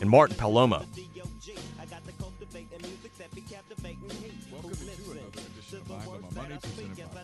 and 0.00 0.10
Martin 0.10 0.36
Palomo. 0.36 0.84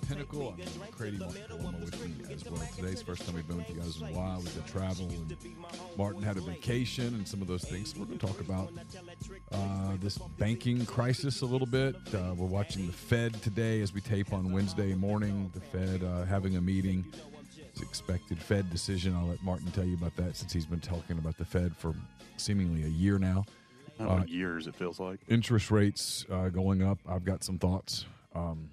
Pinnacle. 0.09 0.55
I'm 1.51 1.81
with 1.81 2.31
as 2.31 2.45
well. 2.45 2.63
Today's 2.77 3.03
first 3.03 3.25
time 3.25 3.35
we've 3.35 3.47
been 3.47 3.59
with 3.59 3.71
you 3.71 3.77
guys 3.77 4.01
in 4.01 4.09
a 4.09 4.13
while. 4.13 4.39
We've 4.41 4.67
travel, 4.67 5.09
and 5.09 5.37
Martin 5.97 6.23
had 6.23 6.37
a 6.37 6.41
vacation 6.41 7.15
and 7.15 7.27
some 7.27 7.41
of 7.41 7.49
those 7.49 7.65
things. 7.65 7.95
We're 7.97 8.07
going 8.07 8.19
to 8.19 8.27
talk 8.27 8.41
about 8.41 8.71
uh, 9.53 9.97
this 10.01 10.19
banking 10.39 10.85
crisis 10.87 11.43
a 11.43 11.47
little 11.47 11.67
bit. 11.67 11.97
Uh, 12.15 12.35
we're 12.35 12.47
watching 12.47 12.87
the 12.87 12.93
Fed 12.93 13.41
today 13.43 13.81
as 13.81 13.93
we 13.93 14.01
tape 14.01 14.33
on 14.33 14.53
Wednesday 14.53 14.95
morning. 14.95 15.51
The 15.55 15.61
Fed 15.61 16.05
uh, 16.05 16.25
having 16.25 16.57
a 16.57 16.61
meeting 16.61 17.13
expected 17.83 18.39
Fed 18.39 18.71
decision. 18.71 19.15
I'll 19.15 19.27
let 19.27 19.43
Martin 19.43 19.71
tell 19.73 19.85
you 19.85 19.95
about 19.95 20.17
that 20.17 20.37
since 20.37 20.53
he's 20.53 20.67
been 20.67 20.81
talking 20.81 21.19
about 21.19 21.37
the 21.37 21.45
Fed 21.45 21.77
for 21.77 21.95
seemingly 22.37 22.85
a 22.85 22.89
year 22.89 23.19
now. 23.19 23.45
Uh, 24.01 24.25
years, 24.27 24.67
it 24.67 24.75
feels 24.75 24.99
like. 24.99 25.21
Interest 25.29 25.71
rates 25.71 26.25
uh, 26.31 26.49
going 26.49 26.83
up. 26.83 26.99
I've 27.09 27.25
got 27.25 27.45
some 27.45 27.59
thoughts. 27.59 28.07
Um, 28.35 28.71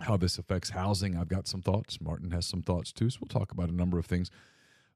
how 0.00 0.16
this 0.16 0.38
affects 0.38 0.70
housing. 0.70 1.16
I've 1.16 1.28
got 1.28 1.46
some 1.46 1.62
thoughts. 1.62 2.00
Martin 2.00 2.30
has 2.32 2.46
some 2.46 2.62
thoughts 2.62 2.92
too. 2.92 3.10
So 3.10 3.18
we'll 3.20 3.28
talk 3.28 3.52
about 3.52 3.68
a 3.68 3.74
number 3.74 3.98
of 3.98 4.06
things. 4.06 4.30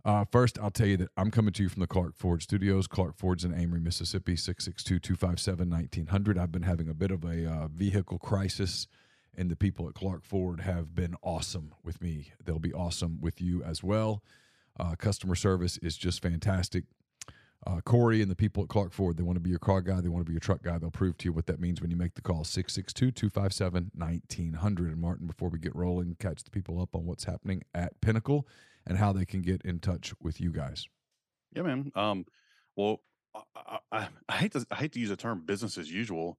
Uh, 0.05 0.25
first, 0.25 0.59
I'll 0.59 0.71
tell 0.71 0.87
you 0.87 0.97
that 0.99 1.11
I'm 1.17 1.31
coming 1.31 1.53
to 1.53 1.63
you 1.63 1.69
from 1.69 1.81
the 1.81 1.87
Clark 1.87 2.17
Ford 2.17 2.43
Studios. 2.43 2.87
Clark 2.87 3.17
Ford's 3.17 3.45
in 3.45 3.53
Amory, 3.53 3.81
Mississippi, 3.81 4.37
662 4.37 4.99
257 4.99 5.69
1900. 5.69 6.39
I've 6.39 6.53
been 6.53 6.63
having 6.63 6.89
a 6.89 6.95
bit 6.95 7.11
of 7.11 7.25
a 7.25 7.47
uh, 7.47 7.69
vehicle 7.69 8.19
crisis 8.19 8.87
and 9.39 9.51
the 9.51 9.57
people 9.57 9.89
at 9.89 9.95
Clark 9.95 10.25
Ford 10.25 10.61
have 10.61 10.95
been 10.95 11.15
awesome 11.23 11.73
with 11.85 12.03
me. 12.03 12.33
They'll 12.45 12.59
be 12.59 12.75
awesome 12.75 13.21
with 13.21 13.41
you 13.41 13.63
as 13.63 13.83
well. 13.83 14.23
Uh, 14.79 14.97
customer 14.97 15.37
service 15.37 15.79
is 15.79 15.97
just 15.97 16.21
fantastic. 16.21 16.85
Uh, 17.67 17.81
Corey 17.81 18.21
and 18.21 18.31
the 18.31 18.37
people 18.37 18.63
at 18.65 18.69
Clark 18.69 18.93
Ford, 18.93 19.17
they 19.17 19.23
want 19.23 19.37
to 19.37 19.41
be 19.41 19.51
your 19.51 19.59
car 19.59 19.81
guy, 19.81 20.01
they 20.01 20.09
want 20.09 20.25
to 20.25 20.29
be 20.29 20.33
your 20.33 20.41
truck 20.41 20.63
guy. 20.63 20.79
They'll 20.79 20.91
prove 20.91 21.17
to 21.19 21.25
you 21.27 21.33
what 21.33 21.47
that 21.47 21.61
means 21.61 21.81
when 21.81 21.91
you 21.91 21.97
make 21.97 22.15
the 22.15 22.23
call 22.23 22.45
662 22.45 23.11
257 23.13 23.93
1900. 23.95 24.93
And 24.93 25.01
Martin, 25.01 25.27
before 25.27 25.49
we 25.49 25.59
get 25.59 25.75
rolling, 25.75 26.17
catch 26.19 26.43
the 26.43 26.51
people 26.51 26.81
up 26.81 26.95
on 26.95 27.07
what's 27.07 27.25
happening 27.25 27.63
at 27.75 28.01
Pinnacle 28.01 28.47
and 28.87 28.99
how 28.99 29.13
they 29.13 29.25
can 29.25 29.43
get 29.43 29.63
in 29.63 29.79
touch 29.79 30.15
with 30.21 30.41
you 30.41 30.51
guys. 30.51 30.87
Yeah, 31.55 31.63
man. 31.63 31.93
Um, 31.95 32.27
well, 32.77 33.03
I, 33.35 33.79
I, 33.93 34.09
I 34.29 34.37
hate 34.37 34.53
to 34.53 34.67
I 34.71 34.77
hate 34.77 34.93
to 34.93 35.01
use 35.01 35.09
the 35.09 35.17
term 35.17 35.43
business 35.45 35.79
as 35.79 35.91
usual, 35.91 36.39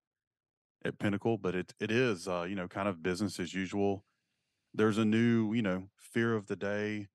at 0.85 0.99
Pinnacle, 0.99 1.37
but 1.37 1.55
it 1.55 1.73
it 1.79 1.91
is 1.91 2.27
uh, 2.27 2.43
you 2.43 2.55
know 2.55 2.67
kind 2.67 2.87
of 2.87 3.03
business 3.03 3.39
as 3.39 3.53
usual. 3.53 4.03
There's 4.73 4.97
a 4.97 5.05
new 5.05 5.53
you 5.53 5.61
know 5.61 5.89
fear 5.97 6.35
of 6.35 6.47
the 6.47 6.55
day, 6.55 7.07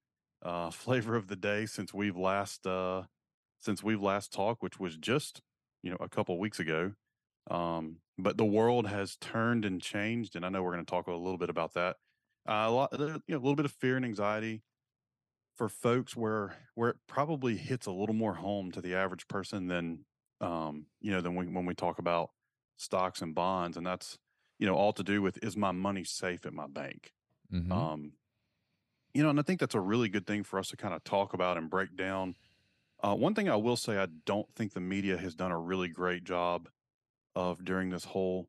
uh, 0.42 0.70
flavor 0.72 1.16
of 1.16 1.28
the 1.28 1.36
day 1.36 1.66
since 1.66 1.94
we've 1.94 2.16
last 2.16 2.66
uh, 2.66 3.02
since 3.60 3.82
we've 3.82 4.02
last 4.02 4.32
talked, 4.32 4.62
which 4.62 4.78
was 4.78 4.96
just 4.96 5.40
you 5.82 5.90
know 5.90 5.98
a 6.00 6.08
couple 6.08 6.38
weeks 6.38 6.60
ago. 6.60 6.92
Um, 7.50 7.96
but 8.16 8.36
the 8.38 8.44
world 8.44 8.86
has 8.86 9.16
turned 9.16 9.64
and 9.64 9.80
changed, 9.80 10.36
and 10.36 10.46
I 10.46 10.48
know 10.48 10.62
we're 10.62 10.72
going 10.72 10.84
to 10.84 10.90
talk 10.90 11.06
a 11.08 11.12
little 11.12 11.38
bit 11.38 11.50
about 11.50 11.74
that. 11.74 11.96
Uh, 12.48 12.64
a 12.66 12.70
lot, 12.70 12.92
you 12.92 13.20
know, 13.28 13.36
a 13.36 13.38
little 13.38 13.56
bit 13.56 13.66
of 13.66 13.72
fear 13.72 13.96
and 13.96 14.04
anxiety 14.04 14.62
for 15.56 15.68
folks 15.68 16.16
where 16.16 16.56
where 16.74 16.90
it 16.90 16.96
probably 17.06 17.56
hits 17.56 17.86
a 17.86 17.92
little 17.92 18.14
more 18.14 18.34
home 18.34 18.70
to 18.72 18.80
the 18.80 18.94
average 18.94 19.26
person 19.28 19.68
than 19.68 20.04
um, 20.40 20.86
you 21.00 21.10
know 21.10 21.20
than 21.20 21.36
we, 21.36 21.46
when 21.46 21.66
we 21.66 21.74
talk 21.74 21.98
about 21.98 22.30
stocks 22.76 23.22
and 23.22 23.34
bonds, 23.34 23.76
and 23.76 23.86
that's 23.86 24.18
you 24.58 24.66
know 24.66 24.74
all 24.74 24.92
to 24.92 25.02
do 25.02 25.22
with 25.22 25.42
is 25.42 25.56
my 25.56 25.72
money 25.72 26.04
safe 26.04 26.46
at 26.46 26.52
my 26.52 26.66
bank. 26.66 27.12
Mm-hmm. 27.52 27.72
Um, 27.72 28.12
you 29.12 29.22
know, 29.22 29.30
and 29.30 29.38
I 29.38 29.42
think 29.42 29.60
that's 29.60 29.74
a 29.74 29.80
really 29.80 30.08
good 30.08 30.26
thing 30.26 30.42
for 30.42 30.58
us 30.58 30.68
to 30.68 30.76
kind 30.76 30.94
of 30.94 31.04
talk 31.04 31.34
about 31.34 31.56
and 31.56 31.70
break 31.70 31.96
down. 31.96 32.34
Uh, 33.02 33.14
one 33.14 33.34
thing 33.34 33.48
I 33.48 33.56
will 33.56 33.76
say, 33.76 33.98
I 33.98 34.06
don't 34.26 34.52
think 34.54 34.72
the 34.72 34.80
media 34.80 35.16
has 35.16 35.34
done 35.34 35.52
a 35.52 35.58
really 35.58 35.88
great 35.88 36.24
job 36.24 36.68
of 37.34 37.64
during 37.64 37.90
this 37.90 38.04
whole 38.04 38.48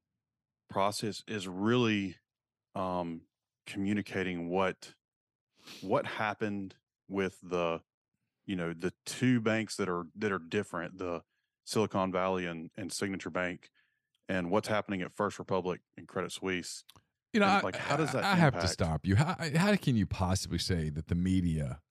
process 0.69 1.23
is 1.27 1.47
really 1.47 2.15
um, 2.73 3.21
communicating 3.65 4.49
what 4.49 4.93
what 5.81 6.05
happened 6.05 6.75
with 7.07 7.37
the 7.41 7.81
you 8.45 8.55
know 8.55 8.73
the 8.73 8.93
two 9.05 9.39
banks 9.41 9.75
that 9.77 9.89
are 9.89 10.05
that 10.15 10.31
are 10.31 10.39
different 10.39 10.97
the 10.97 11.21
silicon 11.63 12.11
valley 12.11 12.45
and, 12.45 12.69
and 12.77 12.91
signature 12.91 13.31
bank 13.31 13.71
and 14.29 14.49
what's 14.49 14.67
happening 14.67 15.01
at 15.01 15.13
First 15.13 15.39
Republic 15.39 15.81
and 15.97 16.07
Credit 16.07 16.31
Suisse. 16.31 16.83
You 17.33 17.41
know, 17.41 17.59
like 17.63 17.75
how 17.75 17.97
does 17.97 18.13
that? 18.13 18.23
I, 18.23 18.31
I 18.31 18.35
have 18.35 18.59
to 18.61 18.67
stop 18.67 19.05
you. 19.05 19.15
How, 19.15 19.35
how 19.55 19.75
can 19.75 19.95
you 19.97 20.05
possibly 20.05 20.57
say 20.57 20.89
that 20.89 21.07
the 21.07 21.15
media, 21.15 21.81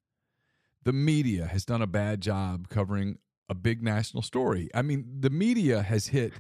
the 0.83 0.93
media, 0.93 1.47
has 1.47 1.67
done 1.67 1.83
a 1.83 1.87
bad 1.87 2.23
job 2.23 2.69
covering 2.69 3.19
a 3.49 3.55
big 3.55 3.83
national 3.83 4.23
story? 4.23 4.71
I 4.75 4.81
mean, 4.81 5.05
the 5.21 5.29
media 5.29 5.83
has 5.83 6.09
hit 6.09 6.33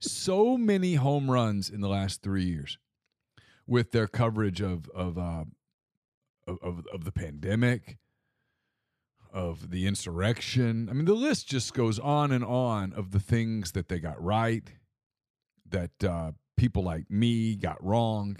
so 0.00 0.56
many 0.56 0.94
home 0.94 1.30
runs 1.30 1.68
in 1.68 1.82
the 1.82 1.88
last 1.88 2.22
three 2.22 2.44
years 2.44 2.78
with 3.66 3.92
their 3.92 4.06
coverage 4.06 4.62
of 4.62 4.88
of 4.94 5.18
uh, 5.18 5.44
of, 6.46 6.86
of 6.90 7.04
the 7.04 7.12
pandemic, 7.12 7.98
of 9.30 9.70
the 9.70 9.86
insurrection. 9.86 10.88
I 10.88 10.94
mean, 10.94 11.04
the 11.04 11.12
list 11.12 11.48
just 11.48 11.74
goes 11.74 11.98
on 11.98 12.32
and 12.32 12.44
on 12.44 12.94
of 12.94 13.10
the 13.10 13.20
things 13.20 13.72
that 13.72 13.88
they 13.88 13.98
got 13.98 14.22
right 14.22 14.72
that 15.70 16.04
uh, 16.04 16.32
people 16.56 16.82
like 16.82 17.10
me 17.10 17.56
got 17.56 17.82
wrong. 17.82 18.36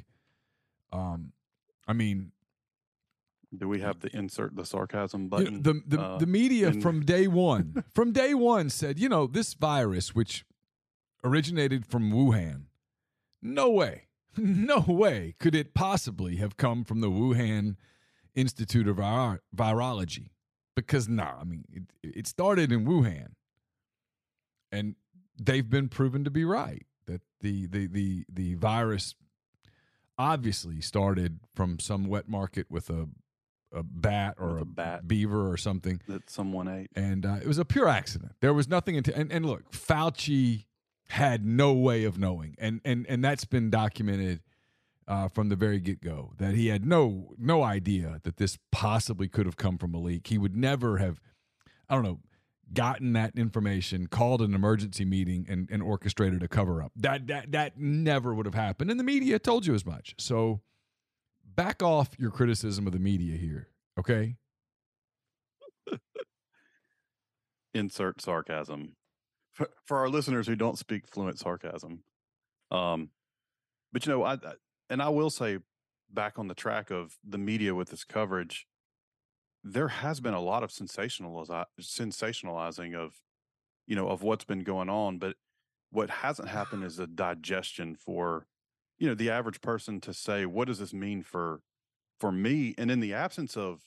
Um, 0.92 1.32
I 1.86 1.94
mean, 1.94 2.32
do 3.56 3.68
we 3.68 3.80
have 3.80 4.00
the 4.00 4.14
insert 4.14 4.54
the 4.54 4.66
sarcasm 4.66 5.28
button? 5.28 5.46
You 5.46 5.50
know, 5.52 5.60
the 5.60 5.82
the, 5.86 6.00
uh, 6.00 6.18
the 6.18 6.26
media 6.26 6.68
in... 6.68 6.80
from 6.82 7.00
day 7.00 7.26
one, 7.26 7.84
from 7.94 8.12
day 8.12 8.34
one 8.34 8.68
said, 8.68 8.98
you 8.98 9.08
know, 9.08 9.26
this 9.26 9.54
virus 9.54 10.14
which 10.14 10.44
originated 11.24 11.86
from 11.86 12.12
Wuhan, 12.12 12.64
no 13.40 13.70
way, 13.70 14.08
no 14.36 14.84
way 14.86 15.34
could 15.38 15.54
it 15.54 15.72
possibly 15.72 16.36
have 16.36 16.56
come 16.56 16.84
from 16.84 17.00
the 17.00 17.10
Wuhan 17.10 17.76
Institute 18.34 18.86
of 18.86 18.96
Vir- 18.96 19.40
Virology, 19.54 20.30
because 20.76 21.08
no, 21.08 21.24
nah, 21.24 21.40
I 21.40 21.44
mean, 21.44 21.64
it, 21.72 21.82
it 22.02 22.26
started 22.26 22.70
in 22.70 22.84
Wuhan, 22.84 23.32
and 24.70 24.94
they've 25.40 25.68
been 25.68 25.88
proven 25.88 26.24
to 26.24 26.30
be 26.30 26.44
right 26.44 26.84
that 27.08 27.20
the 27.40 27.66
the 27.66 27.86
the 27.88 28.24
the 28.32 28.54
virus 28.54 29.14
obviously 30.18 30.80
started 30.80 31.40
from 31.54 31.78
some 31.78 32.06
wet 32.06 32.28
market 32.28 32.66
with 32.70 32.90
a 32.90 33.08
a 33.70 33.82
bat 33.82 34.34
or 34.38 34.54
With 34.54 34.58
a, 34.58 34.62
a 34.62 34.64
bat. 34.64 35.06
beaver 35.08 35.50
or 35.52 35.58
something. 35.58 36.00
that 36.08 36.30
someone 36.30 36.68
ate. 36.68 36.90
And 36.96 37.26
uh, 37.26 37.34
it 37.42 37.46
was 37.46 37.58
a 37.58 37.66
pure 37.66 37.86
accident. 37.86 38.32
There 38.40 38.54
was 38.54 38.66
nothing 38.66 38.94
into 38.94 39.14
and, 39.14 39.30
and 39.30 39.44
look, 39.44 39.70
Fauci 39.72 40.64
had 41.10 41.44
no 41.44 41.74
way 41.74 42.04
of 42.04 42.18
knowing. 42.18 42.54
And 42.58 42.80
and 42.84 43.04
and 43.08 43.22
that's 43.22 43.44
been 43.44 43.68
documented 43.70 44.40
uh, 45.06 45.28
from 45.28 45.48
the 45.50 45.56
very 45.56 45.80
get 45.80 46.00
go 46.00 46.32
that 46.38 46.54
he 46.54 46.68
had 46.68 46.86
no 46.86 47.34
no 47.38 47.62
idea 47.62 48.20
that 48.24 48.38
this 48.38 48.58
possibly 48.72 49.28
could 49.28 49.44
have 49.46 49.56
come 49.56 49.76
from 49.78 49.94
a 49.94 49.98
leak. 49.98 50.26
He 50.28 50.38
would 50.38 50.56
never 50.56 50.96
have, 50.98 51.20
I 51.90 51.94
don't 51.94 52.04
know, 52.04 52.20
gotten 52.72 53.12
that 53.14 53.36
information, 53.36 54.06
called 54.06 54.42
an 54.42 54.54
emergency 54.54 55.04
meeting, 55.04 55.46
and, 55.48 55.68
and 55.70 55.82
orchestrated 55.82 56.42
a 56.42 56.48
cover 56.48 56.82
up. 56.82 56.92
That 56.96 57.26
that 57.28 57.52
that 57.52 57.78
never 57.78 58.34
would 58.34 58.46
have 58.46 58.54
happened, 58.54 58.90
and 58.90 58.98
the 58.98 59.04
media 59.04 59.38
told 59.38 59.66
you 59.66 59.74
as 59.74 59.86
much. 59.86 60.14
So 60.18 60.60
back 61.44 61.82
off 61.82 62.10
your 62.18 62.30
criticism 62.30 62.86
of 62.86 62.92
the 62.92 62.98
media 62.98 63.36
here, 63.36 63.68
okay? 63.98 64.36
insert 67.74 68.20
sarcasm 68.20 68.96
for, 69.52 69.68
for 69.84 69.98
our 69.98 70.08
listeners 70.08 70.46
who 70.46 70.56
don't 70.56 70.78
speak 70.78 71.06
fluent 71.06 71.38
sarcasm. 71.38 72.04
Um, 72.70 73.10
but 73.92 74.06
you 74.06 74.12
know, 74.12 74.22
I, 74.22 74.34
I 74.34 74.52
and 74.90 75.02
I 75.02 75.08
will 75.08 75.30
say, 75.30 75.58
back 76.10 76.38
on 76.38 76.48
the 76.48 76.54
track 76.54 76.90
of 76.90 77.18
the 77.22 77.38
media 77.38 77.74
with 77.74 77.90
this 77.90 78.04
coverage, 78.04 78.66
there 79.64 79.88
has 79.88 80.20
been 80.20 80.34
a 80.34 80.40
lot 80.40 80.62
of 80.62 80.70
sensationaliz- 80.70 81.66
sensationalizing 81.80 82.94
of, 82.94 83.20
you 83.86 83.96
know, 83.96 84.08
of 84.08 84.22
what's 84.22 84.44
been 84.44 84.62
going 84.62 84.88
on. 84.88 85.18
But 85.18 85.36
what 85.90 86.10
hasn't 86.10 86.48
happened 86.48 86.84
is 86.84 86.98
a 86.98 87.06
digestion 87.06 87.94
for, 87.94 88.46
you 88.98 89.08
know, 89.08 89.14
the 89.14 89.30
average 89.30 89.60
person 89.60 90.00
to 90.02 90.14
say, 90.14 90.46
what 90.46 90.68
does 90.68 90.78
this 90.78 90.94
mean 90.94 91.22
for, 91.22 91.60
for 92.18 92.32
me? 92.32 92.74
And 92.78 92.90
in 92.90 93.00
the 93.00 93.14
absence 93.14 93.56
of 93.56 93.82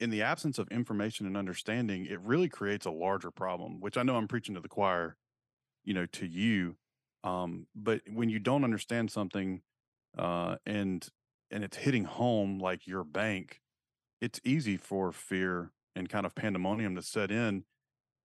in 0.00 0.10
the 0.10 0.22
absence 0.22 0.58
of 0.58 0.68
information 0.68 1.26
and 1.26 1.36
understanding, 1.36 2.06
it 2.06 2.20
really 2.20 2.48
creates 2.48 2.84
a 2.84 2.90
larger 2.90 3.30
problem, 3.30 3.80
which 3.80 3.96
I 3.96 4.02
know 4.02 4.16
I'm 4.16 4.28
preaching 4.28 4.54
to 4.54 4.60
the 4.60 4.68
choir, 4.68 5.16
you 5.84 5.94
know, 5.94 6.06
to 6.06 6.26
you. 6.26 6.76
Um, 7.22 7.66
but 7.74 8.02
when 8.12 8.28
you 8.28 8.38
don't 8.38 8.64
understand 8.64 9.10
something, 9.10 9.62
uh, 10.18 10.56
and 10.66 11.06
and 11.50 11.64
it's 11.64 11.76
hitting 11.76 12.04
home 12.04 12.58
like 12.58 12.86
your 12.86 13.04
bank, 13.04 13.60
it's 14.24 14.40
easy 14.42 14.78
for 14.78 15.12
fear 15.12 15.70
and 15.94 16.08
kind 16.08 16.24
of 16.24 16.34
pandemonium 16.34 16.96
to 16.96 17.02
set 17.02 17.30
in. 17.30 17.64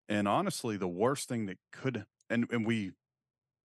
And 0.08 0.30
honestly, 0.30 0.78
the 0.78 0.88
worst 0.88 1.28
thing 1.28 1.46
that 1.48 1.58
could 1.74 2.06
and 2.30 2.48
and 2.52 2.66
we 2.66 2.92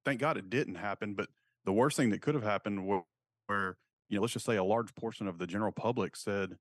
thank 0.04 0.20
God 0.20 0.36
it 0.36 0.50
didn't 0.50 0.75
happen, 0.75 1.14
but 1.14 1.28
the 1.64 1.72
worst 1.72 1.96
thing 1.96 2.10
that 2.10 2.20
could 2.20 2.34
have 2.34 2.42
happened 2.42 2.86
where, 2.86 3.04
where 3.46 3.76
you 4.08 4.16
know, 4.16 4.22
let's 4.22 4.34
just 4.34 4.44
say 4.44 4.56
a 4.56 4.64
large 4.64 4.94
portion 4.96 5.28
of 5.28 5.38
the 5.38 5.46
general 5.46 5.70
public 5.70 6.16
said, 6.16 6.56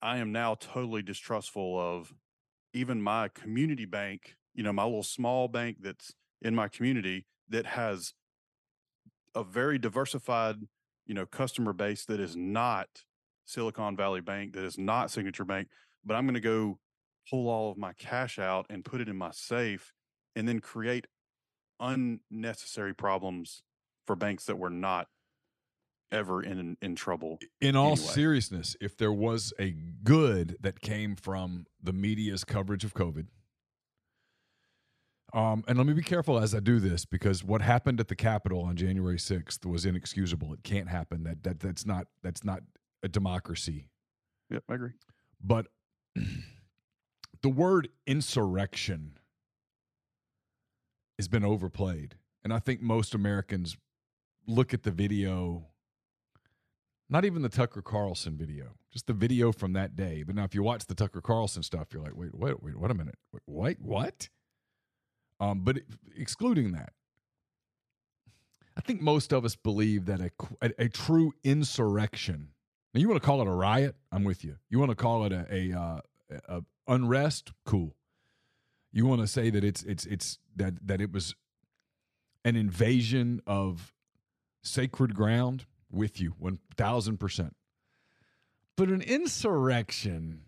I 0.00 0.18
am 0.18 0.30
now 0.30 0.54
totally 0.54 1.02
distrustful 1.02 1.78
of 1.78 2.14
even 2.72 3.02
my 3.02 3.28
community 3.28 3.84
bank, 3.84 4.36
you 4.54 4.62
know, 4.62 4.72
my 4.72 4.84
little 4.84 5.02
small 5.02 5.48
bank 5.48 5.78
that's 5.80 6.14
in 6.40 6.54
my 6.54 6.68
community 6.68 7.26
that 7.48 7.66
has 7.66 8.14
a 9.34 9.42
very 9.42 9.78
diversified, 9.78 10.56
you 11.06 11.14
know, 11.14 11.26
customer 11.26 11.72
base 11.72 12.04
that 12.04 12.20
is 12.20 12.36
not 12.36 13.04
Silicon 13.50 13.96
Valley 13.96 14.20
Bank, 14.20 14.54
that 14.54 14.64
is 14.64 14.78
not 14.78 15.10
Signature 15.10 15.44
Bank, 15.44 15.68
but 16.04 16.14
I'm 16.14 16.24
going 16.24 16.34
to 16.34 16.40
go 16.40 16.78
pull 17.28 17.48
all 17.48 17.70
of 17.70 17.76
my 17.76 17.92
cash 17.94 18.38
out 18.38 18.66
and 18.70 18.84
put 18.84 19.00
it 19.00 19.08
in 19.08 19.16
my 19.16 19.30
safe 19.32 19.92
and 20.36 20.48
then 20.48 20.60
create 20.60 21.06
unnecessary 21.78 22.94
problems 22.94 23.62
for 24.06 24.16
banks 24.16 24.44
that 24.46 24.58
were 24.58 24.70
not 24.70 25.08
ever 26.12 26.42
in 26.42 26.76
in 26.82 26.94
trouble. 26.94 27.38
in 27.60 27.76
all 27.76 27.92
anyway. 27.92 28.06
seriousness, 28.06 28.76
if 28.80 28.96
there 28.96 29.12
was 29.12 29.52
a 29.58 29.74
good 30.02 30.56
that 30.60 30.80
came 30.80 31.16
from 31.16 31.66
the 31.82 31.92
media's 31.92 32.44
coverage 32.44 32.84
of 32.84 32.94
COVID, 32.94 33.26
um, 35.32 35.62
and 35.68 35.78
let 35.78 35.86
me 35.86 35.92
be 35.92 36.02
careful 36.02 36.38
as 36.38 36.54
I 36.54 36.60
do 36.60 36.80
this 36.80 37.04
because 37.04 37.44
what 37.44 37.62
happened 37.62 38.00
at 38.00 38.08
the 38.08 38.16
Capitol 38.16 38.62
on 38.62 38.76
January 38.76 39.18
sixth 39.18 39.64
was 39.64 39.86
inexcusable. 39.86 40.52
It 40.52 40.62
can't 40.64 40.88
happen. 40.88 41.22
That 41.24 41.42
that 41.44 41.60
that's 41.60 41.86
not 41.86 42.06
that's 42.22 42.44
not 42.44 42.62
a 43.02 43.08
democracy. 43.08 43.86
Yep, 44.50 44.64
I 44.68 44.74
agree. 44.74 44.92
But 45.42 45.66
the 47.42 47.48
word 47.48 47.88
insurrection 48.06 49.18
has 51.18 51.28
been 51.28 51.44
overplayed, 51.44 52.16
and 52.42 52.52
I 52.52 52.58
think 52.58 52.80
most 52.80 53.14
Americans 53.14 53.76
look 54.46 54.74
at 54.74 54.82
the 54.82 54.90
video 54.90 55.66
not 57.10 57.24
even 57.24 57.42
the 57.42 57.48
Tucker 57.48 57.82
Carlson 57.82 58.36
video, 58.36 58.76
just 58.92 59.08
the 59.08 59.12
video 59.12 59.50
from 59.50 59.72
that 59.72 59.96
day. 59.96 60.22
But 60.22 60.36
now, 60.36 60.44
if 60.44 60.54
you 60.54 60.62
watch 60.62 60.86
the 60.86 60.94
Tucker 60.94 61.20
Carlson 61.20 61.64
stuff, 61.64 61.88
you're 61.92 62.02
like, 62.02 62.14
wait, 62.14 62.32
wait, 62.32 62.62
wait, 62.62 62.78
wait 62.78 62.90
a 62.90 62.94
minute, 62.94 63.16
wait, 63.32 63.42
what, 63.46 63.76
what? 63.80 64.28
Um, 65.40 65.62
but 65.64 65.78
excluding 66.16 66.70
that, 66.72 66.92
I 68.76 68.80
think 68.80 69.02
most 69.02 69.32
of 69.32 69.44
us 69.44 69.56
believe 69.56 70.06
that 70.06 70.20
a, 70.20 70.30
a, 70.62 70.84
a 70.84 70.88
true 70.88 71.32
insurrection. 71.42 72.50
Now, 72.92 73.00
you 73.00 73.08
want 73.08 73.22
to 73.22 73.26
call 73.26 73.40
it 73.40 73.46
a 73.46 73.52
riot? 73.52 73.96
I'm 74.10 74.24
with 74.24 74.44
you. 74.44 74.56
You 74.68 74.78
want 74.78 74.90
to 74.90 74.96
call 74.96 75.24
it 75.24 75.32
a, 75.32 75.46
a, 75.50 75.78
uh, 75.78 76.00
a 76.48 76.62
unrest? 76.88 77.52
Cool. 77.64 77.94
You 78.92 79.06
want 79.06 79.20
to 79.20 79.28
say 79.28 79.50
that 79.50 79.62
it's 79.62 79.84
it's 79.84 80.04
it's 80.06 80.38
that 80.56 80.86
that 80.86 81.00
it 81.00 81.12
was 81.12 81.36
an 82.44 82.56
invasion 82.56 83.40
of 83.46 83.94
sacred 84.62 85.14
ground? 85.14 85.66
with 85.90 86.20
you 86.20 86.34
1000%. 86.40 87.50
But 88.76 88.88
an 88.88 89.02
insurrection, 89.02 90.42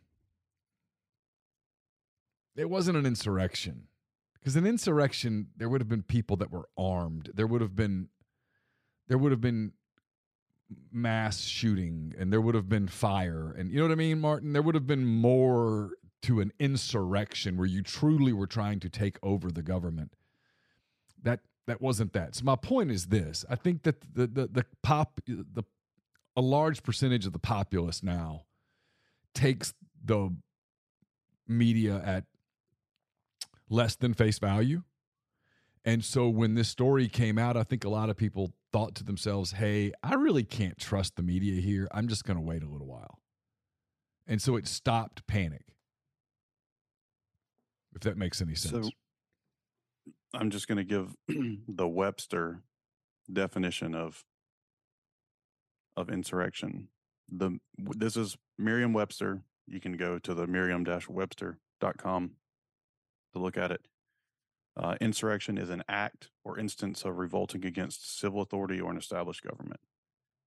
it 2.57 2.71
wasn't 2.71 2.97
an 2.97 3.07
insurrection. 3.07 3.89
Because 4.39 4.57
an 4.57 4.67
insurrection, 4.67 5.49
there 5.57 5.69
would 5.69 5.81
have 5.81 5.89
been 5.89 6.03
people 6.03 6.37
that 6.37 6.51
were 6.51 6.69
armed. 6.77 7.31
There 7.35 7.47
would 7.47 7.61
have 7.61 7.77
been 7.77 8.09
there 9.09 9.19
would 9.19 9.33
have 9.33 9.41
been 9.41 9.73
mass 10.93 11.41
shooting 11.43 12.15
and 12.19 12.33
there 12.33 12.41
would 12.41 12.55
have 12.55 12.69
been 12.69 12.89
fire. 12.89 13.55
And 13.57 13.71
you 13.71 13.79
know 13.79 13.85
what 13.85 13.93
I 13.93 13.97
mean, 13.97 14.21
Martin? 14.21 14.53
There 14.53 14.63
would 14.63 14.75
have 14.75 14.87
been 14.87 15.05
more 15.05 15.93
to 16.23 16.41
an 16.41 16.53
insurrection 16.59 17.57
where 17.57 17.67
you 17.67 17.83
truly 17.83 18.33
were 18.33 18.47
trying 18.47 18.81
to 18.81 18.89
take 18.89 19.19
over 19.23 19.51
the 19.51 19.63
government. 19.63 20.15
That 21.23 21.41
that 21.67 21.81
wasn't 21.81 22.13
that. 22.13 22.35
So 22.37 22.45
my 22.45 22.57
point 22.57 22.91
is 22.91 23.07
this: 23.07 23.45
I 23.49 23.57
think 23.57 23.83
that 23.83 24.01
the 24.15 24.27
the 24.27 24.47
the 24.47 24.67
pop 24.83 25.21
the 25.27 25.65
a 26.37 26.41
large 26.41 26.83
percentage 26.83 27.27
of 27.27 27.33
the 27.33 27.39
populace 27.39 28.03
now 28.03 28.45
takes 29.35 29.75
the 30.05 30.35
media 31.47 32.01
at 32.05 32.25
less 33.69 33.97
than 33.97 34.15
face 34.15 34.39
value. 34.39 34.83
And 35.85 36.05
so 36.05 36.29
when 36.29 36.55
this 36.55 36.69
story 36.69 37.09
came 37.09 37.39
out, 37.39 37.57
I 37.57 37.65
think 37.65 37.85
a 37.85 37.89
lot 37.89 38.09
of 38.09 38.17
people 38.17 38.53
thought 38.73 38.95
to 38.97 39.05
themselves, 39.05 39.53
"Hey, 39.53 39.93
I 40.03 40.15
really 40.15 40.45
can't 40.45 40.79
trust 40.79 41.17
the 41.17 41.23
media 41.23 41.61
here. 41.61 41.89
I'm 41.93 42.09
just 42.09 42.25
going 42.25 42.37
to 42.37 42.43
wait 42.43 42.63
a 42.63 42.69
little 42.69 42.87
while." 42.87 43.21
And 44.27 44.41
so 44.41 44.57
it 44.57 44.67
stopped 44.67 45.27
panic. 45.27 45.65
If 47.95 48.03
that 48.03 48.17
makes 48.17 48.41
any 48.41 48.55
sense. 48.55 48.87
So 48.87 48.93
I'm 50.35 50.51
just 50.51 50.69
going 50.69 50.79
to 50.79 50.85
give 50.85 51.15
the 51.69 51.89
Webster 51.89 52.63
definition 53.31 53.95
of 53.95 54.25
of 55.97 56.09
insurrection. 56.09 56.89
The 57.31 57.59
this 57.77 58.17
is 58.17 58.37
Merriam-Webster. 58.59 59.43
You 59.67 59.81
can 59.81 59.97
go 59.97 60.19
to 60.19 60.35
the 60.35 60.47
merriam-webster.com 60.47 62.31
to 63.33 63.39
look 63.39 63.57
at 63.57 63.71
it. 63.71 63.87
Uh, 64.77 64.97
insurrection 65.01 65.59
is 65.59 65.69
an 65.69 65.83
act 65.89 66.31
or 66.45 66.59
instance 66.59 67.05
of 67.05 67.19
revolting 67.19 67.65
against 67.65 68.19
civil 68.19 68.41
authority 68.41 68.81
or 68.81 68.91
an 68.91 68.97
established 68.97 69.43
government. 69.43 69.81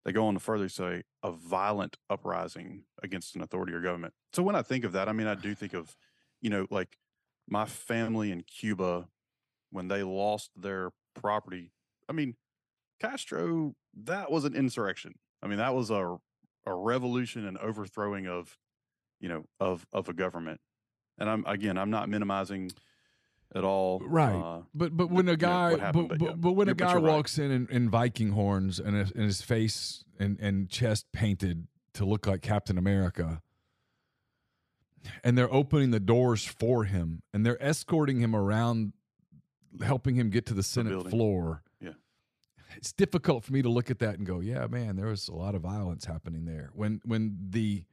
They 0.03 0.11
go 0.11 0.27
on 0.27 0.35
to 0.35 0.39
further 0.39 0.69
say 0.69 1.03
a 1.23 1.31
violent 1.31 1.97
uprising 2.09 2.83
against 3.03 3.35
an 3.35 3.41
authority 3.41 3.73
or 3.73 3.81
government. 3.81 4.13
So 4.33 4.43
when 4.43 4.55
I 4.55 4.61
think 4.61 4.83
of 4.83 4.91
that, 4.93 5.09
I 5.09 5.13
mean, 5.13 5.27
I 5.27 5.35
do 5.35 5.53
think 5.55 5.73
of, 5.73 5.95
you 6.41 6.49
know, 6.49 6.67
like 6.69 6.97
my 7.47 7.65
family 7.65 8.31
in 8.31 8.41
Cuba 8.41 9.07
when 9.71 9.87
they 9.87 10.03
lost 10.03 10.51
their 10.55 10.91
property. 11.15 11.71
I 12.07 12.13
mean, 12.13 12.35
Castro, 12.99 13.75
that 14.03 14.31
was 14.31 14.45
an 14.45 14.55
insurrection. 14.55 15.13
I 15.43 15.47
mean, 15.47 15.57
that 15.57 15.75
was 15.75 15.89
a 15.89 16.17
a 16.67 16.73
revolution 16.73 17.45
and 17.45 17.57
overthrowing 17.59 18.27
of, 18.27 18.57
you 19.19 19.29
know, 19.29 19.45
of 19.59 19.85
of 19.93 20.09
a 20.09 20.13
government. 20.13 20.59
And 21.17 21.29
I'm 21.29 21.43
again, 21.47 21.77
I'm 21.77 21.91
not 21.91 22.09
minimizing 22.09 22.71
at 23.53 23.63
all. 23.63 23.99
Right. 23.99 24.35
Uh, 24.35 24.61
But 24.73 24.95
but 24.97 25.09
when 25.09 25.27
a 25.27 25.31
you 25.31 25.37
know, 25.37 25.41
guy 25.47 25.77
happened, 25.77 26.09
but, 26.09 26.19
but 26.19 26.25
yeah. 26.29 26.35
but 26.35 26.51
when 26.53 26.69
a 26.69 26.73
guy 26.73 26.91
you're 26.93 27.01
right. 27.01 27.13
walks 27.13 27.37
in, 27.37 27.51
in 27.51 27.67
in 27.69 27.89
Viking 27.89 28.31
horns 28.31 28.79
and, 28.79 28.95
his- 28.95 29.11
and 29.11 29.23
his 29.23 29.41
face 29.41 30.03
and, 30.19 30.39
and 30.39 30.69
chest 30.69 31.05
painted 31.13 31.67
to 31.93 32.05
look 32.05 32.25
like 32.27 32.41
Captain 32.41 32.77
America, 32.77 33.41
and 35.23 35.37
they're 35.37 35.53
opening 35.53 35.91
the 35.91 35.99
doors 35.99 36.45
for 36.45 36.85
him 36.85 37.21
and 37.33 37.45
they're 37.45 37.61
escorting 37.63 38.19
him 38.19 38.35
around, 38.35 38.93
helping 39.83 40.15
him 40.15 40.29
get 40.29 40.45
to 40.47 40.53
the 40.53 40.63
Senate 40.63 40.89
building. 40.89 41.11
floor. 41.11 41.63
Yeah. 41.79 41.91
It's 42.77 42.91
difficult 42.91 43.43
for 43.43 43.53
me 43.53 43.61
to 43.61 43.69
look 43.69 43.89
at 43.91 43.99
that 43.99 44.17
and 44.17 44.25
go, 44.25 44.39
yeah, 44.41 44.67
man, 44.67 44.95
there 44.95 45.07
was 45.07 45.27
a 45.29 45.33
lot 45.35 45.55
of 45.55 45.61
violence 45.61 46.05
happening 46.05 46.45
there. 46.45 46.71
When 46.73 47.01
when 47.05 47.37
the 47.51 47.83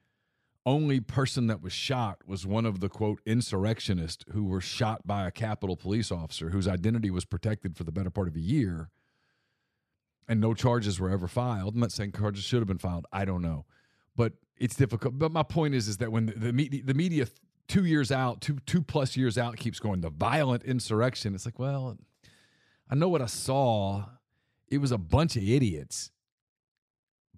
only 0.64 1.00
person 1.00 1.48
that 1.48 1.60
was 1.60 1.72
shot 1.72 2.18
was 2.26 2.46
one 2.46 2.66
of 2.66 2.80
the 2.80 2.88
quote 2.88 3.20
insurrectionists 3.26 4.24
who 4.32 4.44
were 4.44 4.60
shot 4.60 5.06
by 5.06 5.26
a 5.26 5.30
Capitol 5.30 5.76
police 5.76 6.12
officer 6.12 6.50
whose 6.50 6.68
identity 6.68 7.10
was 7.10 7.24
protected 7.24 7.76
for 7.76 7.84
the 7.84 7.92
better 7.92 8.10
part 8.10 8.28
of 8.28 8.36
a 8.36 8.40
year, 8.40 8.90
and 10.28 10.40
no 10.40 10.54
charges 10.54 11.00
were 11.00 11.10
ever 11.10 11.26
filed. 11.26 11.74
I'm 11.74 11.80
not 11.80 11.92
saying 11.92 12.12
charges 12.12 12.44
should 12.44 12.60
have 12.60 12.68
been 12.68 12.78
filed. 12.78 13.06
I 13.12 13.24
don't 13.24 13.42
know, 13.42 13.66
but 14.16 14.34
it's 14.56 14.76
difficult. 14.76 15.18
But 15.18 15.32
my 15.32 15.42
point 15.42 15.74
is, 15.74 15.88
is 15.88 15.96
that 15.96 16.12
when 16.12 16.26
the, 16.26 16.32
the 16.32 16.52
media, 16.52 16.82
the 16.84 16.94
media, 16.94 17.26
two 17.66 17.84
years 17.84 18.12
out, 18.12 18.40
two 18.40 18.58
two 18.64 18.82
plus 18.82 19.16
years 19.16 19.36
out, 19.36 19.56
keeps 19.56 19.80
going 19.80 20.00
the 20.00 20.10
violent 20.10 20.62
insurrection. 20.62 21.34
It's 21.34 21.44
like, 21.44 21.58
well, 21.58 21.98
I 22.88 22.94
know 22.94 23.08
what 23.08 23.22
I 23.22 23.26
saw. 23.26 24.04
It 24.68 24.78
was 24.78 24.92
a 24.92 24.98
bunch 24.98 25.36
of 25.36 25.42
idiots, 25.42 26.12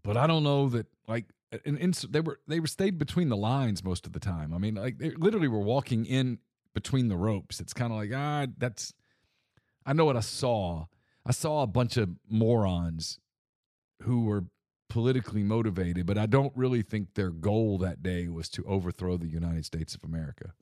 but 0.02 0.16
I 0.16 0.26
don't 0.26 0.44
know 0.44 0.68
that 0.68 0.86
like 1.08 1.24
and, 1.64 1.94
they 1.94 2.20
were 2.20 2.40
they 2.46 2.60
were 2.60 2.66
stayed 2.66 2.98
between 2.98 3.28
the 3.28 3.36
lines 3.36 3.84
most 3.84 4.06
of 4.06 4.12
the 4.12 4.20
time. 4.20 4.52
I 4.54 4.58
mean, 4.58 4.74
like 4.74 4.98
they 4.98 5.10
literally 5.10 5.48
were 5.48 5.60
walking 5.60 6.04
in 6.06 6.38
between 6.74 7.08
the 7.08 7.16
ropes. 7.16 7.60
It's 7.60 7.72
kind 7.72 7.92
of 7.92 7.98
like 7.98 8.10
ah, 8.14 8.46
that's. 8.58 8.92
I 9.86 9.92
know 9.92 10.04
what 10.04 10.16
I 10.16 10.20
saw. 10.20 10.86
I 11.26 11.32
saw 11.32 11.62
a 11.62 11.66
bunch 11.66 11.96
of 11.96 12.10
morons 12.28 13.18
who 14.02 14.24
were 14.24 14.44
politically 14.88 15.42
motivated, 15.42 16.06
but 16.06 16.18
I 16.18 16.26
don't 16.26 16.52
really 16.56 16.82
think 16.82 17.14
their 17.14 17.30
goal 17.30 17.78
that 17.78 18.02
day 18.02 18.28
was 18.28 18.48
to 18.50 18.64
overthrow 18.64 19.16
the 19.16 19.26
United 19.26 19.64
States 19.64 19.94
of 19.94 20.04
America. 20.04 20.54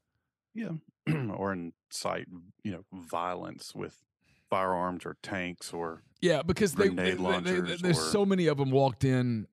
Yeah, 0.55 0.71
or 1.35 1.53
incite 1.53 2.29
you 2.63 2.73
know 2.73 2.85
violence 2.93 3.75
with 3.75 4.03
firearms 4.51 5.07
or 5.07 5.17
tanks 5.23 5.73
or 5.73 6.03
yeah, 6.21 6.43
because 6.43 6.75
they, 6.75 6.89
they, 6.89 7.15
they, 7.15 7.41
they 7.41 7.77
there's 7.77 8.01
so 8.01 8.25
many 8.25 8.47
of 8.47 8.59
them 8.59 8.71
walked 8.71 9.03
in 9.03 9.47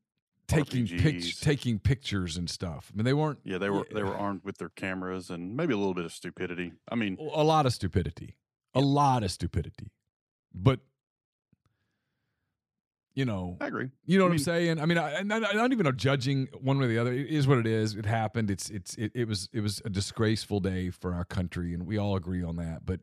taking 0.49 0.87
pictures, 0.87 1.39
taking 1.39 1.79
pictures 1.79 2.37
and 2.37 2.49
stuff. 2.49 2.91
I 2.93 2.97
mean, 2.97 3.05
they 3.05 3.13
weren't. 3.13 3.39
Yeah, 3.43 3.57
they 3.57 3.69
were 3.69 3.85
they 3.93 4.03
were 4.03 4.15
armed 4.15 4.41
with 4.43 4.57
their 4.57 4.69
cameras 4.69 5.29
and 5.29 5.55
maybe 5.55 5.73
a 5.73 5.77
little 5.77 5.93
bit 5.93 6.05
of 6.05 6.11
stupidity. 6.11 6.73
I 6.89 6.95
mean, 6.95 7.17
a 7.19 7.43
lot 7.43 7.65
of 7.65 7.73
stupidity, 7.73 8.35
a 8.73 8.81
lot 8.81 9.23
of 9.23 9.31
stupidity, 9.31 9.91
but 10.53 10.79
you 13.15 13.25
know, 13.25 13.57
I 13.59 13.67
agree. 13.67 13.89
You 14.05 14.17
know 14.17 14.25
I 14.25 14.27
what 14.27 14.31
mean, 14.31 14.39
I'm 14.39 14.43
saying? 14.43 14.81
I 14.81 14.85
mean, 14.85 14.97
I, 14.97 15.19
am 15.19 15.27
not 15.27 15.71
even 15.71 15.83
know 15.83 15.91
judging 15.91 16.47
one 16.61 16.79
way 16.79 16.85
or 16.85 16.87
the 16.87 16.97
other. 16.97 17.13
It 17.13 17.27
is 17.27 17.47
what 17.47 17.57
it 17.57 17.67
is. 17.67 17.95
It 17.95 18.05
happened. 18.05 18.49
It's 18.49 18.69
it's 18.69 18.95
it, 18.95 19.11
it 19.13 19.27
was 19.27 19.49
it 19.51 19.61
was 19.61 19.81
a 19.85 19.89
disgraceful 19.89 20.59
day 20.59 20.89
for 20.89 21.13
our 21.13 21.25
country, 21.25 21.73
and 21.73 21.85
we 21.85 21.97
all 21.97 22.15
agree 22.15 22.43
on 22.43 22.55
that. 22.57 22.85
But 22.85 23.01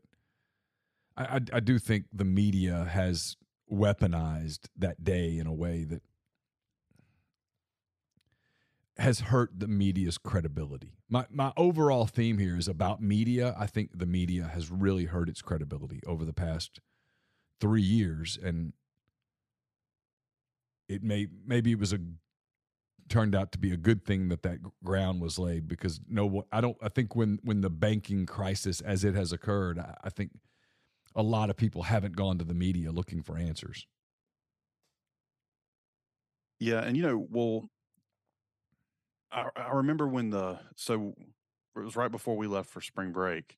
I, 1.15 1.23
I, 1.23 1.39
I 1.53 1.59
do 1.59 1.79
think 1.79 2.05
the 2.11 2.25
media 2.25 2.87
has 2.89 3.37
weaponized 3.71 4.69
that 4.77 5.03
day 5.03 5.37
in 5.37 5.45
a 5.45 5.53
way 5.53 5.83
that 5.83 6.01
has 8.97 9.19
hurt 9.21 9.59
the 9.59 9.67
media's 9.67 10.17
credibility. 10.17 10.93
My 11.09 11.25
my 11.29 11.53
overall 11.55 12.05
theme 12.05 12.37
here 12.37 12.57
is 12.57 12.67
about 12.67 13.01
media. 13.01 13.55
I 13.57 13.67
think 13.67 13.97
the 13.97 14.05
media 14.05 14.49
has 14.53 14.71
really 14.71 15.05
hurt 15.05 15.29
its 15.29 15.41
credibility 15.41 16.01
over 16.05 16.25
the 16.25 16.33
past 16.33 16.79
3 17.59 17.81
years 17.81 18.37
and 18.41 18.73
it 20.87 21.03
may 21.03 21.27
maybe 21.45 21.71
it 21.71 21.79
was 21.79 21.93
a 21.93 21.99
turned 23.09 23.33
out 23.33 23.51
to 23.53 23.57
be 23.57 23.71
a 23.71 23.77
good 23.77 24.03
thing 24.05 24.27
that 24.29 24.43
that 24.43 24.59
ground 24.83 25.21
was 25.21 25.39
laid 25.39 25.67
because 25.67 26.01
no 26.09 26.45
I 26.51 26.61
don't 26.61 26.77
I 26.81 26.89
think 26.89 27.15
when 27.15 27.39
when 27.43 27.61
the 27.61 27.69
banking 27.69 28.25
crisis 28.25 28.81
as 28.81 29.03
it 29.03 29.15
has 29.15 29.31
occurred 29.31 29.79
I, 29.79 29.95
I 30.03 30.09
think 30.09 30.31
a 31.15 31.23
lot 31.23 31.49
of 31.49 31.57
people 31.57 31.83
haven't 31.83 32.15
gone 32.15 32.37
to 32.37 32.45
the 32.45 32.53
media 32.53 32.91
looking 32.91 33.23
for 33.23 33.37
answers. 33.37 33.87
Yeah, 36.59 36.81
and 36.81 36.95
you 36.97 37.03
know, 37.03 37.27
well, 37.29 37.69
I, 39.31 39.49
I 39.55 39.71
remember 39.73 40.07
when 40.07 40.29
the 40.29 40.59
so 40.75 41.15
it 41.75 41.79
was 41.79 41.95
right 41.95 42.11
before 42.11 42.37
we 42.37 42.47
left 42.47 42.69
for 42.69 42.81
spring 42.81 43.11
break 43.11 43.57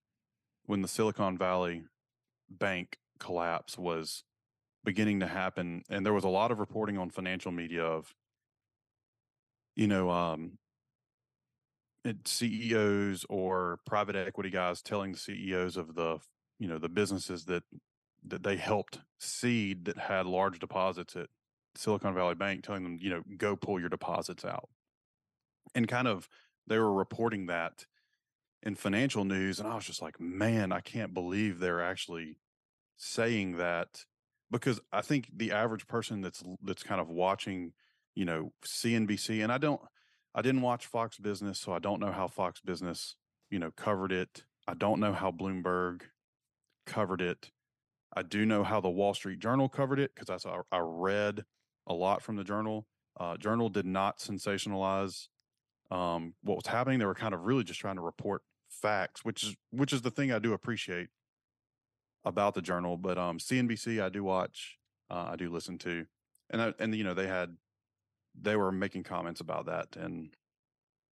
when 0.65 0.81
the 0.81 0.87
Silicon 0.87 1.37
Valley 1.37 1.83
Bank 2.49 2.97
collapse 3.19 3.77
was 3.77 4.23
beginning 4.83 5.19
to 5.19 5.27
happen, 5.27 5.83
and 5.89 6.05
there 6.05 6.13
was 6.13 6.23
a 6.23 6.29
lot 6.29 6.51
of 6.51 6.59
reporting 6.59 6.97
on 6.97 7.09
financial 7.09 7.51
media 7.51 7.83
of 7.83 8.13
you 9.75 9.87
know 9.87 10.09
um, 10.09 10.57
CEOs 12.25 13.25
or 13.29 13.79
private 13.85 14.15
equity 14.15 14.49
guys 14.49 14.81
telling 14.81 15.11
the 15.11 15.17
CEOs 15.17 15.77
of 15.77 15.95
the 15.95 16.17
you 16.59 16.67
know 16.67 16.79
the 16.79 16.89
businesses 16.89 17.45
that 17.45 17.63
that 18.27 18.43
they 18.43 18.57
helped 18.57 18.99
seed 19.19 19.85
that 19.85 19.97
had 19.97 20.25
large 20.25 20.59
deposits 20.59 21.15
at 21.15 21.27
Silicon 21.75 22.13
Valley 22.13 22.35
Bank, 22.35 22.63
telling 22.63 22.83
them 22.83 22.97
you 22.99 23.09
know 23.11 23.21
go 23.37 23.55
pull 23.55 23.79
your 23.79 23.89
deposits 23.89 24.43
out 24.43 24.69
and 25.75 25.87
kind 25.87 26.07
of 26.07 26.29
they 26.67 26.77
were 26.77 26.93
reporting 26.93 27.47
that 27.47 27.85
in 28.63 28.75
financial 28.75 29.23
news 29.23 29.59
and 29.59 29.67
i 29.67 29.75
was 29.75 29.85
just 29.85 30.01
like 30.01 30.19
man 30.19 30.71
i 30.71 30.79
can't 30.79 31.13
believe 31.13 31.59
they're 31.59 31.81
actually 31.81 32.37
saying 32.97 33.57
that 33.57 34.05
because 34.51 34.79
i 34.91 35.01
think 35.01 35.29
the 35.35 35.51
average 35.51 35.87
person 35.87 36.21
that's 36.21 36.43
that's 36.63 36.83
kind 36.83 36.99
of 36.99 37.09
watching 37.09 37.71
you 38.15 38.25
know 38.25 38.51
cnbc 38.65 39.41
and 39.41 39.51
i 39.51 39.57
don't 39.57 39.81
i 40.35 40.41
didn't 40.41 40.61
watch 40.61 40.85
fox 40.85 41.17
business 41.17 41.59
so 41.59 41.71
i 41.71 41.79
don't 41.79 42.01
know 42.01 42.11
how 42.11 42.27
fox 42.27 42.59
business 42.59 43.15
you 43.49 43.59
know 43.59 43.71
covered 43.71 44.11
it. 44.11 44.43
I 44.67 44.73
don't 44.73 44.99
know 44.99 45.13
how 45.13 45.31
bloomberg 45.31 46.01
covered 46.85 47.21
it. 47.21 47.51
I 48.15 48.23
do 48.23 48.45
know 48.45 48.63
how 48.63 48.81
the 48.81 48.89
wall 48.89 49.13
street 49.13 49.39
journal 49.39 49.69
covered 49.69 49.99
it 49.99 50.11
because 50.15 50.45
I, 50.45 50.57
I 50.71 50.79
read 50.79 51.45
a 51.87 51.93
lot 51.93 52.21
from 52.21 52.35
the 52.35 52.43
journal. 52.43 52.87
Uh, 53.19 53.37
journal 53.37 53.69
did 53.69 53.85
not 53.85 54.19
sensationalize 54.19 55.27
um, 55.91 56.33
what 56.43 56.55
was 56.55 56.67
happening. 56.67 56.99
They 56.99 57.05
were 57.05 57.15
kind 57.15 57.33
of 57.33 57.45
really 57.45 57.63
just 57.63 57.79
trying 57.79 57.95
to 57.95 58.01
report 58.01 58.41
facts, 58.69 59.23
which 59.23 59.43
is 59.43 59.55
which 59.71 59.93
is 59.93 60.01
the 60.01 60.11
thing 60.11 60.31
I 60.31 60.39
do 60.39 60.53
appreciate 60.53 61.07
about 62.23 62.53
the 62.53 62.61
journal. 62.61 62.97
But 62.97 63.17
um, 63.17 63.39
CNBC, 63.39 64.01
I 64.01 64.09
do 64.09 64.23
watch, 64.23 64.77
uh, 65.09 65.29
I 65.31 65.35
do 65.35 65.49
listen 65.49 65.77
to, 65.79 66.05
and 66.49 66.61
I, 66.61 66.73
and 66.79 66.95
you 66.95 67.03
know 67.03 67.13
they 67.13 67.27
had 67.27 67.57
they 68.39 68.55
were 68.55 68.71
making 68.71 69.03
comments 69.03 69.41
about 69.41 69.65
that, 69.65 69.95
and 69.95 70.29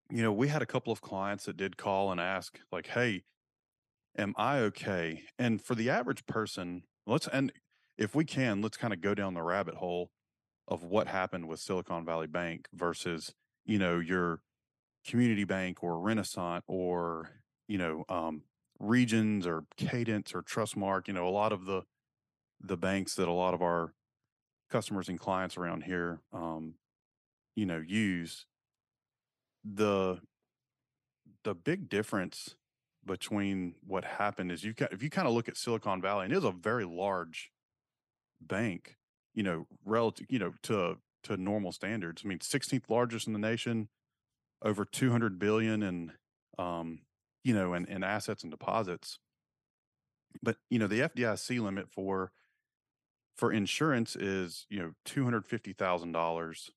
you 0.10 0.24
know 0.24 0.32
we 0.32 0.48
had 0.48 0.62
a 0.62 0.68
couple 0.68 0.92
of 0.92 1.01
clients 1.01 1.46
that 1.46 1.58
did 1.58 1.77
call 1.77 2.12
and 2.12 2.20
ask 2.20 2.60
like, 2.72 2.88
"Hey, 2.88 3.24
am 4.18 4.34
I 4.38 4.60
okay?" 4.60 5.24
And 5.38 5.62
for 5.62 5.75
the 5.75 5.89
average 5.89 6.25
person, 6.25 6.84
let's 7.06 7.27
and 7.27 7.51
if 7.98 8.15
we 8.15 8.25
can, 8.25 8.62
let's 8.62 8.77
kind 8.77 8.94
of 8.94 9.01
go 9.01 9.13
down 9.13 9.36
the 9.36 9.44
rabbit 9.44 9.75
hole 9.75 10.10
of 10.68 10.84
what 10.84 11.08
happened 11.08 11.48
with 11.48 11.60
Silicon 11.60 12.06
Valley 12.06 12.27
Bank 12.27 12.68
versus 12.74 13.34
you 13.65 13.77
know 13.77 14.00
your 14.00 14.42
community 15.05 15.43
bank 15.43 15.83
or 15.83 16.00
renaissance 16.00 16.63
or 16.67 17.29
you 17.67 17.77
know 17.77 18.03
um, 18.10 18.41
regions 18.79 19.45
or 19.45 19.65
cadence 19.77 20.33
or 20.33 20.41
trustmark 20.41 21.07
you 21.07 21.13
know 21.13 21.27
a 21.27 21.29
lot 21.29 21.51
of 21.51 21.65
the 21.65 21.83
the 22.62 22.77
banks 22.77 23.15
that 23.15 23.27
a 23.27 23.31
lot 23.31 23.53
of 23.53 23.62
our 23.62 23.93
customers 24.69 25.10
and 25.10 25.19
clients 25.19 25.57
around 25.57 25.83
here 25.83 26.22
um, 26.31 26.75
you 27.55 27.65
know 27.65 27.83
use 27.86 28.45
the 29.63 30.19
the 31.43 31.53
big 31.53 31.89
difference 31.89 32.55
between 33.05 33.75
what 33.86 34.05
happened 34.05 34.51
is 34.51 34.63
you 34.63 34.74
if 34.91 35.03
you 35.03 35.10
kind 35.10 35.27
of 35.27 35.33
look 35.33 35.50
at 35.50 35.57
Silicon 35.57 36.01
Valley 36.01 36.25
and 36.25 36.33
it 36.33 36.38
is 36.38 36.43
a 36.43 36.51
very 36.51 36.86
large 36.86 37.51
bank, 38.48 38.98
you 39.33 39.43
know, 39.43 39.67
relative, 39.86 40.27
you 40.29 40.39
know, 40.39 40.53
to 40.63 40.98
to 41.24 41.38
normal 41.38 41.72
standards. 41.72 42.22
I 42.24 42.27
mean, 42.27 42.39
16th 42.39 42.89
largest 42.89 43.27
in 43.27 43.33
the 43.33 43.39
nation, 43.39 43.88
over 44.63 44.86
200 44.86 45.38
billion 45.38 45.84
in 45.84 46.12
um, 46.58 47.00
you 47.43 47.53
know 47.53 47.74
in, 47.74 47.86
in 47.86 48.03
assets 48.03 48.43
and 48.43 48.51
deposits. 48.51 49.20
But 50.41 50.58
you 50.70 50.79
know 50.79 50.88
the 50.88 51.01
fdic 51.01 51.62
limit 51.62 51.89
for 51.91 52.32
for 53.36 53.51
insurance 53.51 54.15
is 54.15 54.65
you 54.70 54.79
know 54.79 54.91
$250000 55.05 56.70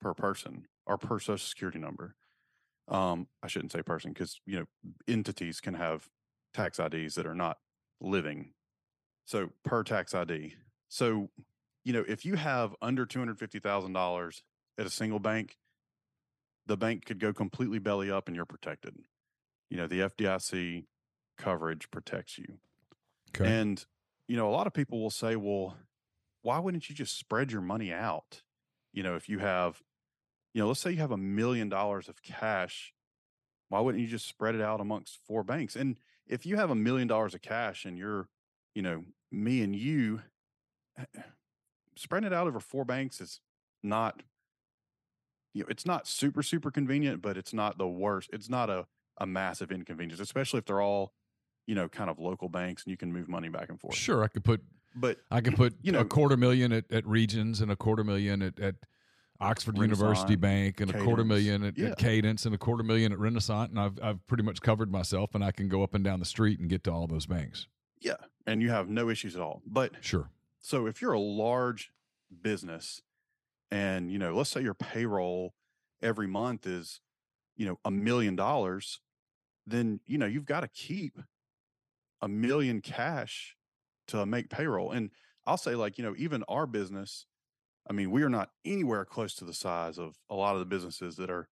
per 0.00 0.14
person 0.14 0.66
or 0.86 0.98
per 0.98 1.18
social 1.18 1.38
security 1.38 1.78
number. 1.78 2.14
Um 2.88 3.28
i 3.42 3.46
shouldn't 3.46 3.72
say 3.72 3.82
person 3.82 4.12
because 4.12 4.40
you 4.46 4.58
know 4.58 4.66
entities 5.06 5.60
can 5.60 5.74
have 5.74 6.08
tax 6.54 6.78
ids 6.78 7.14
that 7.14 7.26
are 7.26 7.34
not 7.34 7.58
living. 8.00 8.52
So 9.24 9.50
per 9.64 9.84
tax 9.84 10.14
id 10.14 10.56
so 10.88 11.28
you 11.84 11.92
know 11.92 12.04
if 12.08 12.24
you 12.24 12.34
have 12.34 12.74
under 12.82 13.06
$250000 13.06 14.42
at 14.78 14.86
a 14.86 14.90
single 14.90 15.18
bank 15.18 15.56
the 16.68 16.76
bank 16.76 17.06
could 17.06 17.18
go 17.18 17.32
completely 17.32 17.78
belly 17.78 18.10
up 18.10 18.28
and 18.28 18.36
you're 18.36 18.44
protected. 18.44 18.94
You 19.70 19.78
know, 19.78 19.86
the 19.86 20.00
FDIC 20.00 20.84
coverage 21.36 21.90
protects 21.90 22.38
you. 22.38 22.58
Okay. 23.34 23.50
And, 23.50 23.84
you 24.28 24.36
know, 24.36 24.48
a 24.48 24.52
lot 24.52 24.66
of 24.66 24.74
people 24.74 25.00
will 25.00 25.10
say, 25.10 25.34
well, 25.34 25.76
why 26.42 26.58
wouldn't 26.58 26.88
you 26.88 26.94
just 26.94 27.18
spread 27.18 27.50
your 27.50 27.62
money 27.62 27.92
out? 27.92 28.42
You 28.92 29.02
know, 29.02 29.16
if 29.16 29.28
you 29.28 29.38
have, 29.38 29.82
you 30.54 30.62
know, 30.62 30.68
let's 30.68 30.80
say 30.80 30.92
you 30.92 30.98
have 30.98 31.10
a 31.10 31.16
million 31.16 31.68
dollars 31.68 32.08
of 32.08 32.22
cash, 32.22 32.92
why 33.70 33.80
wouldn't 33.80 34.02
you 34.02 34.08
just 34.08 34.28
spread 34.28 34.54
it 34.54 34.60
out 34.60 34.80
amongst 34.80 35.18
four 35.26 35.42
banks? 35.42 35.74
And 35.74 35.96
if 36.26 36.46
you 36.46 36.56
have 36.56 36.70
a 36.70 36.74
million 36.74 37.08
dollars 37.08 37.34
of 37.34 37.42
cash 37.42 37.84
and 37.84 37.98
you're, 37.98 38.28
you 38.74 38.82
know, 38.82 39.04
me 39.32 39.62
and 39.62 39.74
you, 39.74 40.22
eh, 40.98 41.22
spreading 41.96 42.26
it 42.26 42.32
out 42.32 42.46
over 42.46 42.60
four 42.60 42.84
banks 42.84 43.20
is 43.20 43.40
not 43.82 44.22
you 45.54 45.62
know, 45.62 45.68
it's 45.70 45.86
not 45.86 46.06
super 46.06 46.42
super 46.42 46.70
convenient, 46.70 47.22
but 47.22 47.36
it's 47.36 47.52
not 47.52 47.78
the 47.78 47.88
worst. 47.88 48.30
It's 48.32 48.48
not 48.48 48.70
a 48.70 48.86
a 49.20 49.26
massive 49.26 49.72
inconvenience, 49.72 50.20
especially 50.20 50.58
if 50.58 50.64
they're 50.66 50.80
all, 50.80 51.12
you 51.66 51.74
know, 51.74 51.88
kind 51.88 52.08
of 52.08 52.18
local 52.20 52.48
banks 52.48 52.84
and 52.84 52.90
you 52.92 52.96
can 52.96 53.12
move 53.12 53.28
money 53.28 53.48
back 53.48 53.68
and 53.68 53.80
forth. 53.80 53.94
Sure, 53.96 54.22
I 54.22 54.28
could 54.28 54.44
put 54.44 54.62
But 54.94 55.18
I 55.30 55.40
can 55.40 55.54
put 55.54 55.74
You 55.82 55.92
know- 55.92 56.00
a 56.00 56.04
quarter 56.04 56.36
million 56.36 56.72
at, 56.72 56.84
at 56.92 57.06
Regions 57.06 57.60
and 57.60 57.70
a 57.72 57.76
quarter 57.76 58.04
million 58.04 58.42
at, 58.42 58.58
at 58.60 58.76
Oxford 59.40 59.76
University 59.78 60.34
Bank 60.36 60.80
and 60.80 60.92
a 60.94 61.02
quarter 61.04 61.24
million 61.24 61.62
at, 61.64 61.76
Yeah. 61.78 61.88
at 61.90 61.98
Cadence 61.98 62.44
and 62.46 62.54
a 62.54 62.58
quarter 62.58 62.82
million 62.82 63.12
at 63.12 63.18
Renaissance, 63.18 63.70
and 63.70 63.78
I've 63.80 63.98
I've 64.02 64.26
pretty 64.26 64.42
much 64.42 64.60
covered 64.62 64.90
myself, 64.90 65.34
and 65.34 65.44
I 65.44 65.50
can 65.52 65.68
go 65.68 65.82
up 65.82 65.94
and 65.94 66.02
down 66.04 66.18
the 66.20 66.24
street 66.26 66.58
and 66.60 66.68
get 66.68 66.82
to 66.84 66.92
all 66.92 67.06
those 67.06 67.26
banks. 67.26 67.66
yeah, 68.00 68.16
and 68.46 68.62
you 68.62 68.70
have 68.70 68.88
no 68.88 69.08
issues 69.10 69.34
at 69.36 69.42
all. 69.42 69.62
But 69.66 69.92
Sure, 70.00 70.30
so 70.60 70.86
if 70.86 71.00
you're 71.02 71.12
a 71.12 71.20
large 71.20 71.90
business 72.42 73.02
and 73.70 74.10
you 74.10 74.18
know 74.18 74.34
let's 74.34 74.50
say 74.50 74.60
your 74.60 74.74
payroll 74.74 75.54
every 76.02 76.26
month 76.26 76.66
is 76.66 77.00
you 77.56 77.66
know 77.66 77.78
a 77.84 77.90
million 77.90 78.36
dollars 78.36 79.00
then 79.66 80.00
you 80.06 80.18
know 80.18 80.26
you've 80.26 80.46
got 80.46 80.60
to 80.60 80.68
keep 80.68 81.18
a 82.22 82.28
million 82.28 82.80
cash 82.80 83.56
to 84.06 84.24
make 84.24 84.48
payroll 84.48 84.90
and 84.90 85.10
i'll 85.46 85.56
say 85.56 85.74
like 85.74 85.98
you 85.98 86.04
know 86.04 86.14
even 86.16 86.42
our 86.48 86.66
business 86.66 87.26
i 87.88 87.92
mean 87.92 88.10
we 88.10 88.22
are 88.22 88.30
not 88.30 88.50
anywhere 88.64 89.04
close 89.04 89.34
to 89.34 89.44
the 89.44 89.54
size 89.54 89.98
of 89.98 90.16
a 90.30 90.34
lot 90.34 90.54
of 90.54 90.60
the 90.60 90.66
businesses 90.66 91.16
that 91.16 91.30
are 91.30 91.48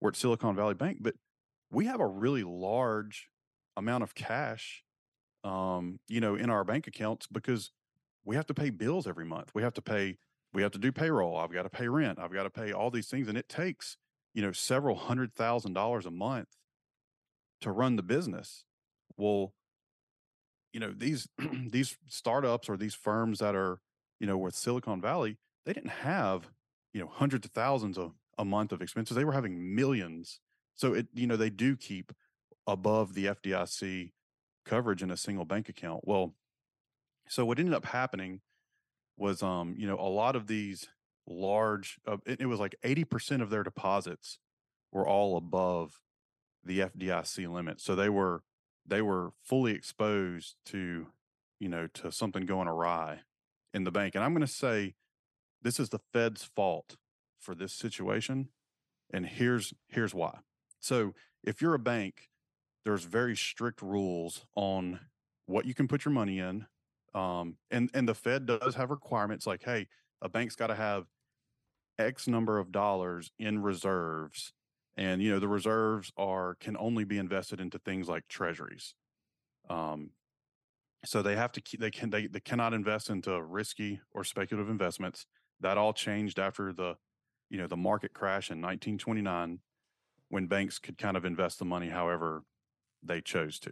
we're 0.00 0.10
at 0.10 0.16
silicon 0.16 0.56
valley 0.56 0.74
bank 0.74 0.98
but 1.00 1.14
we 1.70 1.86
have 1.86 2.00
a 2.00 2.06
really 2.06 2.44
large 2.44 3.28
amount 3.76 4.02
of 4.02 4.14
cash 4.14 4.82
um 5.44 6.00
you 6.08 6.20
know 6.20 6.34
in 6.34 6.50
our 6.50 6.64
bank 6.64 6.86
accounts 6.86 7.26
because 7.26 7.70
we 8.28 8.36
have 8.36 8.46
to 8.46 8.54
pay 8.54 8.68
bills 8.68 9.06
every 9.06 9.24
month. 9.24 9.50
We 9.54 9.62
have 9.62 9.72
to 9.74 9.82
pay, 9.82 10.18
we 10.52 10.62
have 10.62 10.72
to 10.72 10.78
do 10.78 10.92
payroll. 10.92 11.36
I've 11.36 11.52
got 11.52 11.64
to 11.64 11.70
pay 11.70 11.88
rent. 11.88 12.18
I've 12.18 12.32
got 12.32 12.44
to 12.44 12.50
pay 12.50 12.72
all 12.72 12.90
these 12.90 13.08
things. 13.08 13.28
And 13.28 13.36
it 13.36 13.48
takes, 13.48 13.96
you 14.34 14.42
know, 14.42 14.52
several 14.52 14.96
hundred 14.96 15.34
thousand 15.34 15.74
dollars 15.74 16.06
a 16.06 16.10
month 16.10 16.48
to 17.60 17.70
run 17.70 17.96
the 17.96 18.02
business. 18.02 18.64
Well, 19.16 19.52
you 20.72 20.80
know, 20.80 20.92
these 20.96 21.28
these 21.70 21.96
startups 22.08 22.68
or 22.68 22.76
these 22.76 22.94
firms 22.94 23.40
that 23.40 23.54
are, 23.54 23.80
you 24.20 24.26
know, 24.26 24.38
with 24.38 24.54
Silicon 24.54 25.00
Valley, 25.00 25.36
they 25.66 25.72
didn't 25.72 25.90
have, 25.90 26.48
you 26.92 27.00
know, 27.00 27.08
hundreds 27.08 27.46
of 27.46 27.52
thousands 27.52 27.98
of 27.98 28.12
a 28.38 28.44
month 28.44 28.72
of 28.72 28.80
expenses. 28.80 29.16
They 29.16 29.24
were 29.24 29.32
having 29.32 29.74
millions. 29.74 30.40
So 30.76 30.94
it, 30.94 31.08
you 31.12 31.26
know, 31.26 31.36
they 31.36 31.50
do 31.50 31.76
keep 31.76 32.12
above 32.66 33.14
the 33.14 33.26
FDIC 33.26 34.12
coverage 34.64 35.02
in 35.02 35.10
a 35.10 35.16
single 35.16 35.44
bank 35.44 35.68
account. 35.68 36.02
Well, 36.04 36.34
so 37.28 37.44
what 37.44 37.58
ended 37.58 37.74
up 37.74 37.86
happening 37.86 38.40
was 39.18 39.42
um 39.42 39.74
you 39.76 39.86
know 39.86 39.98
a 39.98 40.08
lot 40.08 40.36
of 40.36 40.46
these 40.46 40.88
large 41.26 41.98
uh, 42.06 42.16
it, 42.24 42.40
it 42.40 42.46
was 42.46 42.58
like 42.60 42.74
80% 42.82 43.42
of 43.42 43.50
their 43.50 43.62
deposits 43.62 44.38
were 44.92 45.06
all 45.06 45.36
above 45.36 46.00
the 46.64 46.80
FDIC 46.80 47.52
limit 47.52 47.80
so 47.80 47.94
they 47.94 48.08
were 48.08 48.42
they 48.86 49.02
were 49.02 49.32
fully 49.44 49.72
exposed 49.72 50.56
to 50.66 51.08
you 51.60 51.68
know 51.68 51.86
to 51.88 52.10
something 52.10 52.46
going 52.46 52.68
awry 52.68 53.20
in 53.74 53.84
the 53.84 53.90
bank 53.90 54.14
and 54.14 54.24
I'm 54.24 54.32
going 54.32 54.46
to 54.46 54.52
say 54.52 54.94
this 55.60 55.78
is 55.78 55.90
the 55.90 56.00
Fed's 56.12 56.44
fault 56.44 56.96
for 57.38 57.54
this 57.54 57.72
situation 57.72 58.48
and 59.12 59.26
here's 59.26 59.74
here's 59.88 60.14
why. 60.14 60.38
So 60.80 61.14
if 61.44 61.60
you're 61.60 61.74
a 61.74 61.78
bank 61.78 62.30
there's 62.84 63.04
very 63.04 63.36
strict 63.36 63.82
rules 63.82 64.46
on 64.54 65.00
what 65.46 65.66
you 65.66 65.74
can 65.74 65.88
put 65.88 66.04
your 66.04 66.12
money 66.12 66.38
in 66.38 66.66
um, 67.14 67.56
and 67.70 67.90
and 67.94 68.08
the 68.08 68.14
Fed 68.14 68.46
does 68.46 68.74
have 68.74 68.90
requirements 68.90 69.46
like, 69.46 69.62
hey, 69.64 69.88
a 70.20 70.28
bank's 70.28 70.56
got 70.56 70.68
to 70.68 70.74
have 70.74 71.04
X 71.98 72.28
number 72.28 72.58
of 72.58 72.70
dollars 72.70 73.30
in 73.38 73.62
reserves, 73.62 74.52
and 74.96 75.22
you 75.22 75.30
know 75.30 75.38
the 75.38 75.48
reserves 75.48 76.12
are 76.16 76.56
can 76.60 76.76
only 76.76 77.04
be 77.04 77.18
invested 77.18 77.60
into 77.60 77.78
things 77.78 78.08
like 78.08 78.28
treasuries. 78.28 78.94
Um, 79.68 80.10
so 81.04 81.22
they 81.22 81.36
have 81.36 81.52
to 81.52 81.60
keep 81.60 81.80
they 81.80 81.90
can 81.90 82.10
they, 82.10 82.26
they 82.26 82.40
cannot 82.40 82.74
invest 82.74 83.10
into 83.10 83.42
risky 83.42 84.00
or 84.10 84.24
speculative 84.24 84.70
investments. 84.70 85.26
That 85.60 85.78
all 85.78 85.92
changed 85.92 86.38
after 86.38 86.72
the 86.72 86.96
you 87.50 87.58
know 87.58 87.66
the 87.66 87.76
market 87.76 88.12
crash 88.12 88.50
in 88.50 88.58
1929, 88.58 89.60
when 90.28 90.46
banks 90.46 90.78
could 90.78 90.98
kind 90.98 91.16
of 91.16 91.24
invest 91.24 91.58
the 91.58 91.64
money 91.64 91.88
however 91.88 92.42
they 93.02 93.20
chose 93.20 93.58
to. 93.60 93.70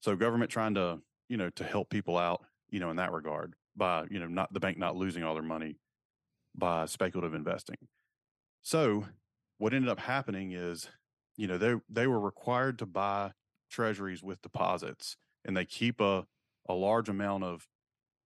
So 0.00 0.16
government 0.16 0.50
trying 0.50 0.74
to 0.74 1.00
you 1.28 1.36
know 1.36 1.50
to 1.50 1.64
help 1.64 1.90
people 1.90 2.16
out 2.16 2.42
you 2.70 2.80
know 2.80 2.90
in 2.90 2.96
that 2.96 3.12
regard 3.12 3.54
by 3.76 4.04
you 4.10 4.18
know 4.18 4.26
not 4.26 4.52
the 4.52 4.60
bank 4.60 4.78
not 4.78 4.96
losing 4.96 5.22
all 5.22 5.34
their 5.34 5.42
money 5.42 5.78
by 6.54 6.86
speculative 6.86 7.34
investing. 7.34 7.76
So 8.62 9.06
what 9.58 9.74
ended 9.74 9.90
up 9.90 10.00
happening 10.00 10.52
is 10.52 10.88
you 11.36 11.46
know 11.46 11.58
they 11.58 11.76
they 11.88 12.06
were 12.06 12.20
required 12.20 12.78
to 12.80 12.86
buy 12.86 13.32
treasuries 13.70 14.22
with 14.22 14.42
deposits 14.42 15.16
and 15.44 15.56
they 15.56 15.64
keep 15.64 16.00
a 16.00 16.26
a 16.68 16.74
large 16.74 17.08
amount 17.08 17.44
of 17.44 17.68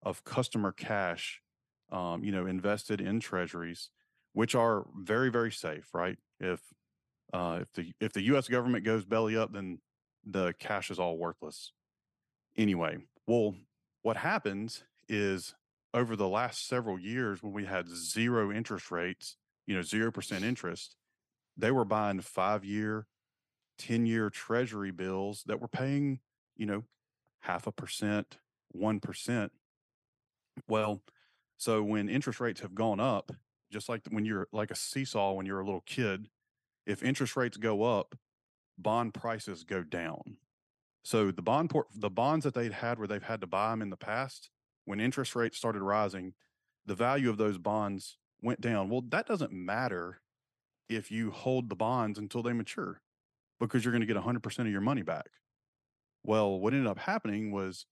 of 0.02 0.24
customer 0.24 0.72
cash 0.72 1.40
um, 1.90 2.24
you 2.24 2.32
know 2.32 2.46
invested 2.46 3.00
in 3.00 3.20
treasuries 3.20 3.90
which 4.32 4.54
are 4.54 4.86
very 4.96 5.30
very 5.30 5.52
safe 5.52 5.88
right? 5.94 6.18
If 6.40 6.60
uh, 7.32 7.58
if 7.62 7.72
the 7.72 7.92
if 8.00 8.12
the 8.12 8.22
US 8.22 8.48
government 8.48 8.84
goes 8.84 9.04
belly 9.04 9.36
up 9.36 9.52
then 9.52 9.80
the 10.24 10.54
cash 10.58 10.90
is 10.90 10.98
all 10.98 11.18
worthless 11.18 11.72
anyway, 12.58 12.98
well, 13.26 13.54
what 14.02 14.18
happens 14.18 14.84
is 15.08 15.54
over 15.94 16.16
the 16.16 16.28
last 16.28 16.66
several 16.66 16.98
years 16.98 17.42
when 17.42 17.52
we 17.52 17.64
had 17.64 17.88
zero 17.88 18.52
interest 18.52 18.90
rates, 18.90 19.36
you 19.66 19.74
know, 19.74 19.80
0% 19.80 20.42
interest, 20.42 20.96
they 21.56 21.70
were 21.70 21.84
buying 21.84 22.20
five 22.20 22.64
year, 22.64 23.06
10 23.78 24.04
year 24.04 24.28
treasury 24.28 24.90
bills 24.90 25.44
that 25.46 25.60
were 25.60 25.68
paying, 25.68 26.20
you 26.56 26.66
know, 26.66 26.84
half 27.40 27.66
a 27.66 27.72
percent, 27.72 28.38
1%. 28.76 29.50
Well, 30.66 31.02
so 31.56 31.82
when 31.82 32.08
interest 32.08 32.40
rates 32.40 32.60
have 32.60 32.74
gone 32.74 33.00
up, 33.00 33.32
just 33.70 33.88
like 33.88 34.02
when 34.10 34.24
you're 34.24 34.48
like 34.52 34.70
a 34.70 34.76
seesaw 34.76 35.32
when 35.32 35.46
you're 35.46 35.60
a 35.60 35.64
little 35.64 35.82
kid, 35.86 36.28
if 36.86 37.02
interest 37.02 37.36
rates 37.36 37.56
go 37.56 37.82
up, 37.82 38.14
bond 38.78 39.14
prices 39.14 39.64
go 39.64 39.82
down. 39.82 40.38
So 41.08 41.30
the 41.30 41.40
bond 41.40 41.70
port, 41.70 41.86
the 41.94 42.10
bonds 42.10 42.44
that 42.44 42.52
they'd 42.52 42.70
had 42.70 42.98
where 42.98 43.08
they've 43.08 43.22
had 43.22 43.40
to 43.40 43.46
buy 43.46 43.70
them 43.70 43.80
in 43.80 43.88
the 43.88 43.96
past, 43.96 44.50
when 44.84 45.00
interest 45.00 45.34
rates 45.34 45.56
started 45.56 45.80
rising, 45.80 46.34
the 46.84 46.94
value 46.94 47.30
of 47.30 47.38
those 47.38 47.56
bonds 47.56 48.18
went 48.42 48.60
down. 48.60 48.90
Well, 48.90 49.02
that 49.08 49.26
doesn't 49.26 49.50
matter 49.50 50.20
if 50.86 51.10
you 51.10 51.30
hold 51.30 51.70
the 51.70 51.74
bonds 51.74 52.18
until 52.18 52.42
they 52.42 52.52
mature 52.52 53.00
because 53.58 53.82
you're 53.86 53.92
going 53.92 54.06
to 54.06 54.06
get 54.06 54.22
100% 54.22 54.58
of 54.58 54.66
your 54.66 54.82
money 54.82 55.00
back. 55.00 55.30
Well, 56.24 56.60
what 56.60 56.74
ended 56.74 56.86
up 56.86 56.98
happening 56.98 57.52
was 57.52 57.86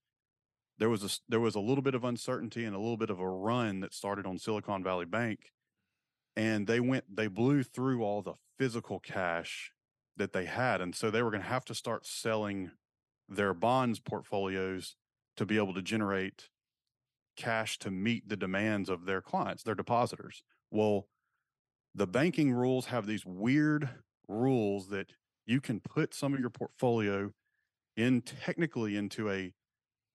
there 0.76 0.90
was 0.90 1.02
a 1.02 1.08
there 1.26 1.40
was 1.40 1.54
a 1.54 1.60
little 1.60 1.82
bit 1.82 1.94
of 1.94 2.04
uncertainty 2.04 2.66
and 2.66 2.76
a 2.76 2.78
little 2.78 2.98
bit 2.98 3.08
of 3.08 3.18
a 3.18 3.26
run 3.26 3.80
that 3.80 3.94
started 3.94 4.26
on 4.26 4.36
Silicon 4.36 4.84
Valley 4.84 5.06
Bank 5.06 5.52
and 6.36 6.66
they 6.66 6.80
went 6.80 7.04
they 7.16 7.28
blew 7.28 7.62
through 7.62 8.02
all 8.02 8.20
the 8.20 8.34
physical 8.58 9.00
cash 9.00 9.72
that 10.18 10.34
they 10.34 10.44
had 10.44 10.82
and 10.82 10.94
so 10.94 11.10
they 11.10 11.22
were 11.22 11.30
going 11.30 11.42
to 11.42 11.48
have 11.48 11.64
to 11.64 11.74
start 11.74 12.04
selling 12.04 12.72
their 13.28 13.54
bonds 13.54 13.98
portfolios 14.00 14.96
to 15.36 15.44
be 15.44 15.56
able 15.56 15.74
to 15.74 15.82
generate 15.82 16.48
cash 17.36 17.78
to 17.78 17.90
meet 17.90 18.28
the 18.28 18.36
demands 18.36 18.88
of 18.88 19.04
their 19.04 19.20
clients, 19.20 19.62
their 19.62 19.74
depositors. 19.74 20.42
Well, 20.70 21.08
the 21.94 22.06
banking 22.06 22.52
rules 22.52 22.86
have 22.86 23.06
these 23.06 23.24
weird 23.24 23.88
rules 24.28 24.88
that 24.88 25.12
you 25.46 25.60
can 25.60 25.80
put 25.80 26.14
some 26.14 26.34
of 26.34 26.40
your 26.40 26.50
portfolio 26.50 27.32
in 27.96 28.22
technically 28.22 28.96
into 28.96 29.30
a 29.30 29.52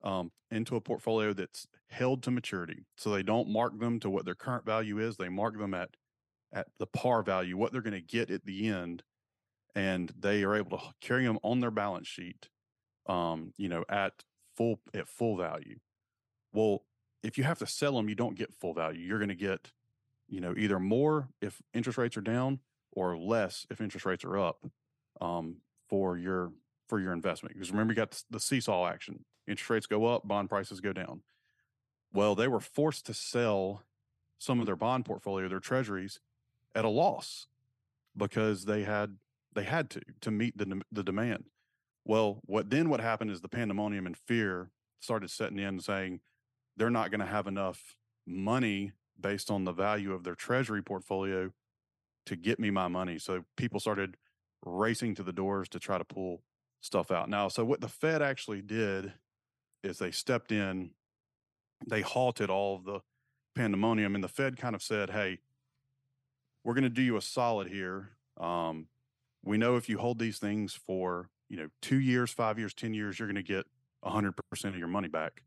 um, 0.03 0.31
into 0.49 0.75
a 0.75 0.81
portfolio 0.81 1.31
that's 1.31 1.67
held 1.89 2.23
to 2.23 2.31
maturity. 2.31 2.85
So 2.97 3.11
they 3.11 3.21
don't 3.21 3.47
mark 3.47 3.79
them 3.79 3.99
to 3.99 4.09
what 4.09 4.25
their 4.25 4.35
current 4.35 4.65
value 4.65 4.97
is. 4.99 5.17
They 5.17 5.29
mark 5.29 5.57
them 5.57 5.73
at 5.73 5.89
at 6.53 6.67
the 6.79 6.87
par 6.87 7.23
value, 7.23 7.55
what 7.55 7.71
they're 7.71 7.81
going 7.81 7.93
to 7.93 8.01
get 8.01 8.29
at 8.29 8.45
the 8.45 8.67
end, 8.67 9.03
and 9.73 10.11
they 10.19 10.43
are 10.43 10.55
able 10.55 10.77
to 10.77 10.83
carry 10.99 11.25
them 11.25 11.39
on 11.43 11.61
their 11.61 11.71
balance 11.71 12.07
sheet 12.07 12.49
um, 13.07 13.53
you 13.57 13.69
know, 13.69 13.83
at 13.89 14.23
full 14.55 14.79
at 14.93 15.07
full 15.07 15.37
value. 15.37 15.79
Well, 16.53 16.83
if 17.23 17.37
you 17.37 17.43
have 17.43 17.59
to 17.59 17.67
sell 17.67 17.93
them, 17.93 18.09
you 18.09 18.15
don't 18.15 18.35
get 18.35 18.53
full 18.53 18.73
value. 18.73 18.99
You're 18.99 19.19
going 19.19 19.29
to 19.29 19.35
get, 19.35 19.71
you 20.27 20.41
know, 20.41 20.53
either 20.57 20.79
more 20.79 21.29
if 21.41 21.61
interest 21.73 21.97
rates 21.97 22.17
are 22.17 22.21
down 22.21 22.59
or 22.91 23.17
less 23.17 23.65
if 23.69 23.79
interest 23.79 24.05
rates 24.05 24.25
are 24.25 24.37
up 24.37 24.65
um, 25.21 25.57
for 25.87 26.17
your 26.17 26.51
for 26.87 26.99
your 26.99 27.13
investment. 27.13 27.55
Because 27.55 27.71
remember, 27.71 27.93
you 27.93 27.97
got 27.97 28.23
the 28.29 28.39
seesaw 28.39 28.87
action. 28.87 29.25
Interest 29.47 29.69
rates 29.69 29.85
go 29.87 30.05
up, 30.05 30.27
bond 30.27 30.49
prices 30.49 30.81
go 30.81 30.93
down. 30.93 31.21
Well, 32.13 32.35
they 32.35 32.47
were 32.47 32.59
forced 32.59 33.05
to 33.05 33.13
sell 33.13 33.83
some 34.37 34.59
of 34.59 34.65
their 34.65 34.75
bond 34.75 35.05
portfolio, 35.05 35.47
their 35.47 35.59
treasuries, 35.59 36.19
at 36.75 36.85
a 36.85 36.89
loss 36.89 37.47
because 38.15 38.65
they 38.65 38.83
had 38.83 39.17
they 39.53 39.63
had 39.63 39.89
to 39.91 40.01
to 40.21 40.31
meet 40.31 40.57
the 40.57 40.81
the 40.91 41.03
demand. 41.03 41.45
Well, 42.05 42.39
what 42.45 42.69
then 42.69 42.89
what 42.89 42.99
happened 42.99 43.31
is 43.31 43.41
the 43.41 43.47
pandemonium 43.47 44.05
and 44.05 44.17
fear 44.17 44.69
started 44.99 45.29
setting 45.29 45.59
in 45.59 45.79
saying 45.79 46.19
they're 46.77 46.89
not 46.89 47.11
going 47.11 47.19
to 47.19 47.25
have 47.25 47.47
enough 47.47 47.95
money 48.25 48.91
based 49.19 49.51
on 49.51 49.65
the 49.65 49.71
value 49.71 50.13
of 50.13 50.23
their 50.23 50.35
treasury 50.35 50.81
portfolio 50.81 51.51
to 52.25 52.35
get 52.35 52.59
me 52.59 52.71
my 52.71 52.87
money. 52.87 53.17
So 53.19 53.43
people 53.57 53.79
started 53.79 54.17
racing 54.65 55.15
to 55.15 55.23
the 55.23 55.33
doors 55.33 55.69
to 55.69 55.79
try 55.79 55.97
to 55.97 56.05
pull 56.05 56.43
stuff 56.81 57.11
out. 57.11 57.29
Now, 57.29 57.47
so 57.47 57.63
what 57.65 57.81
the 57.81 57.87
Fed 57.87 58.21
actually 58.21 58.61
did 58.61 59.13
is 59.83 59.97
they 59.97 60.11
stepped 60.11 60.51
in, 60.51 60.91
they 61.87 62.01
halted 62.01 62.49
all 62.49 62.75
of 62.75 62.85
the 62.85 62.99
pandemonium, 63.55 64.15
and 64.15 64.23
the 64.23 64.27
Fed 64.27 64.57
kind 64.57 64.75
of 64.75 64.83
said, 64.83 65.09
"Hey, 65.09 65.39
we're 66.63 66.73
going 66.73 66.83
to 66.83 66.89
do 66.89 67.01
you 67.01 67.17
a 67.17 67.21
solid 67.21 67.67
here. 67.67 68.11
Um, 68.39 68.87
we 69.43 69.57
know 69.57 69.75
if 69.75 69.89
you 69.89 69.97
hold 69.97 70.19
these 70.19 70.37
things 70.37 70.73
for 70.73 71.29
you 71.51 71.57
know 71.57 71.67
two 71.81 71.99
years, 71.99 72.31
five 72.31 72.57
years, 72.57 72.73
ten 72.73 72.93
years, 72.93 73.19
you're 73.19 73.27
going 73.27 73.35
to 73.35 73.43
get 73.43 73.65
100% 74.05 74.33
of 74.63 74.77
your 74.77 74.87
money 74.87 75.09
back. 75.09 75.43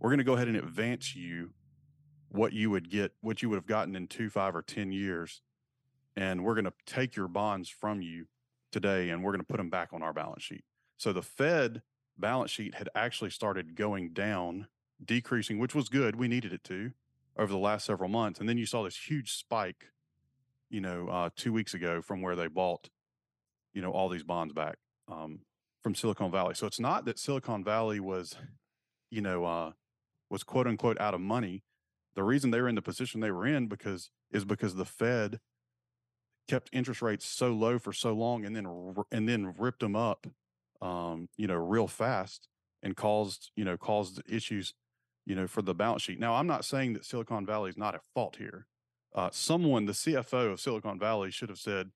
We're 0.00 0.10
going 0.10 0.18
to 0.18 0.24
go 0.24 0.34
ahead 0.34 0.48
and 0.48 0.56
advance 0.56 1.14
you 1.14 1.50
what 2.28 2.52
you 2.52 2.68
would 2.68 2.90
get, 2.90 3.12
what 3.20 3.40
you 3.42 3.48
would 3.48 3.56
have 3.56 3.66
gotten 3.66 3.94
in 3.94 4.08
two, 4.08 4.28
five, 4.28 4.56
or 4.56 4.62
10 4.62 4.90
years. 4.90 5.42
And 6.16 6.44
we're 6.44 6.54
going 6.54 6.64
to 6.64 6.72
take 6.84 7.14
your 7.14 7.28
bonds 7.28 7.68
from 7.68 8.02
you 8.02 8.26
today 8.72 9.10
and 9.10 9.22
we're 9.22 9.30
going 9.30 9.40
to 9.40 9.46
put 9.46 9.58
them 9.58 9.70
back 9.70 9.92
on 9.92 10.02
our 10.02 10.12
balance 10.12 10.42
sheet. 10.42 10.64
So 10.96 11.12
the 11.12 11.22
Fed 11.22 11.82
balance 12.18 12.50
sheet 12.50 12.74
had 12.74 12.88
actually 12.96 13.30
started 13.30 13.76
going 13.76 14.12
down, 14.12 14.66
decreasing, 15.02 15.60
which 15.60 15.76
was 15.76 15.88
good. 15.88 16.16
We 16.16 16.26
needed 16.26 16.52
it 16.52 16.64
to 16.64 16.90
over 17.38 17.52
the 17.52 17.58
last 17.58 17.86
several 17.86 18.08
months. 18.08 18.40
And 18.40 18.48
then 18.48 18.58
you 18.58 18.66
saw 18.66 18.82
this 18.82 18.96
huge 18.96 19.32
spike, 19.32 19.92
you 20.68 20.80
know, 20.80 21.08
uh, 21.08 21.30
two 21.36 21.52
weeks 21.52 21.72
ago 21.72 22.02
from 22.02 22.20
where 22.20 22.34
they 22.34 22.48
bought, 22.48 22.90
you 23.72 23.80
know, 23.80 23.92
all 23.92 24.08
these 24.08 24.24
bonds 24.24 24.52
back 24.52 24.78
um, 25.08 25.40
from 25.82 25.94
Silicon 25.94 26.30
Valley. 26.30 26.54
So 26.54 26.66
it's 26.66 26.80
not 26.80 27.04
that 27.04 27.18
Silicon 27.18 27.64
Valley 27.64 28.00
was, 28.00 28.36
you 29.10 29.20
know, 29.20 29.44
uh, 29.44 29.72
was 30.30 30.42
quote 30.42 30.66
unquote 30.66 31.00
out 31.00 31.14
of 31.14 31.20
money. 31.20 31.62
The 32.14 32.24
reason 32.24 32.50
they 32.50 32.60
were 32.60 32.68
in 32.68 32.74
the 32.74 32.82
position 32.82 33.20
they 33.20 33.30
were 33.30 33.46
in 33.46 33.68
because 33.68 34.10
is 34.32 34.44
because 34.44 34.74
the 34.74 34.84
Fed 34.84 35.38
kept 36.48 36.70
interest 36.72 37.02
rates 37.02 37.26
so 37.26 37.52
low 37.52 37.78
for 37.78 37.92
so 37.92 38.12
long 38.12 38.44
and 38.44 38.54
then 38.54 38.66
and 39.10 39.28
then 39.28 39.54
ripped 39.58 39.80
them 39.80 39.96
up 39.96 40.26
um, 40.80 41.28
you 41.36 41.46
know 41.46 41.54
real 41.54 41.88
fast 41.88 42.48
and 42.82 42.96
caused 42.96 43.50
you 43.56 43.64
know 43.64 43.76
caused 43.76 44.22
issues 44.28 44.74
you 45.24 45.34
know 45.34 45.46
for 45.46 45.62
the 45.62 45.74
balance 45.74 46.02
sheet 46.02 46.20
now 46.20 46.34
i'm 46.34 46.46
not 46.46 46.64
saying 46.64 46.92
that 46.92 47.04
silicon 47.04 47.44
valley 47.44 47.70
is 47.70 47.76
not 47.76 47.94
at 47.94 48.02
fault 48.14 48.36
here 48.36 48.66
uh, 49.14 49.28
someone 49.32 49.86
the 49.86 49.92
cfo 49.92 50.52
of 50.52 50.60
silicon 50.60 50.98
valley 50.98 51.30
should 51.30 51.48
have 51.48 51.58
said 51.58 51.90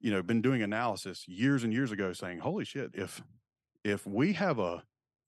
you 0.00 0.10
know 0.10 0.22
been 0.22 0.42
doing 0.42 0.62
analysis 0.62 1.26
years 1.26 1.64
and 1.64 1.72
years 1.72 1.92
ago 1.92 2.12
saying 2.12 2.38
holy 2.38 2.64
shit 2.64 2.90
if 2.94 3.22
if 3.84 4.06
we 4.06 4.32
have 4.34 4.58
a 4.58 4.82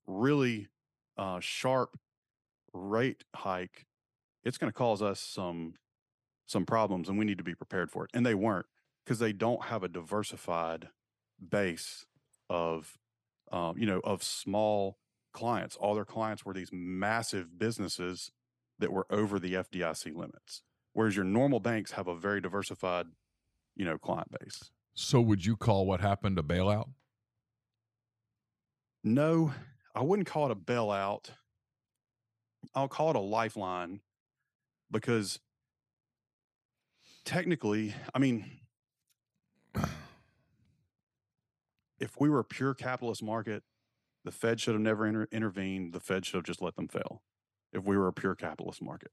really 0.07 0.67
uh, 1.17 1.39
sharp 1.39 1.97
rate 2.73 3.23
hike 3.35 3.85
it's 4.43 4.57
going 4.57 4.71
to 4.71 4.77
cause 4.77 5.01
us 5.01 5.19
some 5.19 5.73
some 6.51 6.65
problems 6.65 7.07
and 7.09 7.17
we 7.17 7.25
need 7.25 7.37
to 7.37 7.43
be 7.43 7.55
prepared 7.55 7.89
for 7.89 8.03
it. 8.03 8.11
And 8.13 8.25
they 8.25 8.35
weren't 8.35 8.65
because 9.03 9.19
they 9.19 9.33
don't 9.33 9.63
have 9.65 9.83
a 9.83 9.87
diversified 9.87 10.89
base 11.49 12.05
of, 12.49 12.97
um, 13.51 13.77
you 13.77 13.85
know, 13.85 14.01
of 14.03 14.21
small 14.21 14.97
clients. 15.33 15.75
All 15.77 15.95
their 15.95 16.05
clients 16.05 16.45
were 16.45 16.53
these 16.53 16.71
massive 16.71 17.57
businesses 17.57 18.31
that 18.77 18.91
were 18.91 19.07
over 19.09 19.39
the 19.39 19.53
FDIC 19.53 20.13
limits, 20.15 20.61
whereas 20.93 21.15
your 21.15 21.25
normal 21.25 21.59
banks 21.59 21.91
have 21.91 22.07
a 22.07 22.15
very 22.15 22.41
diversified, 22.41 23.07
you 23.81 23.85
know, 23.85 23.97
client 23.97 24.27
base. 24.39 24.69
So, 24.93 25.19
would 25.21 25.43
you 25.43 25.57
call 25.57 25.87
what 25.87 26.01
happened 26.01 26.37
a 26.37 26.43
bailout? 26.43 26.89
No, 29.03 29.53
I 29.95 30.03
wouldn't 30.03 30.27
call 30.27 30.45
it 30.45 30.51
a 30.51 30.55
bailout. 30.55 31.31
I'll 32.75 32.87
call 32.87 33.09
it 33.09 33.15
a 33.15 33.19
lifeline 33.19 34.01
because 34.91 35.39
technically, 37.25 37.95
I 38.13 38.19
mean, 38.19 38.45
if 41.99 42.19
we 42.19 42.29
were 42.29 42.41
a 42.41 42.45
pure 42.45 42.75
capitalist 42.75 43.23
market, 43.23 43.63
the 44.25 44.31
Fed 44.31 44.59
should 44.59 44.75
have 44.75 44.81
never 44.81 45.07
inter- 45.07 45.27
intervened. 45.31 45.91
The 45.93 45.99
Fed 45.99 46.23
should 46.23 46.35
have 46.35 46.43
just 46.43 46.61
let 46.61 46.75
them 46.75 46.87
fail. 46.87 47.23
If 47.73 47.83
we 47.83 47.97
were 47.97 48.09
a 48.09 48.13
pure 48.13 48.35
capitalist 48.35 48.79
market, 48.79 49.11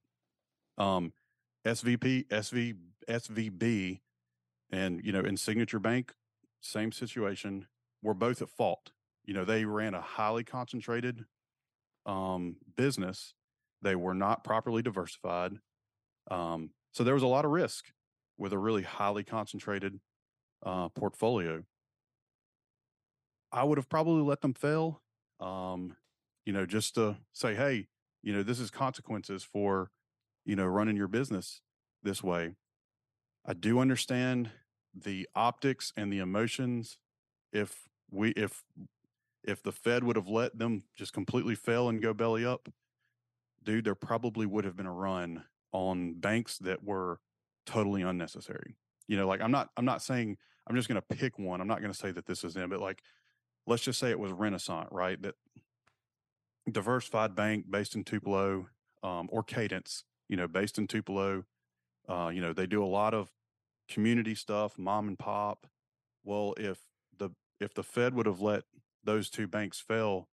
um, 0.77 1.15
SVP, 1.65 2.29
SV, 2.29 2.77
SVB, 3.09 4.01
and 4.71 5.05
you 5.05 5.13
know, 5.13 5.21
in 5.21 5.37
Signature 5.37 5.79
Bank, 5.79 6.13
same 6.61 6.93
situation. 6.93 7.67
We're 8.03 8.15
both 8.15 8.43
at 8.43 8.51
fault. 8.51 8.93
You 9.25 9.35
know, 9.35 9.45
they 9.45 9.65
ran 9.65 9.95
a 9.95 10.01
highly 10.01 10.45
concentrated 10.45 11.25
um, 12.07 12.57
business. 12.77 13.35
They 13.83 13.95
were 13.95 14.15
not 14.15 14.45
properly 14.45 14.83
diversified. 14.83 15.53
Um, 16.31 16.71
so 16.93 17.05
there 17.05 17.15
was 17.15 17.23
a 17.23 17.29
lot 17.29 17.45
of 17.45 17.51
risk 17.51 17.87
with 18.39 18.53
a 18.53 18.59
really 18.59 18.83
highly 18.83 19.25
concentrated 19.25 20.01
uh, 20.65 20.89
portfolio. 20.89 21.65
I 23.53 23.65
would 23.65 23.79
have 23.79 23.89
probably 23.89 24.23
let 24.23 24.41
them 24.41 24.55
fail, 24.55 25.03
um, 25.41 25.97
you 26.45 26.53
know, 26.53 26.67
just 26.67 26.95
to 26.97 27.17
say, 27.33 27.55
hey, 27.55 27.89
you 28.23 28.33
know, 28.33 28.43
this 28.43 28.61
is 28.61 28.71
consequences 28.71 29.43
for, 29.43 29.91
you 30.45 30.57
know, 30.57 30.67
running 30.67 30.97
your 30.97 31.09
business 31.09 31.61
this 32.03 32.23
way. 32.23 32.55
I 33.49 33.55
do 33.55 33.79
understand 33.79 34.51
the 34.95 35.27
optics 35.35 35.91
and 35.97 36.13
the 36.13 36.19
emotions. 36.19 36.99
If 37.51 37.89
we, 38.11 38.31
if, 38.33 38.63
if 39.43 39.63
the 39.63 39.73
Fed 39.73 40.05
would 40.05 40.17
have 40.17 40.29
let 40.29 40.59
them 40.59 40.83
just 40.95 41.15
completely 41.15 41.55
fail 41.55 41.89
and 41.89 42.03
go 42.03 42.13
belly 42.13 42.45
up, 42.45 42.69
dude, 43.65 43.87
there 43.87 43.95
probably 43.95 44.45
would 44.45 44.67
have 44.67 44.77
been 44.77 44.87
a 44.87 44.93
run 44.93 45.45
on 45.73 46.13
banks 46.21 46.59
that 46.59 46.85
were 46.85 47.21
totally 47.65 48.03
unnecessary. 48.03 48.77
You 49.07 49.17
know, 49.17 49.27
like 49.27 49.41
I'm 49.41 49.51
not 49.51 49.71
I'm 49.79 49.87
not 49.87 50.03
saying 50.03 50.37
I'm 50.67 50.77
just 50.77 50.89
going 50.89 51.01
to 51.01 51.17
pick 51.17 51.39
one. 51.39 51.63
I'm 51.63 51.69
not 51.69 51.81
going 51.81 51.93
to 51.93 51.99
say 51.99 52.11
that 52.11 52.27
this 52.27 52.45
is 52.45 52.53
them, 52.53 52.69
but 52.69 52.81
like 52.81 53.01
let's 53.67 53.83
just 53.83 53.99
say 53.99 54.11
it 54.11 54.19
was 54.19 54.33
Renaissance, 54.33 54.89
right? 54.93 55.21
That 55.23 55.37
diversified 56.71 57.35
bank 57.35 57.65
based 57.71 57.95
in 57.95 58.05
Tupelo 58.05 58.67
um, 59.03 59.29
or 59.33 59.43
Cadence, 59.43 60.05
you 60.29 60.37
know, 60.37 60.47
based 60.47 60.77
in 60.77 60.87
Tupelo. 60.87 61.45
Uh, 62.07 62.31
you 62.33 62.43
know, 62.43 62.53
they 62.53 62.67
do 62.67 62.85
a 62.85 62.87
lot 62.87 63.15
of 63.15 63.31
community 63.89 64.35
stuff, 64.35 64.79
mom 64.79 65.09
and 65.09 65.19
pop. 65.19 65.67
Well, 66.25 66.55
if 66.57 66.79
the 67.17 67.31
if 67.61 67.75
the 67.75 67.83
Fed 67.83 68.15
would 68.15 68.27
have 68.27 68.41
let 68.41 68.65
those 69.05 69.31
two 69.31 69.47
banks 69.47 69.81
fail, 69.81 70.29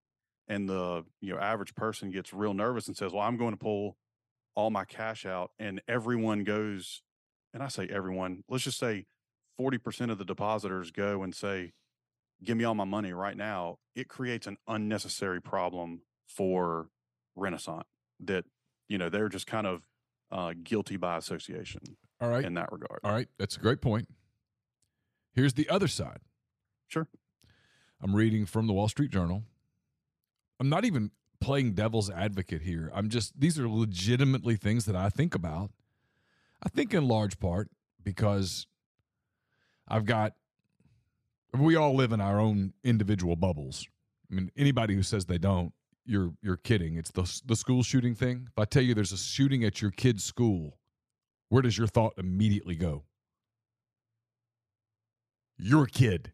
and 0.47 0.67
the 0.69 1.05
you 1.21 1.33
know 1.33 1.39
average 1.39 1.75
person 1.75 2.11
gets 2.11 2.33
real 2.33 2.53
nervous 2.53 2.87
and 2.87 2.97
says, 2.97 3.11
"Well, 3.11 3.23
I'm 3.23 3.37
going 3.37 3.51
to 3.51 3.57
pull 3.57 3.97
all 4.55 4.69
my 4.69 4.85
cash 4.85 5.25
out," 5.25 5.51
and 5.59 5.81
everyone 5.87 6.43
goes 6.43 7.01
and 7.55 7.63
I 7.63 7.69
say 7.69 7.87
everyone, 7.87 8.43
let's 8.49 8.65
just 8.65 8.77
say 8.77 9.05
40% 9.59 10.11
of 10.11 10.17
the 10.17 10.25
depositors 10.25 10.91
go 10.91 11.23
and 11.23 11.33
say, 11.33 11.71
give 12.43 12.57
me 12.57 12.65
all 12.65 12.75
my 12.75 12.83
money 12.83 13.13
right 13.13 13.37
now, 13.37 13.77
it 13.95 14.09
creates 14.09 14.45
an 14.45 14.57
unnecessary 14.67 15.41
problem 15.41 16.01
for 16.27 16.89
Renaissance 17.33 17.85
that, 18.19 18.43
you 18.89 18.97
know, 18.97 19.07
they're 19.07 19.29
just 19.29 19.47
kind 19.47 19.65
of 19.65 19.87
uh, 20.33 20.53
guilty 20.61 20.97
by 20.97 21.15
association. 21.15 21.95
All 22.21 22.29
right. 22.29 22.45
In 22.45 22.53
that 22.55 22.71
regard. 22.71 22.99
All 23.03 23.11
right. 23.11 23.27
That's 23.37 23.57
a 23.57 23.59
great 23.59 23.81
point. 23.81 24.07
Here's 25.33 25.53
the 25.53 25.69
other 25.69 25.87
side. 25.87 26.19
Sure. 26.87 27.07
I'm 28.01 28.15
reading 28.15 28.45
from 28.45 28.67
the 28.67 28.73
Wall 28.73 28.87
Street 28.87 29.11
Journal. 29.11 29.43
I'm 30.59 30.69
not 30.69 30.85
even 30.85 31.11
playing 31.41 31.73
devil's 31.73 32.09
advocate 32.09 32.61
here. 32.61 32.91
I'm 32.93 33.09
just, 33.09 33.39
these 33.39 33.59
are 33.59 33.67
legitimately 33.67 34.55
things 34.55 34.85
that 34.85 34.95
I 34.95 35.09
think 35.09 35.35
about 35.35 35.71
I 36.63 36.69
think 36.69 36.93
in 36.93 37.07
large 37.07 37.39
part 37.39 37.69
because 38.03 38.65
I've 39.87 40.05
got, 40.05 40.33
we 41.53 41.75
all 41.75 41.95
live 41.95 42.11
in 42.11 42.19
our 42.19 42.39
own 42.39 42.73
individual 42.83 43.35
bubbles. 43.35 43.87
I 44.31 44.35
mean, 44.35 44.51
anybody 44.57 44.95
who 44.95 45.03
says 45.03 45.25
they 45.25 45.37
don't, 45.37 45.73
you're 46.07 46.33
you're 46.41 46.57
kidding. 46.57 46.97
It's 46.97 47.11
the 47.11 47.41
the 47.45 47.55
school 47.55 47.81
shooting 47.81 48.13
thing. 48.13 48.47
If 48.51 48.59
I 48.59 48.65
tell 48.65 48.83
you 48.83 48.93
there's 48.93 49.11
a 49.11 49.17
shooting 49.17 49.63
at 49.63 49.81
your 49.81 49.89
kid's 49.89 50.23
school, 50.23 50.77
where 51.55 51.61
does 51.61 51.77
your 51.77 51.87
thought 51.87 52.11
immediately 52.17 52.75
go? 52.75 53.05
Your 55.57 55.85
kid. 55.85 56.33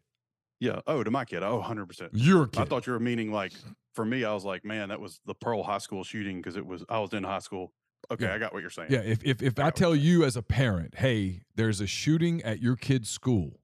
Yeah. 0.58 0.80
Oh, 0.88 1.04
to 1.04 1.12
my 1.12 1.24
kid. 1.24 1.44
Oh, 1.44 1.62
100%. 1.64 2.08
Your 2.12 2.48
kid. 2.48 2.60
I 2.60 2.64
thought 2.64 2.88
you 2.88 2.92
were 2.92 2.98
meaning 2.98 3.30
like, 3.30 3.52
for 3.94 4.04
me, 4.04 4.24
I 4.24 4.34
was 4.34 4.44
like, 4.44 4.64
man, 4.64 4.88
that 4.88 5.00
was 5.00 5.20
the 5.24 5.34
Pearl 5.34 5.62
High 5.62 5.78
School 5.78 6.02
shooting 6.02 6.38
because 6.38 6.56
it 6.56 6.66
was, 6.66 6.84
I 6.88 6.98
was 6.98 7.12
in 7.12 7.22
high 7.22 7.38
school 7.38 7.72
Okay, 8.10 8.24
yeah. 8.24 8.34
I 8.34 8.38
got 8.38 8.52
what 8.52 8.62
you're 8.62 8.70
saying. 8.70 8.90
Yeah, 8.90 8.98
if 8.98 9.22
if, 9.22 9.40
if 9.40 9.60
I, 9.60 9.68
I 9.68 9.70
tell 9.70 9.94
you 9.94 10.24
as 10.24 10.36
a 10.36 10.42
parent, 10.42 10.96
hey, 10.96 11.42
there's 11.54 11.80
a 11.80 11.86
shooting 11.86 12.42
at 12.42 12.60
your 12.60 12.74
kid's 12.74 13.08
school, 13.08 13.60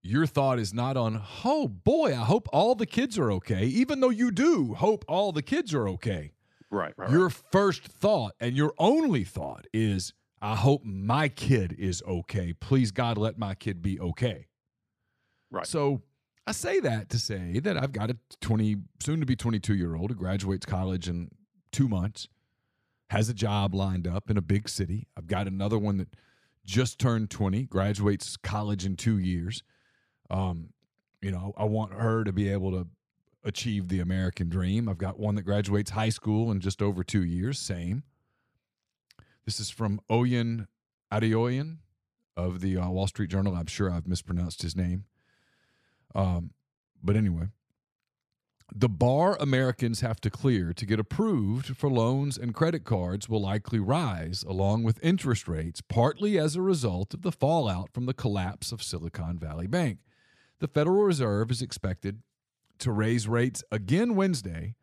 your 0.00 0.26
thought 0.26 0.60
is 0.60 0.72
not 0.72 0.96
on, 0.96 1.20
oh 1.44 1.66
boy, 1.66 2.12
I 2.12 2.24
hope 2.24 2.48
all 2.52 2.76
the 2.76 2.86
kids 2.86 3.18
are 3.18 3.32
okay, 3.32 3.64
even 3.64 3.98
though 3.98 4.10
you 4.10 4.30
do 4.30 4.74
hope 4.74 5.04
all 5.08 5.32
the 5.32 5.42
kids 5.42 5.74
are 5.74 5.88
okay. 5.88 6.34
Right, 6.70 6.92
right. 6.96 7.10
Your 7.10 7.26
right. 7.26 7.42
first 7.50 7.82
thought 7.82 8.34
and 8.40 8.56
your 8.56 8.74
only 8.78 9.24
thought 9.24 9.66
is, 9.72 10.12
I 10.40 10.54
hope 10.54 10.82
my 10.84 11.28
kid 11.28 11.74
is 11.78 12.02
okay. 12.06 12.52
Please, 12.52 12.90
God, 12.90 13.18
let 13.18 13.38
my 13.38 13.54
kid 13.54 13.82
be 13.82 13.98
okay. 13.98 14.46
Right. 15.50 15.66
So 15.66 16.02
I 16.46 16.52
say 16.52 16.80
that 16.80 17.08
to 17.10 17.18
say 17.18 17.60
that 17.60 17.76
I've 17.76 17.92
got 17.92 18.10
a 18.10 18.16
20, 18.40 18.76
soon 19.00 19.20
to 19.20 19.26
be 19.26 19.36
22 19.36 19.74
year 19.74 19.96
old 19.96 20.10
who 20.10 20.16
graduates 20.16 20.66
college 20.66 21.08
in 21.08 21.30
two 21.72 21.88
months 21.88 22.28
has 23.10 23.28
a 23.28 23.34
job 23.34 23.74
lined 23.74 24.06
up 24.06 24.30
in 24.30 24.36
a 24.36 24.42
big 24.42 24.68
city. 24.68 25.06
I've 25.16 25.26
got 25.26 25.46
another 25.46 25.78
one 25.78 25.96
that 25.98 26.08
just 26.64 26.98
turned 26.98 27.30
20, 27.30 27.64
graduates 27.64 28.36
college 28.36 28.84
in 28.84 28.96
two 28.96 29.18
years. 29.18 29.62
Um, 30.30 30.70
you 31.22 31.30
know, 31.30 31.54
I 31.56 31.64
want 31.64 31.94
her 31.94 32.22
to 32.24 32.32
be 32.32 32.50
able 32.50 32.72
to 32.72 32.86
achieve 33.48 33.88
the 33.88 34.00
American 34.00 34.48
dream. 34.48 34.88
I've 34.88 34.98
got 34.98 35.18
one 35.18 35.34
that 35.36 35.42
graduates 35.42 35.90
high 35.90 36.10
school 36.10 36.50
in 36.50 36.60
just 36.60 36.82
over 36.82 37.02
two 37.02 37.24
years, 37.24 37.58
same. 37.58 38.04
This 39.44 39.58
is 39.58 39.70
from 39.70 40.00
Oyen 40.10 40.66
Adeoyen 41.12 41.78
of 42.36 42.60
the 42.60 42.76
uh, 42.76 42.90
Wall 42.90 43.06
Street 43.06 43.30
Journal. 43.30 43.56
I'm 43.56 43.66
sure 43.66 43.90
I've 43.90 44.06
mispronounced 44.06 44.62
his 44.62 44.76
name. 44.76 45.04
Um, 46.14 46.50
but 47.02 47.16
anyway, 47.16 47.46
the 48.74 48.88
bar 48.88 49.36
Americans 49.40 50.02
have 50.02 50.20
to 50.20 50.30
clear 50.30 50.74
to 50.74 50.84
get 50.84 51.00
approved 51.00 51.76
for 51.76 51.88
loans 51.88 52.36
and 52.36 52.54
credit 52.54 52.84
cards 52.84 53.28
will 53.28 53.40
likely 53.40 53.78
rise, 53.78 54.44
along 54.46 54.82
with 54.82 55.02
interest 55.02 55.48
rates, 55.48 55.80
partly 55.80 56.38
as 56.38 56.54
a 56.54 56.62
result 56.62 57.14
of 57.14 57.22
the 57.22 57.32
fallout 57.32 57.90
from 57.94 58.04
the 58.04 58.14
collapse 58.14 58.70
of 58.70 58.82
Silicon 58.82 59.38
Valley 59.38 59.66
Bank. 59.66 59.98
The 60.60 60.68
Federal 60.68 61.04
Reserve 61.04 61.50
is 61.50 61.62
expected 61.62 62.22
to 62.80 62.92
raise 62.92 63.28
rates 63.28 63.62
again 63.70 64.14
Wednesday, 64.14 64.74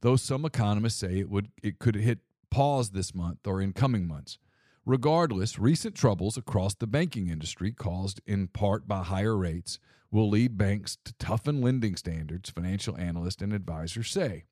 though 0.00 0.16
some 0.16 0.44
economists 0.44 0.98
say 0.98 1.18
it 1.18 1.30
would 1.30 1.50
it 1.62 1.78
could 1.78 1.96
hit 1.96 2.20
pause 2.50 2.90
this 2.90 3.14
month 3.14 3.46
or 3.46 3.60
in 3.60 3.72
coming 3.72 4.06
months. 4.06 4.38
Regardless, 4.84 5.58
recent 5.58 5.96
troubles 5.96 6.36
across 6.36 6.74
the 6.74 6.86
banking 6.86 7.28
industry, 7.28 7.72
caused 7.72 8.20
in 8.24 8.46
part 8.46 8.86
by 8.86 9.02
higher 9.02 9.36
rates, 9.36 9.80
will 10.12 10.28
lead 10.28 10.56
banks 10.56 10.96
to 11.04 11.12
toughen 11.14 11.60
lending 11.60 11.96
standards, 11.96 12.50
financial 12.50 12.96
analysts 12.96 13.42
and 13.42 13.52
advisors 13.52 14.08
say. 14.10 14.44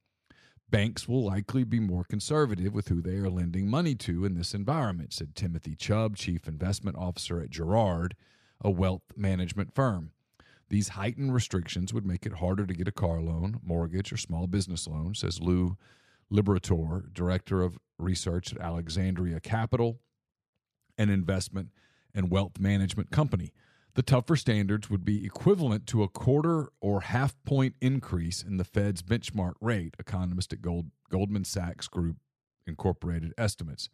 Banks 0.71 1.07
will 1.07 1.25
likely 1.25 1.63
be 1.63 1.79
more 1.79 2.03
conservative 2.03 2.75
with 2.75 2.89
who 2.89 3.01
they 3.01 3.17
are 3.17 3.31
lending 3.31 3.69
money 3.69 3.95
to 3.95 4.25
in 4.25 4.35
this 4.35 4.55
environment, 4.55 5.13
said 5.13 5.37
Timothy 5.37 5.77
Chubb, 5.77 6.17
Chief 6.17 6.49
Investment 6.49 6.97
Officer 6.97 7.41
at 7.41 7.51
Girard, 7.51 8.17
a 8.61 8.71
wealth 8.71 9.03
management 9.15 9.73
firm. 9.73 10.11
These 10.69 10.89
heightened 10.89 11.35
restrictions 11.35 11.93
would 11.93 12.07
make 12.07 12.27
it 12.27 12.35
harder 12.35 12.67
to 12.67 12.75
get 12.75 12.89
a 12.89 12.93
car 12.93 13.21
loan, 13.21 13.61
mortgage, 13.63 14.13
or 14.13 14.17
small 14.17 14.47
business 14.47 14.87
loan, 14.87 15.15
says 15.15 15.41
Lou 15.41 15.77
Liberatore, 16.33 17.13
Director 17.13 17.63
of 17.63 17.79
Research 17.99 18.53
at 18.53 18.61
Alexandria 18.61 19.41
Capital 19.41 20.01
an 20.99 21.11
investment 21.11 21.71
and 22.15 22.31
wealth 22.31 22.59
management 22.59 23.11
company. 23.11 23.53
The 23.95 24.03
tougher 24.03 24.37
standards 24.37 24.91
would 24.91 25.05
be 25.05 25.25
equivalent 25.25 25.87
to 25.89 26.03
a 26.03 26.09
quarter 26.09 26.69
or 26.81 27.03
half 27.03 27.37
point 27.45 27.77
increase 27.81 28.43
in 28.43 28.57
the 28.57 28.65
Fed's 28.65 29.03
benchmark 29.03 29.55
rate, 29.61 29.95
economist 29.99 30.53
at 30.53 30.63
Gold, 30.63 30.87
Goldman 31.11 31.45
Sachs 31.45 31.89
Group 31.89 32.17
Incorporated 32.67 33.33
estimates. 33.39 33.89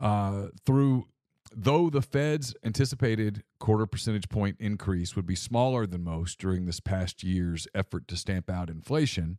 Uh, 0.00 0.46
through 0.64 1.06
though 1.54 1.90
the 1.90 2.02
Fed's 2.02 2.54
anticipated 2.64 3.42
quarter 3.58 3.86
percentage 3.86 4.28
point 4.28 4.56
increase 4.58 5.14
would 5.16 5.26
be 5.26 5.34
smaller 5.34 5.86
than 5.86 6.04
most 6.04 6.38
during 6.38 6.66
this 6.66 6.80
past 6.80 7.22
year's 7.22 7.68
effort 7.74 8.08
to 8.08 8.16
stamp 8.16 8.50
out 8.50 8.70
inflation, 8.70 9.38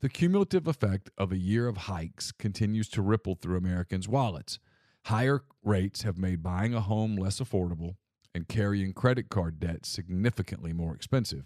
the 0.00 0.08
cumulative 0.08 0.66
effect 0.66 1.10
of 1.18 1.32
a 1.32 1.38
year 1.38 1.68
of 1.68 1.76
hikes 1.76 2.32
continues 2.32 2.88
to 2.88 3.02
ripple 3.02 3.34
through 3.34 3.58
Americans' 3.58 4.08
wallets. 4.08 4.58
Higher 5.06 5.42
rates 5.62 6.02
have 6.02 6.18
made 6.18 6.42
buying 6.42 6.74
a 6.74 6.80
home 6.80 7.16
less 7.16 7.40
affordable 7.40 7.96
and 8.34 8.48
carrying 8.48 8.92
credit 8.92 9.28
card 9.28 9.60
debt 9.60 9.84
significantly 9.84 10.72
more 10.72 10.94
expensive. 10.94 11.44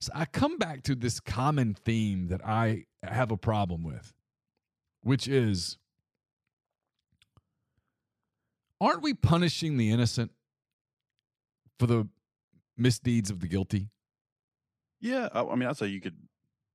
So 0.00 0.12
I 0.14 0.24
come 0.24 0.58
back 0.58 0.82
to 0.84 0.94
this 0.94 1.20
common 1.20 1.74
theme 1.74 2.28
that 2.28 2.44
I 2.44 2.84
have 3.02 3.30
a 3.30 3.36
problem 3.36 3.82
with, 3.82 4.14
which 5.02 5.28
is 5.28 5.78
aren't 8.82 9.02
we 9.02 9.14
punishing 9.14 9.76
the 9.76 9.90
innocent 9.90 10.32
for 11.78 11.86
the 11.86 12.08
misdeeds 12.76 13.30
of 13.30 13.40
the 13.40 13.46
guilty? 13.46 13.88
Yeah, 15.00 15.28
I, 15.32 15.44
I 15.44 15.54
mean, 15.54 15.68
I'd 15.68 15.76
say 15.76 15.86
you 15.86 16.00
could. 16.00 16.16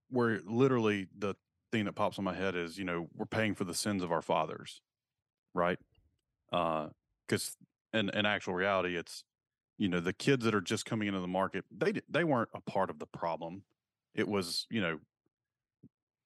Where 0.10 0.40
literally 0.46 1.08
the 1.18 1.36
thing 1.70 1.84
that 1.84 1.94
pops 1.94 2.18
in 2.18 2.24
my 2.24 2.34
head 2.34 2.56
is, 2.56 2.78
you 2.78 2.86
know, 2.86 3.10
we're 3.14 3.26
paying 3.26 3.56
for 3.56 3.66
the 3.66 3.74
sins 3.74 4.02
of 4.02 4.10
our 4.10 4.22
fathers, 4.22 4.82
right? 5.54 5.80
Because 6.50 7.58
uh, 7.94 7.98
in 7.98 8.10
in 8.10 8.26
actual 8.26 8.54
reality, 8.54 8.96
it's 8.96 9.26
you 9.78 9.90
know 9.90 10.00
the 10.00 10.14
kids 10.14 10.46
that 10.46 10.56
are 10.56 10.62
just 10.62 10.86
coming 10.86 11.10
into 11.10 11.20
the 11.20 11.28
market. 11.28 11.66
They 11.70 11.94
they 12.10 12.24
weren't 12.24 12.50
a 12.54 12.62
part 12.62 12.90
of 12.90 13.00
the 13.00 13.06
problem. 13.06 13.64
It 14.16 14.30
was 14.30 14.66
you 14.70 14.80
know, 14.80 15.00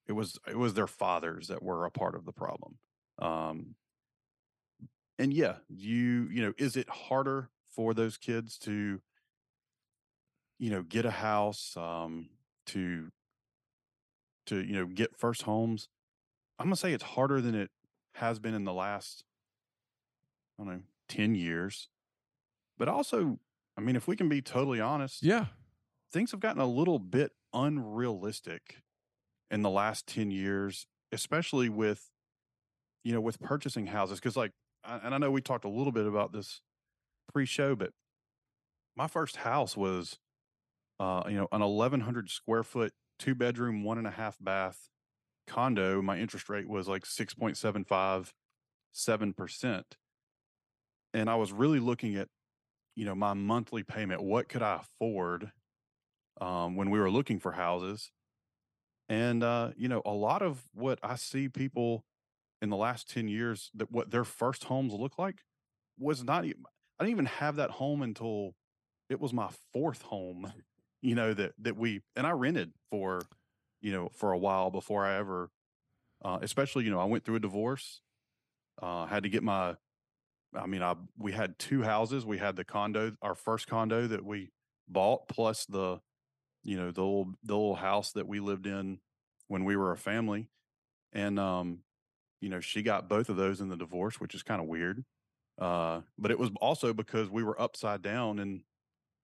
it 0.08 0.14
was 0.14 0.38
it 0.48 0.60
was 0.60 0.76
their 0.76 0.88
fathers 0.88 1.48
that 1.48 1.64
were 1.64 1.86
a 1.86 1.92
part 1.92 2.14
of 2.14 2.26
the 2.26 2.34
problem. 2.34 2.78
Um, 3.18 3.76
and 5.22 5.32
yeah, 5.34 5.58
you 5.70 6.28
you 6.32 6.42
know, 6.42 6.54
is 6.58 6.76
it 6.76 6.90
harder 6.90 7.50
for 7.70 7.94
those 7.94 8.18
kids 8.18 8.58
to 8.60 9.00
you 10.58 10.70
know 10.72 10.82
get 10.82 11.06
a 11.06 11.12
house 11.12 11.78
um, 11.78 12.30
to 12.68 13.10
to 14.48 14.64
you 14.64 14.74
know 14.74 14.88
get 14.88 15.16
first 15.16 15.44
homes? 15.44 15.88
I'm 16.58 16.66
gonna 16.66 16.76
say 16.76 16.94
it's 16.94 17.04
harder 17.04 17.40
than 17.40 17.54
it 17.54 17.70
has 18.16 18.40
been 18.40 18.56
in 18.56 18.66
the 18.66 18.74
last 18.74 19.24
I 20.60 20.64
don't 20.64 20.74
know, 20.74 20.82
10 21.08 21.36
years. 21.36 21.90
But 22.78 22.88
also, 22.88 23.40
I 23.78 23.82
mean, 23.82 23.96
if 23.96 24.08
we 24.08 24.16
can 24.16 24.28
be 24.30 24.42
totally 24.42 24.80
honest, 24.80 25.24
yeah, 25.24 25.46
things 26.12 26.32
have 26.32 26.40
gotten 26.40 26.62
a 26.62 26.68
little 26.68 27.00
bit 27.00 27.32
unrealistic 27.54 28.78
in 29.52 29.62
the 29.62 29.70
last 29.70 30.08
10 30.08 30.32
years, 30.32 30.88
especially 31.12 31.70
with, 31.70 32.10
you 33.04 33.14
know, 33.14 33.22
with 33.22 33.40
purchasing 33.40 33.88
houses. 33.88 34.20
Cause 34.20 34.36
like, 34.36 34.52
and 34.86 35.14
I 35.14 35.18
know 35.18 35.32
we 35.32 35.42
talked 35.42 35.66
a 35.66 35.70
little 35.70 35.92
bit 35.92 36.06
about 36.06 36.32
this 36.34 36.62
pre 37.32 37.46
show, 37.46 37.76
but 37.76 37.92
my 38.96 39.08
first 39.08 39.38
house 39.38 39.78
was, 39.78 40.20
uh, 41.00 41.24
you 41.28 41.36
know, 41.36 41.48
an 41.52 41.62
1100 41.62 42.30
square 42.30 42.64
foot, 42.64 42.94
two 43.20 43.36
bedroom, 43.36 43.84
one 43.84 43.98
and 43.98 44.08
a 44.08 44.12
half 44.12 44.38
bath 44.40 44.90
condo. 45.48 46.02
My 46.02 46.18
interest 46.20 46.50
rate 46.50 46.68
was 46.68 46.88
like 46.88 47.04
6.75, 47.04 48.32
7% 48.94 49.84
and 51.14 51.30
I 51.30 51.36
was 51.36 51.52
really 51.52 51.80
looking 51.80 52.16
at, 52.16 52.28
you 52.96 53.06
know, 53.06 53.16
my 53.16 53.34
monthly 53.34 53.84
payment. 53.84 54.22
What 54.22 54.50
could 54.50 54.62
I 54.62 54.82
afford 54.82 55.52
um, 56.40 56.76
when 56.76 56.90
we 56.90 57.00
were 57.00 57.12
looking 57.12 57.40
for 57.40 57.52
houses? 57.52 58.12
And 59.10 59.44
uh, 59.44 59.72
you 59.76 59.90
know, 59.90 60.02
a 60.06 60.14
lot 60.14 60.42
of 60.42 60.62
what 60.74 61.00
I 61.04 61.16
see 61.16 61.50
people 61.50 62.06
in 62.62 62.70
the 62.70 62.78
last 62.78 63.10
ten 63.10 63.28
years 63.28 63.72
that 63.76 63.92
what 63.92 64.12
their 64.12 64.24
first 64.24 64.66
homes 64.66 64.94
look 64.94 65.18
like 65.18 65.42
was 66.00 66.24
not. 66.24 66.46
Even, 66.46 66.64
I 67.00 67.04
didn't 67.04 67.14
even 67.16 67.26
have 67.26 67.56
that 67.58 67.72
home 67.72 68.02
until 68.02 68.56
it 69.10 69.20
was 69.20 69.34
my 69.34 69.50
fourth 69.74 70.04
home. 70.04 70.54
You 71.04 71.16
know 71.16 71.34
that 71.34 71.54
that 71.58 71.76
we 71.78 72.02
and 72.16 72.28
I 72.28 72.32
rented 72.32 72.74
for, 72.92 73.24
you 73.82 73.92
know, 73.92 74.10
for 74.14 74.34
a 74.34 74.38
while 74.38 74.70
before 74.70 75.04
I 75.04 75.18
ever, 75.18 75.50
uh, 76.24 76.40
especially 76.42 76.86
you 76.86 76.92
know, 76.92 77.00
I 77.00 77.06
went 77.06 77.26
through 77.26 77.38
a 77.38 77.40
divorce. 77.40 78.02
Uh, 78.82 79.06
had 79.06 79.24
to 79.24 79.30
get 79.30 79.44
my 79.44 79.76
I 80.56 80.66
mean, 80.68 80.84
I 80.84 80.96
we 81.18 81.32
had 81.32 81.58
two 81.58 81.84
houses. 81.84 82.26
We 82.26 82.38
had 82.38 82.56
the 82.56 82.64
condo, 82.66 83.14
our 83.22 83.36
first 83.36 83.68
condo 83.68 84.08
that 84.08 84.26
we 84.26 84.52
bought, 84.88 85.28
plus 85.30 85.66
the, 85.66 86.00
you 86.64 86.78
know, 86.78 86.92
the 86.92 87.04
old 87.04 87.36
the 87.44 87.56
old 87.56 87.78
house 87.80 88.12
that 88.14 88.28
we 88.28 88.40
lived 88.40 88.68
in 88.68 89.00
when 89.48 89.66
we 89.66 89.76
were 89.78 89.92
a 89.92 89.98
family, 89.98 90.50
and 91.14 91.40
um, 91.40 91.80
you 92.42 92.50
know, 92.50 92.60
she 92.60 92.82
got 92.82 93.08
both 93.08 93.30
of 93.30 93.38
those 93.38 93.62
in 93.62 93.70
the 93.70 93.78
divorce, 93.78 94.20
which 94.20 94.36
is 94.36 94.44
kind 94.44 94.60
of 94.60 94.68
weird. 94.68 95.06
Uh, 95.60 96.02
but 96.18 96.32
it 96.32 96.40
was 96.40 96.50
also 96.60 96.94
because 96.94 97.30
we 97.30 97.44
were 97.44 97.60
upside 97.62 98.02
down 98.02 98.40
in 98.40 98.64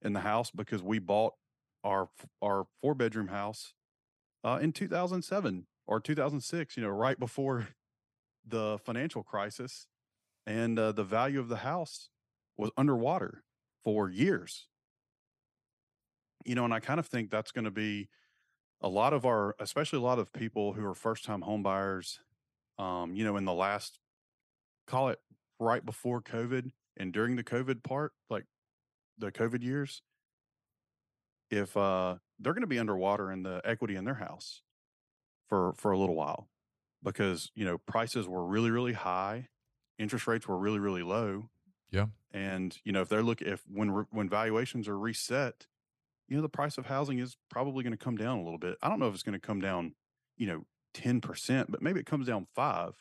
in 0.02 0.12
the 0.12 0.20
house 0.20 0.50
because 0.52 0.82
we 0.82 0.98
bought 0.98 1.34
our 1.84 2.08
our 2.40 2.66
four 2.80 2.94
bedroom 2.94 3.28
house 3.28 3.74
uh, 4.44 4.58
in 4.62 4.72
2007 4.72 5.66
or 5.86 6.00
2006. 6.00 6.76
You 6.76 6.84
know, 6.84 6.90
right 6.90 7.18
before 7.18 7.68
the 8.46 8.78
financial 8.84 9.22
crisis 9.22 9.88
and 10.46 10.78
uh, 10.78 10.92
the 10.92 11.04
value 11.04 11.40
of 11.40 11.48
the 11.48 11.56
house 11.56 12.08
was 12.56 12.70
underwater 12.76 13.42
for 13.84 14.08
years. 14.08 14.66
You 16.44 16.54
know, 16.54 16.64
and 16.64 16.72
I 16.72 16.80
kind 16.80 17.00
of 17.00 17.06
think 17.06 17.30
that's 17.30 17.52
going 17.52 17.64
to 17.64 17.70
be 17.70 18.08
a 18.80 18.88
lot 18.88 19.12
of 19.12 19.26
our, 19.26 19.56
especially 19.58 19.98
a 19.98 20.02
lot 20.02 20.18
of 20.18 20.32
people 20.32 20.72
who 20.72 20.84
are 20.84 20.94
first 20.94 21.24
time 21.24 21.42
home 21.42 21.62
buyers, 21.62 22.20
um, 22.78 23.14
you 23.14 23.24
know, 23.24 23.36
in 23.36 23.44
the 23.44 23.52
last, 23.52 23.98
call 24.86 25.08
it 25.08 25.18
right 25.58 25.84
before 25.84 26.20
COVID 26.20 26.70
and 26.96 27.12
during 27.12 27.36
the 27.36 27.44
COVID 27.44 27.82
part, 27.82 28.12
like 28.30 28.44
the 29.18 29.32
COVID 29.32 29.62
years, 29.62 30.02
if 31.50 31.76
uh, 31.76 32.16
they're 32.38 32.52
going 32.52 32.62
to 32.62 32.66
be 32.66 32.78
underwater 32.78 33.32
in 33.32 33.42
the 33.42 33.60
equity 33.64 33.96
in 33.96 34.04
their 34.04 34.14
house 34.14 34.62
for 35.48 35.72
for 35.76 35.92
a 35.92 35.98
little 35.98 36.14
while 36.14 36.48
because 37.02 37.50
you 37.54 37.64
know 37.64 37.78
prices 37.78 38.28
were 38.28 38.44
really 38.44 38.70
really 38.70 38.92
high 38.92 39.48
interest 39.98 40.26
rates 40.26 40.46
were 40.46 40.58
really 40.58 40.78
really 40.78 41.02
low. 41.02 41.48
Yeah. 41.90 42.06
And 42.32 42.76
you 42.84 42.92
know 42.92 43.00
if 43.00 43.08
they're 43.08 43.22
look 43.22 43.42
if 43.42 43.62
when 43.70 43.88
when 44.10 44.28
valuations 44.28 44.88
are 44.88 44.98
reset, 44.98 45.66
you 46.28 46.36
know 46.36 46.42
the 46.42 46.48
price 46.48 46.78
of 46.78 46.86
housing 46.86 47.18
is 47.18 47.36
probably 47.50 47.82
going 47.82 47.96
to 47.96 48.04
come 48.04 48.16
down 48.16 48.38
a 48.38 48.42
little 48.42 48.58
bit. 48.58 48.76
I 48.82 48.88
don't 48.88 48.98
know 48.98 49.08
if 49.08 49.14
it's 49.14 49.22
going 49.22 49.38
to 49.38 49.46
come 49.46 49.60
down, 49.60 49.94
you 50.36 50.46
know, 50.46 50.66
10%, 51.02 51.66
but 51.68 51.82
maybe 51.82 52.00
it 52.00 52.06
comes 52.06 52.26
down 52.26 52.46
5. 52.54 52.94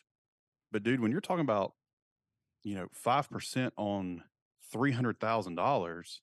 But 0.72 0.84
dude, 0.84 1.00
when 1.00 1.12
you're 1.12 1.22
talking 1.22 1.42
about 1.42 1.74
you 2.64 2.76
know 2.76 2.88
5% 3.06 3.72
on 3.78 4.24
three 4.72 4.92
hundred 4.92 5.20
thousand 5.20 5.56
dollars 5.56 6.22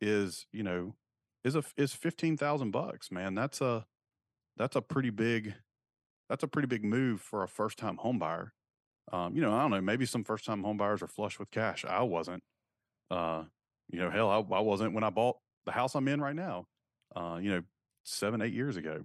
is 0.00 0.46
you 0.52 0.62
know 0.62 0.94
is 1.44 1.56
a 1.56 1.64
is 1.76 1.92
fifteen 1.92 2.36
thousand 2.36 2.70
bucks, 2.70 3.10
man. 3.10 3.34
That's 3.34 3.60
a 3.60 3.86
that's 4.56 4.76
a 4.76 4.82
pretty 4.82 5.10
big 5.10 5.54
that's 6.28 6.42
a 6.42 6.48
pretty 6.48 6.66
big 6.66 6.84
move 6.84 7.20
for 7.20 7.42
a 7.42 7.48
first 7.48 7.78
time 7.78 7.96
home 7.98 8.18
buyer. 8.18 8.52
Um, 9.12 9.36
you 9.36 9.42
know, 9.42 9.52
I 9.52 9.62
don't 9.62 9.70
know, 9.70 9.80
maybe 9.80 10.06
some 10.06 10.24
first 10.24 10.44
time 10.44 10.64
home 10.64 10.76
buyers 10.76 11.02
are 11.02 11.06
flush 11.06 11.38
with 11.38 11.50
cash. 11.50 11.84
I 11.84 12.02
wasn't. 12.02 12.42
Uh, 13.10 13.44
you 13.88 14.00
know, 14.00 14.10
hell, 14.10 14.28
I, 14.30 14.38
I 14.56 14.60
wasn't 14.60 14.94
when 14.94 15.04
I 15.04 15.10
bought 15.10 15.36
the 15.64 15.70
house 15.70 15.94
I'm 15.94 16.08
in 16.08 16.20
right 16.20 16.34
now. 16.34 16.66
Uh, 17.14 17.38
you 17.40 17.50
know, 17.50 17.62
seven, 18.02 18.42
eight 18.42 18.52
years 18.52 18.76
ago. 18.76 19.04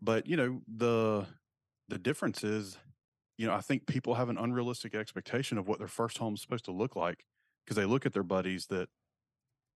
But 0.00 0.26
you 0.26 0.36
know, 0.36 0.62
the 0.68 1.26
the 1.88 1.98
difference 1.98 2.44
is, 2.44 2.78
you 3.38 3.46
know, 3.46 3.54
I 3.54 3.60
think 3.60 3.86
people 3.86 4.14
have 4.14 4.28
an 4.28 4.38
unrealistic 4.38 4.94
expectation 4.94 5.58
of 5.58 5.68
what 5.68 5.78
their 5.78 5.88
first 5.88 6.18
home 6.18 6.34
is 6.34 6.40
supposed 6.42 6.64
to 6.66 6.72
look 6.72 6.96
like 6.96 7.24
because 7.64 7.76
they 7.76 7.84
look 7.86 8.06
at 8.06 8.12
their 8.12 8.22
buddies 8.22 8.66
that 8.66 8.88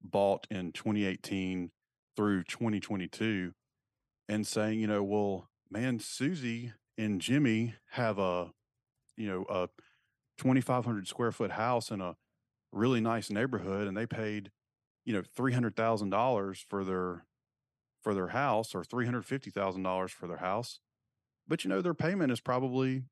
bought 0.03 0.47
in 0.51 0.73
2018 0.73 1.71
through 2.17 2.45
2022 2.45 3.53
and 4.29 4.47
saying, 4.47 4.81
you 4.81 4.87
know, 4.87 5.03
well, 5.03 5.49
man, 5.71 5.99
Susie 5.99 6.73
and 6.99 7.21
Jimmy 7.21 7.75
have 7.93 8.19
a, 8.19 8.53
you 9.17 9.29
know, 9.29 9.45
a 9.49 9.69
2,500 10.39 11.09
square 11.09 11.33
foot 11.33 11.53
house 11.53 11.91
in 11.91 12.01
a 12.01 12.17
really 12.73 13.01
nice 13.01 13.31
neighborhood, 13.31 13.87
and 13.89 13.97
they 13.97 14.07
paid, 14.07 14.51
you 15.05 15.13
know, 15.13 15.23
three 15.37 15.53
hundred 15.53 15.77
thousand 15.77 16.11
dollars 16.11 16.65
for 16.69 16.85
their 16.85 17.25
for 18.03 18.15
their 18.15 18.29
house 18.29 18.75
or 18.75 18.85
three 18.85 19.05
hundred 19.05 19.25
fifty 19.25 19.51
thousand 19.51 19.83
dollars 19.83 20.13
for 20.13 20.27
their 20.27 20.39
house, 20.39 20.81
but 21.47 21.65
you 21.65 21.71
know, 21.71 21.83
their 21.83 21.95
payment 21.95 22.33
is 22.33 22.41
probably, 22.41 23.03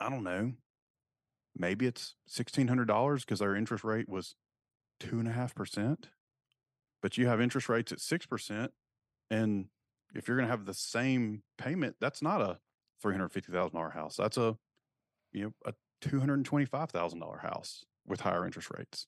I 0.00 0.08
don't 0.08 0.24
know, 0.24 0.52
maybe 1.56 1.86
it's 1.86 2.14
sixteen 2.26 2.68
hundred 2.68 2.88
dollars 2.88 3.24
because 3.24 3.40
their 3.40 3.56
interest 3.56 3.84
rate 3.84 4.08
was 4.08 4.34
two 4.98 5.18
and 5.18 5.28
a 5.28 5.32
half 5.32 5.54
percent. 5.54 6.08
But 7.02 7.16
you 7.16 7.26
have 7.26 7.40
interest 7.40 7.68
rates 7.68 7.92
at 7.92 8.00
six 8.00 8.26
percent, 8.26 8.72
and 9.30 9.66
if 10.14 10.28
you're 10.28 10.36
going 10.36 10.46
to 10.46 10.52
have 10.52 10.66
the 10.66 10.74
same 10.74 11.42
payment, 11.56 11.96
that's 12.00 12.22
not 12.22 12.40
a 12.42 12.58
three 13.02 13.14
hundred 13.14 13.30
fifty 13.30 13.52
thousand 13.52 13.76
dollar 13.76 13.90
house. 13.90 14.16
That's 14.16 14.36
a 14.36 14.56
you 15.32 15.44
know 15.44 15.52
a 15.64 15.74
two 16.00 16.20
hundred 16.20 16.44
twenty 16.44 16.66
five 16.66 16.90
thousand 16.90 17.20
dollar 17.20 17.38
house 17.38 17.84
with 18.06 18.20
higher 18.20 18.44
interest 18.44 18.70
rates. 18.76 19.06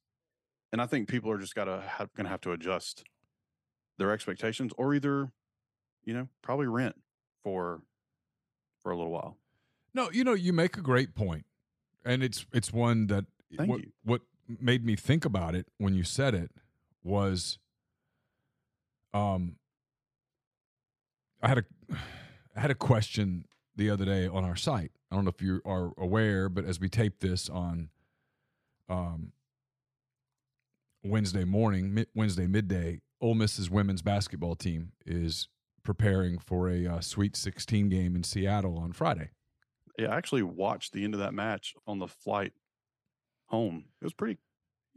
And 0.73 0.81
I 0.81 0.87
think 0.87 1.09
people 1.09 1.31
are 1.31 1.39
just 1.39 1.55
got 1.55 1.65
to 1.65 1.83
going 2.17 2.25
to 2.25 2.31
have 2.31 2.41
to 2.43 2.53
adjust 2.53 3.05
their 4.03 4.13
expectations, 4.13 4.73
or 4.77 4.95
either 4.95 5.31
you 6.05 6.13
know 6.13 6.29
probably 6.43 6.67
rent 6.67 6.97
for 7.43 7.83
for 8.83 8.91
a 8.91 8.97
little 8.97 9.13
while. 9.13 9.37
No, 9.95 10.11
you 10.11 10.25
know, 10.25 10.35
you 10.35 10.53
make 10.53 10.77
a 10.77 10.81
great 10.81 11.15
point, 11.15 11.47
and 12.05 12.23
it's 12.23 12.45
it's 12.53 12.73
one 12.73 13.07
that 13.07 13.27
Thank 13.57 13.71
what, 13.71 13.81
you. 13.81 13.93
what 14.05 14.23
made 14.61 14.85
me 14.85 14.97
think 14.97 15.25
about 15.25 15.55
it 15.55 15.67
when 15.79 15.95
you 15.95 16.03
said 16.03 16.35
it 16.35 16.51
was, 17.05 17.59
um, 19.15 19.57
I 21.41 21.49
had 21.49 21.59
a 21.59 21.65
I 22.57 22.61
had 22.61 22.71
a 22.71 22.75
question 22.75 23.47
the 23.77 23.89
other 23.89 24.05
day 24.05 24.27
on 24.27 24.45
our 24.45 24.57
site. 24.57 24.91
I 25.11 25.15
don't 25.15 25.25
know 25.25 25.33
if 25.35 25.41
you 25.41 25.63
are 25.65 25.93
aware, 25.97 26.49
but 26.49 26.65
as 26.65 26.81
we 26.81 26.89
tape 26.89 27.21
this 27.21 27.49
on 27.49 27.89
um, 28.89 29.33
Wednesday 31.03 31.45
morning, 31.45 31.95
mi- 31.95 32.07
Wednesday 32.15 32.47
midday, 32.47 33.01
Ole 33.23 33.35
Miss's 33.35 33.71
women's 33.71 34.03
basketball 34.03 34.57
team 34.57 34.93
is 35.07 35.49
preparing 35.85 36.39
for 36.39 36.69
a 36.69 36.87
uh, 36.87 37.01
Sweet 37.01 37.37
16 37.37 37.89
game 37.89 38.17
in 38.17 38.25
Seattle 38.25 38.77
on 38.79 38.93
Friday. 38.93 39.31
Yeah, 39.99 40.09
I 40.09 40.17
actually 40.17 40.43
watched 40.43 40.93
the 40.93 41.05
end 41.05 41.15
of 41.15 41.21
that 41.21 41.33
match 41.33 41.75
on 41.87 42.01
the 42.01 42.09
flight 42.09 42.53
home. 43.47 43.85
It 44.01 44.05
was 44.05 44.13
pretty. 44.13 44.39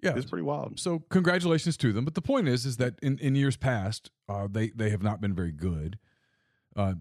Yeah, 0.01 0.11
It 0.11 0.15
was 0.17 0.25
pretty 0.25 0.43
wild. 0.43 0.79
So 0.79 0.99
congratulations 1.09 1.77
to 1.77 1.93
them. 1.93 2.03
But 2.03 2.15
the 2.15 2.21
point 2.21 2.47
is, 2.47 2.65
is 2.65 2.77
that 2.77 2.95
in, 3.01 3.17
in 3.19 3.35
years 3.35 3.57
past, 3.57 4.09
uh, 4.27 4.47
they 4.49 4.69
they 4.69 4.89
have 4.89 5.03
not 5.03 5.21
been 5.21 5.33
very 5.33 5.51
good. 5.51 5.99
Uh, 6.75 6.95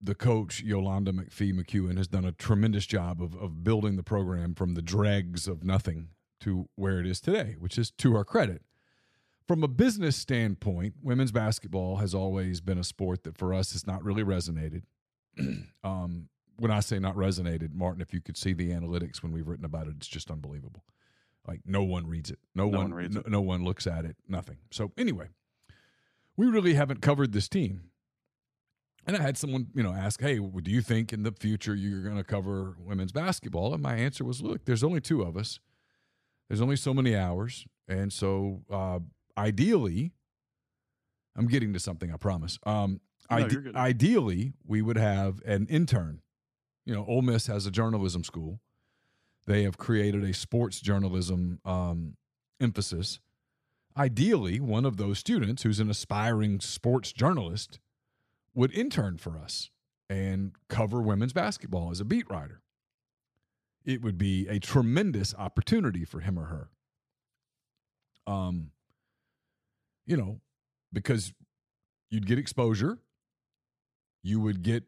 the 0.00 0.14
coach 0.14 0.62
Yolanda 0.62 1.12
McPhee 1.12 1.52
McEwen 1.52 1.98
has 1.98 2.08
done 2.08 2.24
a 2.24 2.32
tremendous 2.32 2.86
job 2.86 3.22
of 3.22 3.34
of 3.36 3.62
building 3.62 3.96
the 3.96 4.02
program 4.02 4.54
from 4.54 4.74
the 4.74 4.82
dregs 4.82 5.46
of 5.46 5.64
nothing 5.64 6.08
to 6.40 6.68
where 6.76 6.98
it 6.98 7.06
is 7.06 7.20
today, 7.20 7.56
which 7.58 7.76
is 7.76 7.90
to 7.90 8.14
her 8.14 8.24
credit. 8.24 8.62
From 9.50 9.64
a 9.64 9.68
business 9.68 10.14
standpoint, 10.14 10.94
women's 11.02 11.32
basketball 11.32 11.96
has 11.96 12.14
always 12.14 12.60
been 12.60 12.78
a 12.78 12.84
sport 12.84 13.24
that 13.24 13.36
for 13.36 13.52
us 13.52 13.72
has 13.72 13.84
not 13.84 14.04
really 14.04 14.22
resonated. 14.22 14.84
um, 15.82 16.28
when 16.60 16.70
I 16.70 16.78
say 16.78 17.00
not 17.00 17.16
resonated, 17.16 17.74
Martin, 17.74 18.00
if 18.00 18.14
you 18.14 18.20
could 18.20 18.36
see 18.36 18.52
the 18.52 18.70
analytics 18.70 19.24
when 19.24 19.32
we've 19.32 19.48
written 19.48 19.64
about 19.64 19.88
it, 19.88 19.94
it's 19.96 20.06
just 20.06 20.30
unbelievable. 20.30 20.84
Like 21.48 21.62
no 21.66 21.82
one 21.82 22.06
reads 22.06 22.30
it, 22.30 22.38
no, 22.54 22.66
No 22.66 22.78
one, 22.78 22.90
one 22.90 22.94
reads 22.94 23.14
no, 23.16 23.22
it. 23.22 23.28
no 23.28 23.40
one 23.40 23.64
looks 23.64 23.88
at 23.88 24.04
it, 24.04 24.14
nothing. 24.28 24.58
So 24.70 24.92
anyway, 24.96 25.26
we 26.36 26.46
really 26.46 26.74
haven't 26.74 27.02
covered 27.02 27.32
this 27.32 27.48
team. 27.48 27.90
And 29.04 29.16
I 29.16 29.20
had 29.20 29.36
someone, 29.36 29.66
you 29.74 29.82
know, 29.82 29.92
ask, 29.92 30.20
"Hey, 30.20 30.38
do 30.38 30.70
you 30.70 30.80
think 30.80 31.12
in 31.12 31.24
the 31.24 31.32
future 31.32 31.74
you're 31.74 32.04
going 32.04 32.18
to 32.18 32.22
cover 32.22 32.76
women's 32.78 33.10
basketball?" 33.10 33.74
And 33.74 33.82
my 33.82 33.96
answer 33.96 34.22
was, 34.22 34.42
"Look, 34.42 34.64
there's 34.64 34.84
only 34.84 35.00
two 35.00 35.22
of 35.22 35.36
us. 35.36 35.58
There's 36.48 36.60
only 36.60 36.76
so 36.76 36.94
many 36.94 37.16
hours, 37.16 37.66
and 37.88 38.12
so 38.12 38.62
uh, 38.70 39.00
ideally, 39.40 40.12
I'm 41.36 41.46
getting 41.46 41.72
to 41.72 41.80
something. 41.80 42.12
I 42.12 42.16
promise. 42.16 42.58
Um, 42.64 43.00
No, 43.30 43.36
ide- 43.36 43.76
ideally, 43.76 44.52
we 44.66 44.82
would 44.82 44.96
have 44.96 45.40
an 45.44 45.66
intern. 45.68 46.20
You 46.84 46.94
know, 46.94 47.04
Ole 47.06 47.22
Miss 47.22 47.46
has 47.46 47.66
a 47.66 47.70
journalism 47.70 48.24
school. 48.24 48.60
They 49.46 49.62
have 49.62 49.78
created 49.78 50.24
a 50.24 50.32
sports 50.34 50.80
journalism 50.80 51.60
um, 51.64 52.16
emphasis. 52.60 53.20
Ideally, 53.96 54.60
one 54.60 54.84
of 54.84 54.96
those 54.96 55.18
students 55.18 55.62
who's 55.62 55.80
an 55.80 55.90
aspiring 55.90 56.60
sports 56.60 57.12
journalist 57.12 57.80
would 58.54 58.72
intern 58.72 59.16
for 59.16 59.38
us 59.38 59.70
and 60.08 60.52
cover 60.68 61.00
women's 61.00 61.32
basketball 61.32 61.90
as 61.90 62.00
a 62.00 62.04
beat 62.04 62.28
writer. 62.30 62.62
It 63.84 64.02
would 64.02 64.18
be 64.18 64.46
a 64.48 64.58
tremendous 64.58 65.34
opportunity 65.36 66.04
for 66.04 66.20
him 66.20 66.38
or 66.38 66.46
her. 66.46 66.70
Um, 68.26 68.70
you 70.06 70.16
know, 70.16 70.40
because 70.92 71.32
you'd 72.10 72.26
get 72.26 72.38
exposure, 72.38 72.98
you 74.22 74.40
would 74.40 74.62
get 74.62 74.84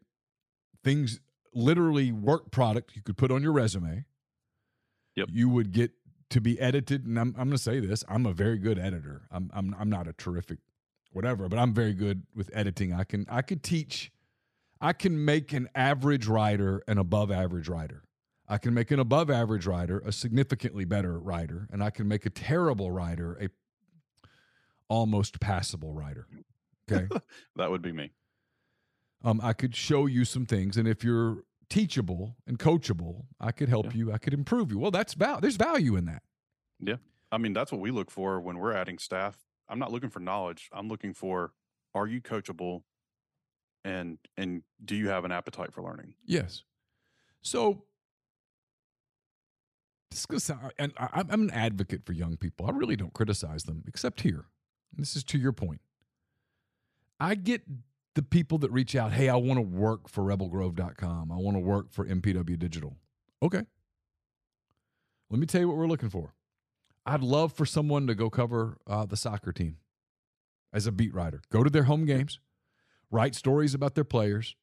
things 0.84 1.20
literally 1.54 2.12
work 2.12 2.50
product 2.50 2.96
you 2.96 3.02
could 3.02 3.16
put 3.16 3.30
on 3.30 3.42
your 3.42 3.52
resume. 3.52 4.04
Yep. 5.16 5.28
You 5.30 5.48
would 5.48 5.72
get 5.72 5.92
to 6.30 6.40
be 6.40 6.58
edited. 6.60 7.06
And 7.06 7.18
I'm 7.18 7.28
I'm 7.38 7.48
going 7.48 7.50
to 7.50 7.58
say 7.58 7.80
this: 7.80 8.04
I'm 8.08 8.26
a 8.26 8.32
very 8.32 8.58
good 8.58 8.78
editor. 8.78 9.22
I'm 9.30 9.50
I'm 9.54 9.74
I'm 9.78 9.90
not 9.90 10.08
a 10.08 10.12
terrific 10.12 10.58
whatever, 11.12 11.48
but 11.48 11.58
I'm 11.58 11.74
very 11.74 11.94
good 11.94 12.22
with 12.34 12.50
editing. 12.52 12.92
I 12.92 13.04
can 13.04 13.26
I 13.30 13.42
could 13.42 13.62
teach. 13.62 14.10
I 14.80 14.92
can 14.92 15.24
make 15.24 15.52
an 15.52 15.68
average 15.74 16.26
writer 16.26 16.82
an 16.88 16.98
above 16.98 17.30
average 17.30 17.68
writer. 17.68 18.02
I 18.48 18.58
can 18.58 18.74
make 18.74 18.90
an 18.90 18.98
above 18.98 19.30
average 19.30 19.66
writer 19.66 20.02
a 20.04 20.12
significantly 20.12 20.84
better 20.84 21.18
writer, 21.18 21.68
and 21.70 21.82
I 21.82 21.90
can 21.90 22.08
make 22.08 22.26
a 22.26 22.30
terrible 22.30 22.90
writer 22.90 23.38
a 23.40 23.48
almost 24.88 25.40
passable 25.40 25.92
writer. 25.92 26.26
Okay. 26.90 27.06
that 27.56 27.70
would 27.70 27.82
be 27.82 27.92
me. 27.92 28.12
Um, 29.24 29.40
I 29.42 29.52
could 29.52 29.74
show 29.76 30.06
you 30.06 30.24
some 30.24 30.46
things, 30.46 30.76
and 30.76 30.88
if 30.88 31.04
you're 31.04 31.44
teachable 31.70 32.36
and 32.46 32.58
coachable, 32.58 33.24
I 33.40 33.52
could 33.52 33.68
help 33.68 33.86
Yeah. 33.86 33.92
you. 33.94 34.12
I 34.12 34.18
could 34.18 34.34
improve 34.34 34.70
you. 34.72 34.78
Well, 34.78 34.90
that's 34.90 35.14
val- 35.14 35.40
there's 35.40 35.56
value 35.56 35.96
in 35.96 36.04
that. 36.06 36.22
Yeah, 36.80 36.96
I 37.30 37.38
mean, 37.38 37.52
that's 37.52 37.70
what 37.70 37.80
we 37.80 37.90
look 37.92 38.10
for 38.10 38.40
when 38.40 38.58
we're 38.58 38.72
adding 38.72 38.98
staff. 38.98 39.36
I'm 39.68 39.78
not 39.78 39.92
looking 39.92 40.10
for 40.10 40.20
knowledge. 40.20 40.68
I'm 40.72 40.88
looking 40.88 41.14
for 41.14 41.52
are 41.94 42.06
you 42.06 42.20
coachable 42.20 42.82
and 43.84 44.18
and 44.36 44.62
do 44.84 44.96
you 44.96 45.08
have 45.08 45.24
an 45.24 45.30
appetite 45.32 45.72
for 45.72 45.82
learning? 45.82 46.14
Yes. 46.26 46.64
So 47.42 47.84
this 50.10 50.44
sound, 50.44 50.72
and 50.78 50.92
I, 50.98 51.08
I'm 51.30 51.42
an 51.44 51.50
advocate 51.50 52.04
for 52.04 52.12
young 52.12 52.36
people. 52.36 52.66
I 52.66 52.70
really 52.70 52.96
don't 52.96 53.14
criticize 53.14 53.62
them, 53.64 53.82
except 53.86 54.20
here. 54.20 54.44
This 54.96 55.16
is 55.16 55.24
to 55.24 55.38
your 55.38 55.52
point. 55.52 55.80
I 57.18 57.34
get 57.34 57.62
the 58.14 58.22
people 58.22 58.58
that 58.58 58.70
reach 58.70 58.94
out, 58.94 59.12
hey, 59.12 59.28
I 59.28 59.36
want 59.36 59.58
to 59.58 59.62
work 59.62 60.08
for 60.08 60.22
rebelgrove.com. 60.22 61.32
I 61.32 61.36
want 61.36 61.56
to 61.56 61.60
work 61.60 61.90
for 61.90 62.04
MPW 62.04 62.58
Digital. 62.58 62.96
Okay. 63.42 63.62
Let 65.30 65.40
me 65.40 65.46
tell 65.46 65.60
you 65.60 65.68
what 65.68 65.76
we're 65.76 65.86
looking 65.86 66.10
for. 66.10 66.34
I'd 67.06 67.22
love 67.22 67.52
for 67.52 67.64
someone 67.64 68.06
to 68.06 68.14
go 68.14 68.28
cover 68.28 68.76
uh, 68.86 69.06
the 69.06 69.16
soccer 69.16 69.52
team 69.52 69.78
as 70.72 70.86
a 70.86 70.92
beat 70.92 71.14
writer. 71.14 71.40
Go 71.50 71.64
to 71.64 71.70
their 71.70 71.84
home 71.84 72.04
games, 72.04 72.38
write 73.10 73.34
stories 73.34 73.74
about 73.74 73.94
their 73.94 74.04
players, 74.04 74.56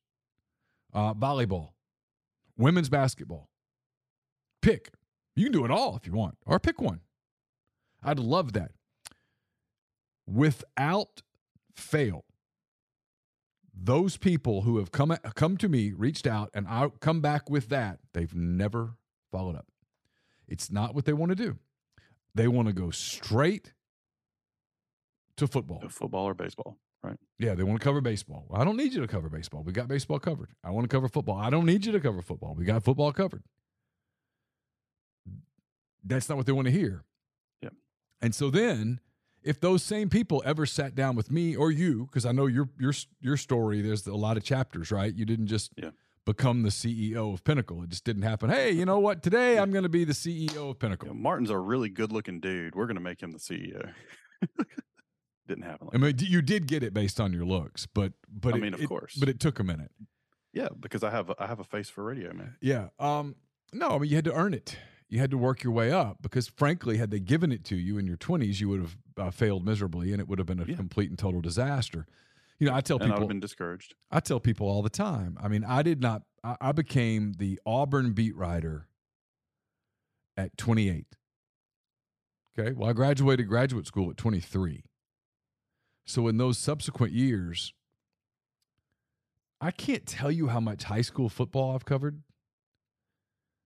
uh, 0.93 1.13
volleyball, 1.13 1.69
women's 2.57 2.89
basketball. 2.89 3.49
Pick. 4.61 4.91
You 5.36 5.45
can 5.45 5.53
do 5.53 5.65
it 5.65 5.71
all 5.71 5.95
if 5.95 6.05
you 6.05 6.13
want, 6.13 6.38
or 6.45 6.59
pick 6.59 6.80
one. 6.80 7.01
I'd 8.03 8.19
love 8.19 8.53
that. 8.53 8.71
Without 10.32 11.21
fail, 11.75 12.25
those 13.73 14.17
people 14.17 14.61
who 14.61 14.77
have 14.77 14.91
come 14.91 15.15
come 15.36 15.57
to 15.57 15.69
me, 15.69 15.91
reached 15.91 16.27
out, 16.27 16.49
and 16.53 16.67
I 16.67 16.89
come 16.99 17.21
back 17.21 17.49
with 17.49 17.69
that, 17.69 17.99
they've 18.13 18.34
never 18.36 18.95
followed 19.32 19.55
up. 19.55 19.67
It's 20.47 20.71
not 20.71 20.93
what 20.93 21.05
they 21.05 21.13
want 21.13 21.30
to 21.30 21.36
do. 21.36 21.57
They 22.36 22.47
want 22.47 22.67
to 22.67 22.73
go 22.73 22.91
straight 22.91 23.73
to 25.38 25.47
football. 25.47 25.82
Uh, 25.84 25.89
Football 25.89 26.25
or 26.25 26.34
baseball, 26.34 26.77
right? 27.03 27.17
Yeah, 27.39 27.55
they 27.55 27.63
want 27.63 27.80
to 27.80 27.84
cover 27.84 28.01
baseball. 28.01 28.45
I 28.53 28.63
don't 28.63 28.77
need 28.77 28.93
you 28.93 29.01
to 29.01 29.07
cover 29.07 29.30
baseball. 29.30 29.63
We 29.63 29.71
got 29.71 29.88
baseball 29.88 30.19
covered. 30.19 30.49
I 30.63 30.71
want 30.71 30.89
to 30.89 30.93
cover 30.93 31.07
football. 31.07 31.38
I 31.38 31.49
don't 31.49 31.65
need 31.65 31.86
you 31.86 31.91
to 31.93 31.99
cover 31.99 32.21
football. 32.21 32.53
We 32.55 32.65
got 32.65 32.84
football 32.84 33.11
covered. 33.13 33.43
That's 36.03 36.30
not 36.30 36.38
what 36.38 36.45
they 36.45 36.51
want 36.51 36.65
to 36.65 36.71
hear. 36.71 37.03
Yep. 37.61 37.73
And 38.21 38.36
so 38.36 38.49
then, 38.49 38.99
if 39.43 39.59
those 39.59 39.83
same 39.83 40.09
people 40.09 40.41
ever 40.45 40.65
sat 40.65 40.95
down 40.95 41.15
with 41.15 41.31
me 41.31 41.55
or 41.55 41.71
you, 41.71 42.05
because 42.05 42.25
I 42.25 42.31
know 42.31 42.45
your 42.47 42.69
your 42.79 42.93
your 43.21 43.37
story, 43.37 43.81
there's 43.81 44.05
a 44.07 44.15
lot 44.15 44.37
of 44.37 44.43
chapters, 44.43 44.91
right? 44.91 45.13
You 45.13 45.25
didn't 45.25 45.47
just 45.47 45.71
Yeah. 45.77 45.91
become 46.25 46.63
the 46.63 46.69
CEO 46.69 47.33
of 47.33 47.43
Pinnacle. 47.43 47.81
It 47.83 47.89
just 47.89 48.03
didn't 48.03 48.23
happen. 48.23 48.49
Hey, 48.49 48.71
you 48.71 48.85
know 48.85 48.99
what? 48.99 49.23
Today 49.23 49.57
I'm 49.57 49.71
going 49.71 49.83
to 49.83 49.89
be 49.89 50.03
the 50.03 50.13
CEO 50.13 50.69
of 50.71 50.79
Pinnacle. 50.79 51.07
Yeah, 51.07 51.13
Martin's 51.13 51.49
a 51.49 51.57
really 51.57 51.89
good 51.89 52.11
looking 52.11 52.39
dude. 52.39 52.75
We're 52.75 52.87
gonna 52.87 52.99
make 52.99 53.21
him 53.21 53.31
the 53.31 53.39
CEO. 53.39 53.91
Didn't 55.47 55.63
happen 55.63 55.87
like 55.87 55.95
I 55.95 55.97
mean, 55.99 56.15
you 56.19 56.43
did 56.43 56.67
get 56.67 56.83
it 56.83 56.93
based 56.93 57.19
on 57.19 57.33
your 57.33 57.43
looks, 57.45 57.87
but 57.87 58.13
but 58.31 58.53
I 58.53 58.57
it- 58.57 58.61
mean, 58.61 58.73
of 58.75 58.81
it- 58.81 58.87
course. 58.87 59.15
but 59.19 59.29
it 59.29 59.39
took 59.39 59.59
a 59.59 59.63
minute. 59.63 59.91
Yeah, 60.53 60.67
because 60.79 61.03
I 61.03 61.09
have 61.11 61.29
a, 61.31 61.35
I 61.39 61.47
have 61.47 61.59
a 61.59 61.63
face 61.63 61.89
for 61.89 62.03
radio, 62.03 62.33
man. 62.33 62.55
Yeah. 62.61 62.89
Um, 62.99 63.35
no, 63.73 63.89
I 63.89 63.97
mean 63.99 64.09
you 64.11 64.15
had 64.15 64.25
to 64.25 64.33
earn 64.33 64.53
it. 64.53 64.77
You 65.10 65.20
had 65.20 65.32
to 65.32 65.38
work 65.38 65.64
your 65.64 65.74
way 65.74 65.91
up 65.91 66.22
because, 66.22 66.47
frankly, 66.47 66.97
had 66.97 67.10
they 67.10 67.20
given 67.20 67.51
it 67.51 67.64
to 67.66 67.76
you 67.76 67.97
in 67.97 68.05
your 68.05 68.16
twenties, 68.18 68.62
you 68.62 68.70
would 68.70 68.80
have 68.82 68.97
uh, 69.18 69.32
failed 69.32 69.66
miserably, 69.66 70.12
and 70.12 70.22
it 70.22 70.28
would 70.28 70.38
have 70.38 70.45
been 70.45 70.60
a 70.60 70.66
Yeah. 70.66 70.76
complete 70.76 71.10
and 71.10 71.18
total 71.18 71.41
disaster. 71.41 72.05
You 72.60 72.68
know, 72.68 72.76
I 72.76 72.82
tell 72.82 72.97
And 72.97 73.05
people, 73.05 73.22
have 73.22 73.28
been 73.28 73.39
discouraged. 73.39 73.95
I 74.12 74.20
tell 74.20 74.39
people 74.39 74.68
all 74.68 74.82
the 74.84 74.89
time. 74.89 75.38
I 75.41 75.47
mean, 75.47 75.64
I 75.64 75.82
did 75.82 75.99
not. 76.01 76.24
I, 76.43 76.57
I 76.62 76.72
became 76.74 77.34
the 77.34 77.60
Auburn 77.66 78.12
beat 78.14 78.36
writer 78.36 78.88
at 80.38 80.55
28. 80.57 81.07
Okay. 82.57 82.74
Well, 82.74 82.89
I 82.89 82.93
graduated 82.93 83.47
graduate 83.47 83.88
school 83.88 84.10
at 84.12 84.18
23. 84.18 84.84
So 86.05 86.28
in 86.28 86.38
those 86.38 86.57
subsequent 86.57 87.14
years, 87.14 87.74
I 89.62 89.72
can't 89.72 90.05
tell 90.05 90.32
you 90.32 90.47
how 90.47 90.60
much 90.60 90.84
high 90.84 91.01
school 91.01 91.30
football 91.30 91.74
I've 91.76 91.86
covered, 91.86 92.22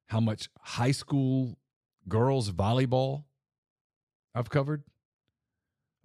how 0.07 0.19
much 0.19 0.49
high 0.61 0.91
school 0.91 1.57
girls 2.07 2.51
volleyball 2.51 3.23
I've 4.35 4.49
covered. 4.49 4.83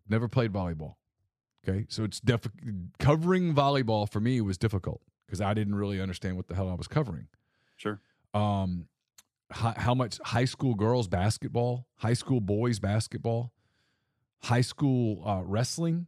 Never 0.08 0.28
played 0.28 0.52
volleyball. 0.52 0.94
Okay. 1.66 1.86
So 1.88 2.04
it's 2.04 2.20
def- 2.20 2.48
covering 2.98 3.54
volleyball 3.54 4.10
for 4.10 4.20
me 4.20 4.40
was 4.40 4.56
difficult 4.56 5.02
because 5.26 5.40
I 5.40 5.52
didn't 5.54 5.74
really 5.74 6.00
understand 6.00 6.36
what 6.36 6.48
the 6.48 6.54
hell 6.54 6.68
I 6.70 6.74
was 6.74 6.88
covering. 6.88 7.28
Sure. 7.76 8.00
Um, 8.32 8.86
how, 9.50 9.74
how 9.76 9.94
much 9.94 10.18
high 10.24 10.44
school 10.44 10.74
girls 10.74 11.08
basketball, 11.08 11.86
high 11.96 12.14
school 12.14 12.40
boys 12.40 12.78
basketball, 12.78 13.52
high 14.42 14.60
school 14.62 15.22
uh, 15.26 15.42
wrestling. 15.44 16.06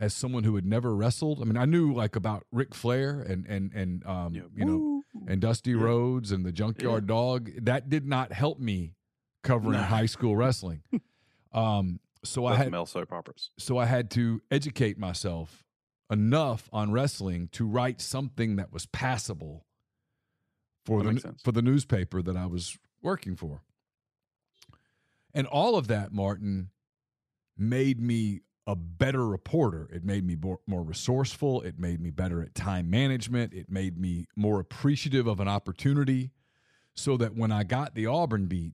As 0.00 0.12
someone 0.12 0.42
who 0.42 0.56
had 0.56 0.66
never 0.66 0.94
wrestled, 0.94 1.40
I 1.40 1.44
mean, 1.44 1.56
I 1.56 1.66
knew 1.66 1.94
like 1.94 2.16
about 2.16 2.44
Ric 2.50 2.74
Flair 2.74 3.20
and 3.20 3.46
and 3.46 3.72
and 3.72 4.04
um, 4.04 4.34
Yeah. 4.34 4.42
you 4.54 4.64
know. 4.64 4.93
And 5.26 5.40
Dusty. 5.40 5.74
Rhodes 5.74 6.32
and 6.32 6.44
the 6.44 6.52
Junkyard 6.52 7.06
Dog. 7.06 7.50
That 7.62 7.88
did 7.88 8.06
not 8.06 8.32
help 8.32 8.58
me 8.58 8.94
covering 9.42 9.78
No. 9.78 9.84
high 9.84 10.06
school 10.06 10.36
wrestling. 10.36 10.82
um, 11.52 12.00
so 12.24 12.46
I 12.46 12.56
had 12.56 12.70
male 12.70 12.86
soap 12.86 13.12
operas. 13.12 13.50
so 13.58 13.76
I 13.78 13.84
had 13.84 14.10
to 14.12 14.40
educate 14.50 14.98
myself 14.98 15.64
enough 16.10 16.68
on 16.72 16.90
wrestling 16.92 17.48
to 17.52 17.66
write 17.66 18.00
something 18.00 18.56
that 18.56 18.72
was 18.72 18.86
passable 18.86 19.66
for 20.86 21.02
That 21.02 21.22
the 21.22 21.34
for 21.42 21.52
the 21.52 21.62
newspaper 21.62 22.22
that 22.22 22.36
I 22.36 22.46
was 22.46 22.78
working 23.02 23.36
for. 23.36 23.62
And 25.34 25.46
all 25.46 25.76
of 25.76 25.88
that, 25.88 26.12
Martin, 26.12 26.70
made 27.58 28.00
me 28.00 28.40
a 28.66 28.74
better 28.74 29.26
reporter. 29.26 29.88
It 29.92 30.04
made 30.04 30.24
me 30.24 30.36
more, 30.36 30.60
more 30.66 30.82
resourceful. 30.82 31.62
It 31.62 31.78
made 31.78 32.00
me 32.00 32.10
better 32.10 32.42
at 32.42 32.54
time 32.54 32.88
management. 32.88 33.52
It 33.52 33.70
made 33.70 33.98
me 33.98 34.26
more 34.36 34.60
appreciative 34.60 35.26
of 35.26 35.40
an 35.40 35.48
opportunity 35.48 36.30
so 36.94 37.16
that 37.18 37.34
when 37.34 37.52
I 37.52 37.64
got 37.64 37.94
the 37.94 38.06
Auburn 38.06 38.46
beat 38.46 38.72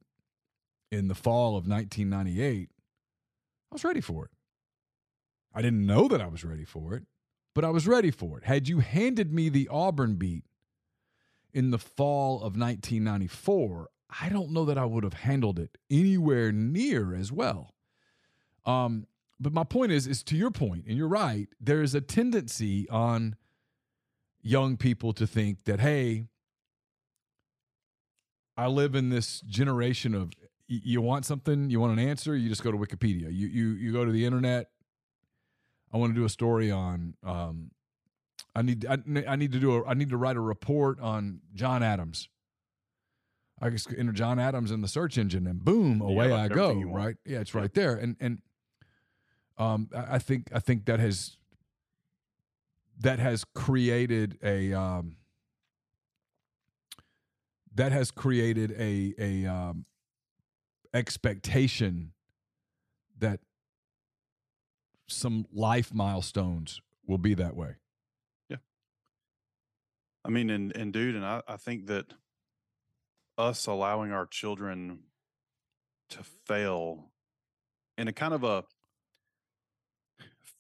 in 0.92 1.08
the 1.08 1.14
fall 1.14 1.56
of 1.56 1.66
1998, 1.66 2.68
I 2.70 3.74
was 3.74 3.84
ready 3.84 4.00
for 4.00 4.26
it. 4.26 4.30
I 5.52 5.62
didn't 5.62 5.86
know 5.86 6.06
that 6.08 6.20
I 6.20 6.28
was 6.28 6.44
ready 6.44 6.64
for 6.64 6.94
it, 6.94 7.04
but 7.54 7.64
I 7.64 7.70
was 7.70 7.88
ready 7.88 8.10
for 8.10 8.38
it. 8.38 8.44
Had 8.44 8.68
you 8.68 8.78
handed 8.78 9.32
me 9.32 9.48
the 9.48 9.68
Auburn 9.68 10.14
beat 10.14 10.44
in 11.52 11.70
the 11.70 11.78
fall 11.78 12.36
of 12.36 12.56
1994, 12.56 13.88
I 14.20 14.28
don't 14.28 14.50
know 14.50 14.64
that 14.64 14.78
I 14.78 14.84
would 14.84 15.02
have 15.04 15.14
handled 15.14 15.58
it 15.58 15.78
anywhere 15.90 16.52
near 16.52 17.14
as 17.14 17.32
well. 17.32 17.74
Um, 18.64 19.06
but 19.40 19.52
my 19.52 19.64
point 19.64 19.90
is, 19.92 20.06
is 20.06 20.22
to 20.24 20.36
your 20.36 20.50
point, 20.50 20.84
and 20.86 20.96
you're 20.96 21.08
right. 21.08 21.48
There 21.60 21.82
is 21.82 21.94
a 21.94 22.00
tendency 22.00 22.88
on 22.90 23.36
young 24.42 24.76
people 24.76 25.12
to 25.14 25.26
think 25.26 25.64
that, 25.64 25.80
hey, 25.80 26.26
I 28.56 28.66
live 28.66 28.94
in 28.94 29.08
this 29.08 29.40
generation 29.40 30.14
of 30.14 30.32
you 30.68 31.00
want 31.00 31.24
something, 31.24 31.70
you 31.70 31.80
want 31.80 31.98
an 31.98 32.06
answer, 32.06 32.36
you 32.36 32.48
just 32.48 32.62
go 32.62 32.70
to 32.70 32.78
Wikipedia. 32.78 33.32
You 33.32 33.48
you 33.48 33.68
you 33.70 33.92
go 33.92 34.04
to 34.04 34.12
the 34.12 34.24
internet. 34.24 34.70
I 35.92 35.96
want 35.96 36.14
to 36.14 36.20
do 36.20 36.24
a 36.24 36.28
story 36.28 36.70
on. 36.70 37.14
Um, 37.24 37.70
I 38.54 38.62
need 38.62 38.86
I, 38.86 38.98
I 39.26 39.36
need 39.36 39.52
to 39.52 39.58
do 39.58 39.76
a 39.76 39.86
I 39.86 39.94
need 39.94 40.10
to 40.10 40.16
write 40.16 40.36
a 40.36 40.40
report 40.40 41.00
on 41.00 41.40
John 41.54 41.82
Adams. 41.82 42.28
I 43.62 43.70
just 43.70 43.92
enter 43.96 44.12
John 44.12 44.38
Adams 44.38 44.70
in 44.70 44.80
the 44.80 44.88
search 44.88 45.18
engine 45.18 45.46
and 45.46 45.64
boom, 45.64 46.00
Yeah, 46.00 46.08
away 46.08 46.28
like 46.30 46.52
I 46.52 46.54
go. 46.54 46.62
everything 46.64 46.80
you 46.80 46.88
want. 46.88 47.04
Right? 47.04 47.16
Yeah, 47.26 47.40
it's 47.40 47.52
Yeah. 47.54 47.60
right 47.62 47.74
there. 47.74 47.94
And 47.96 48.16
and 48.20 48.38
um, 49.60 49.90
I 49.94 50.18
think 50.18 50.48
I 50.54 50.58
think 50.58 50.86
that 50.86 50.98
has 51.00 51.36
that 52.98 53.18
has 53.18 53.44
created 53.54 54.38
a 54.42 54.72
um, 54.72 55.16
that 57.74 57.92
has 57.92 58.10
created 58.10 58.72
a 58.72 59.14
a 59.18 59.46
um, 59.46 59.84
expectation 60.94 62.12
that 63.18 63.40
some 65.08 65.44
life 65.52 65.92
milestones 65.92 66.80
will 67.06 67.18
be 67.18 67.34
that 67.34 67.54
way. 67.54 67.74
Yeah. 68.48 68.56
I 70.24 70.30
mean, 70.30 70.48
and 70.48 70.74
and 70.74 70.90
dude, 70.90 71.16
and 71.16 71.24
I, 71.26 71.42
I 71.46 71.58
think 71.58 71.86
that 71.88 72.14
us 73.36 73.66
allowing 73.66 74.10
our 74.10 74.24
children 74.24 75.00
to 76.08 76.22
fail 76.46 77.10
in 77.98 78.08
a 78.08 78.12
kind 78.14 78.32
of 78.32 78.42
a 78.42 78.64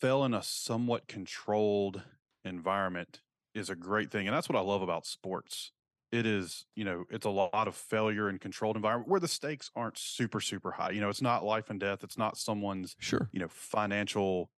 fail 0.00 0.24
in 0.24 0.34
a 0.34 0.42
somewhat 0.42 1.06
controlled 1.06 2.02
environment 2.44 3.22
is 3.54 3.70
a 3.70 3.76
great 3.76 4.10
thing. 4.10 4.26
And 4.26 4.34
that's 4.34 4.48
what 4.48 4.56
I 4.56 4.62
love 4.62 4.82
about 4.82 5.06
sports. 5.06 5.72
It 6.12 6.26
is, 6.26 6.66
you 6.74 6.84
know, 6.84 7.04
it's 7.10 7.26
a 7.26 7.30
lot 7.30 7.68
of 7.68 7.74
failure 7.76 8.28
in 8.28 8.38
controlled 8.38 8.76
environment 8.76 9.08
where 9.08 9.20
the 9.20 9.28
stakes 9.28 9.70
aren't 9.76 9.96
super, 9.98 10.40
super 10.40 10.72
high. 10.72 10.90
You 10.90 11.00
know, 11.00 11.08
it's 11.08 11.22
not 11.22 11.44
life 11.44 11.70
and 11.70 11.78
death. 11.78 12.02
It's 12.02 12.18
not 12.18 12.36
someone's, 12.36 12.96
Sure. 12.98 13.28
you 13.32 13.38
know, 13.38 13.48
financial 13.48 14.50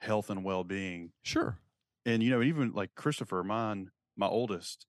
health 0.00 0.30
and 0.30 0.44
well 0.44 0.62
being. 0.64 1.12
Sure. 1.22 1.58
And, 2.06 2.22
you 2.22 2.30
know, 2.30 2.42
even 2.42 2.72
like 2.72 2.94
Christopher, 2.94 3.42
mine, 3.42 3.90
my 4.16 4.26
oldest, 4.26 4.86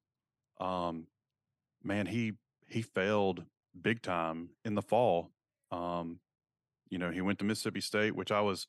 um, 0.60 1.08
man, 1.84 2.08
he 2.08 2.34
he 2.68 2.82
failed 2.82 3.46
big 3.80 4.02
time 4.02 4.52
in 4.64 4.76
the 4.76 4.82
fall. 4.82 5.32
Um, 5.72 6.22
you 6.90 6.98
know, 6.98 7.12
he 7.12 7.22
went 7.22 7.40
to 7.40 7.46
Mississippi 7.46 7.82
State, 7.82 8.16
which 8.16 8.32
I 8.32 8.42
was 8.42 8.68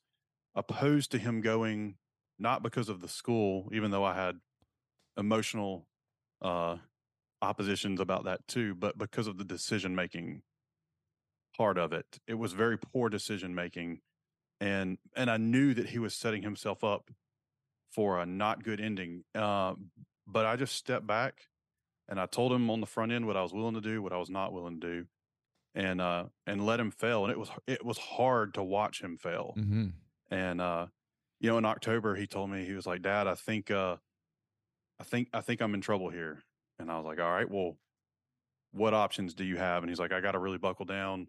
opposed 0.55 1.11
to 1.11 1.17
him 1.17 1.41
going, 1.41 1.95
not 2.39 2.63
because 2.63 2.89
of 2.89 3.01
the 3.01 3.07
school, 3.07 3.69
even 3.73 3.91
though 3.91 4.03
I 4.03 4.13
had 4.15 4.39
emotional 5.17 5.87
uh, 6.41 6.77
oppositions 7.41 7.99
about 7.99 8.25
that 8.25 8.47
too, 8.47 8.75
but 8.75 8.97
because 8.97 9.27
of 9.27 9.37
the 9.37 9.43
decision 9.43 9.95
making 9.95 10.41
part 11.55 11.77
of 11.77 11.93
it. 11.93 12.19
It 12.27 12.35
was 12.35 12.53
very 12.53 12.77
poor 12.77 13.09
decision 13.09 13.53
making, 13.53 13.99
and 14.59 14.97
and 15.15 15.29
I 15.29 15.37
knew 15.37 15.73
that 15.73 15.89
he 15.89 15.99
was 15.99 16.15
setting 16.15 16.41
himself 16.41 16.83
up 16.83 17.09
for 17.91 18.19
a 18.19 18.25
not 18.25 18.63
good 18.63 18.81
ending. 18.81 19.23
Uh, 19.35 19.73
but 20.25 20.45
I 20.45 20.55
just 20.55 20.75
stepped 20.75 21.05
back 21.05 21.43
and 22.09 22.19
I 22.19 22.25
told 22.25 22.51
him 22.51 22.69
on 22.69 22.81
the 22.81 22.87
front 22.87 23.11
end 23.11 23.27
what 23.27 23.37
I 23.37 23.41
was 23.41 23.53
willing 23.53 23.75
to 23.75 23.81
do, 23.81 24.01
what 24.01 24.13
I 24.13 24.17
was 24.17 24.29
not 24.29 24.53
willing 24.53 24.79
to 24.79 24.87
do, 24.87 25.05
and 25.75 26.01
uh, 26.01 26.25
and 26.47 26.65
let 26.65 26.79
him 26.79 26.91
fail. 26.91 27.23
And 27.23 27.31
it 27.31 27.39
was 27.39 27.49
it 27.67 27.85
was 27.85 27.97
hard 27.97 28.53
to 28.55 28.63
watch 28.63 29.01
him 29.01 29.17
fail. 29.17 29.53
Mm-hmm. 29.57 29.87
And 30.33 30.59
uh, 30.59 30.87
you 31.39 31.49
know, 31.49 31.59
in 31.59 31.65
October, 31.65 32.15
he 32.15 32.25
told 32.25 32.49
me 32.49 32.65
he 32.65 32.73
was 32.73 32.87
like, 32.87 33.03
"Dad, 33.03 33.27
I 33.27 33.35
think 33.35 33.69
uh, 33.69 33.97
I 34.99 35.03
think 35.03 35.29
I 35.31 35.41
think 35.41 35.61
I'm 35.61 35.75
in 35.75 35.81
trouble 35.81 36.09
here." 36.09 36.43
And 36.79 36.91
I 36.91 36.97
was 36.97 37.05
like, 37.05 37.19
"All 37.19 37.29
right, 37.29 37.49
well, 37.49 37.77
what 38.71 38.95
options 38.95 39.35
do 39.35 39.43
you 39.43 39.57
have?" 39.57 39.83
And 39.83 39.91
he's 39.91 39.99
like, 39.99 40.11
"I 40.11 40.21
got 40.21 40.31
to 40.31 40.39
really 40.39 40.57
buckle 40.57 40.85
down." 40.85 41.27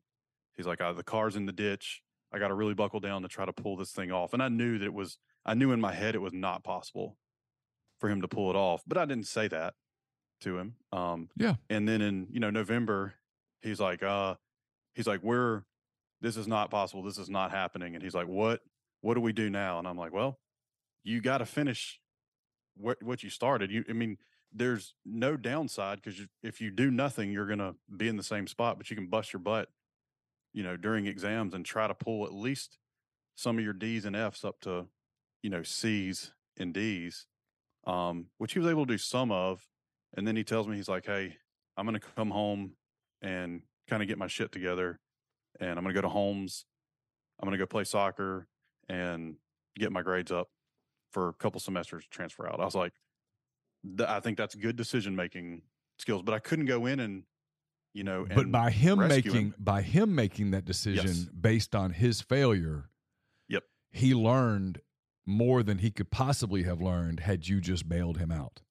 He's 0.57 0.67
like, 0.67 0.79
"The 0.79 1.03
car's 1.05 1.37
in 1.37 1.45
the 1.45 1.53
ditch. 1.53 2.03
I 2.33 2.39
got 2.39 2.49
to 2.49 2.55
really 2.55 2.73
buckle 2.73 2.99
down 2.99 3.21
to 3.23 3.29
try 3.29 3.45
to 3.45 3.53
pull 3.53 3.77
this 3.77 3.93
thing 3.93 4.11
off." 4.11 4.33
And 4.33 4.43
I 4.43 4.49
knew 4.49 4.79
that 4.79 4.87
it 4.87 4.95
was. 4.95 5.19
I 5.45 5.53
knew 5.53 5.71
in 5.73 5.83
my 5.83 5.93
head 5.93 6.15
it 6.15 6.23
was 6.23 6.33
not 6.33 6.65
possible 6.65 7.19
for 8.01 8.09
him 8.09 8.23
to 8.23 8.29
pull 8.29 8.49
it 8.49 8.57
off, 8.57 8.83
but 8.87 8.97
I 8.97 9.05
didn't 9.05 9.27
say 9.27 9.49
that 9.49 9.75
to 10.41 10.57
him. 10.59 10.77
Um, 10.93 11.29
Yeah. 11.37 11.57
And 11.69 11.87
then 11.87 12.01
in 12.01 12.29
you 12.31 12.41
know 12.41 12.51
November, 12.51 13.17
he's 13.61 13.81
like, 13.81 14.03
uh, 14.03 14.37
he's 14.95 15.07
like, 15.07 15.23
"We're 15.23 15.65
this 16.23 16.39
is 16.39 16.49
not 16.49 16.71
possible. 16.71 17.03
This 17.03 17.19
is 17.19 17.29
not 17.29 17.51
happening." 17.51 17.95
And 17.95 18.03
he's 18.03 18.15
like, 18.15 18.29
"What? 18.29 18.63
What 19.05 19.15
do 19.15 19.21
we 19.21 19.35
do 19.35 19.51
now?" 19.51 19.79
And 19.79 19.87
I'm 19.87 19.99
like, 19.99 20.15
"Well, 20.15 20.41
you 21.03 21.21
got 21.21 21.39
to 21.39 21.47
finish 21.47 22.01
what 22.77 23.03
what 23.03 23.23
you 23.23 23.29
started. 23.29 23.71
You, 23.71 23.85
I 23.89 23.93
mean, 23.93 24.17
there's 24.51 24.95
no 25.05 25.37
downside 25.37 26.01
because 26.03 26.21
if 26.43 26.61
you 26.61 26.71
do 26.71 26.91
nothing, 26.91 27.31
you're 27.31 27.47
gonna 27.47 27.75
be 27.95 28.09
in 28.09 28.17
the 28.17 28.23
same 28.23 28.47
spot, 28.47 28.79
but 28.79 28.89
you 28.89 28.97
can 28.97 29.09
bust 29.09 29.33
your 29.33 29.41
butt, 29.41 29.69
you 30.55 30.63
know, 30.63 30.77
during 30.77 31.07
exams 31.07 31.53
and 31.53 31.67
try 31.67 31.87
to 31.87 31.95
pull 31.95 32.25
at 32.25 32.33
least 32.33 32.79
some 33.35 33.59
of 33.59 33.65
your 33.65 33.75
D's 33.75 34.07
and 34.07 34.17
F's 34.17 34.43
up 34.43 34.59
to, 34.61 34.87
you 35.43 35.51
know, 35.51 35.63
C's 35.63 36.33
and 36.57 36.73
D's, 36.73 37.27
um, 37.87 38.27
which 38.39 38.55
he 38.55 38.59
was 38.59 38.69
able 38.69 38.87
to 38.87 38.95
do 38.95 38.99
some 38.99 39.31
of. 39.31 39.69
And 40.17 40.27
then 40.27 40.37
he 40.37 40.45
tells 40.45 40.67
me 40.67 40.77
he's 40.77 40.89
like, 40.89 41.05
"Hey, 41.05 41.37
I'm 41.77 41.85
gonna 41.85 42.01
come 42.01 42.31
home 42.31 42.77
and 43.21 43.63
kind 43.87 44.03
of 44.03 44.09
get 44.09 44.17
my 44.17 44.29
shit 44.29 44.51
together, 44.51 44.99
and 45.61 45.71
I'm 45.71 45.85
gonna 45.85 45.93
go 45.93 46.01
to 46.01 46.09
Holmes. 46.09 46.65
I'm 47.39 47.47
gonna 47.47 47.59
go 47.59 47.67
play 47.67 47.85
soccer 47.85 48.49
and 48.89 49.37
get 49.76 49.93
my 49.93 50.03
grades 50.03 50.30
up 50.32 50.49
for 51.12 51.28
a 51.28 51.32
couple 51.35 51.61
semesters 51.61 52.05
to 52.05 52.11
transfer 52.11 52.47
out." 52.49 52.61
I 52.61 52.64
was 52.64 52.74
like, 52.74 52.93
th- 53.97 54.09
"I 54.09 54.20
think 54.20 54.37
that's 54.39 54.55
good 54.55 54.76
decision 54.76 55.14
making 55.16 55.62
skills," 55.99 56.22
but 56.22 56.35
I 56.35 56.39
couldn't 56.39 56.66
go 56.66 56.87
in 56.87 57.01
and, 57.01 57.24
you 57.93 58.05
know, 58.05 58.24
But 58.26 58.51
by 58.51 58.70
him 58.70 58.99
making 58.99 59.32
him. 59.32 59.55
by 59.59 59.82
him 59.82 60.14
making 60.14 60.51
that 60.53 60.64
decision 60.64 61.07
Yes. 61.07 61.24
based 61.28 61.74
on 61.74 61.93
his 61.93 62.20
failure, 62.20 62.91
Yep. 63.49 63.64
he 63.93 64.14
learned 64.14 64.80
more 65.26 65.62
than 65.62 65.78
he 65.78 65.91
could 65.91 66.11
possibly 66.11 66.64
have 66.64 66.80
learned 66.82 67.20
had 67.20 67.49
you 67.49 67.61
just 67.61 67.89
bailed 67.89 68.18
him 68.18 68.30
out. 68.30 68.62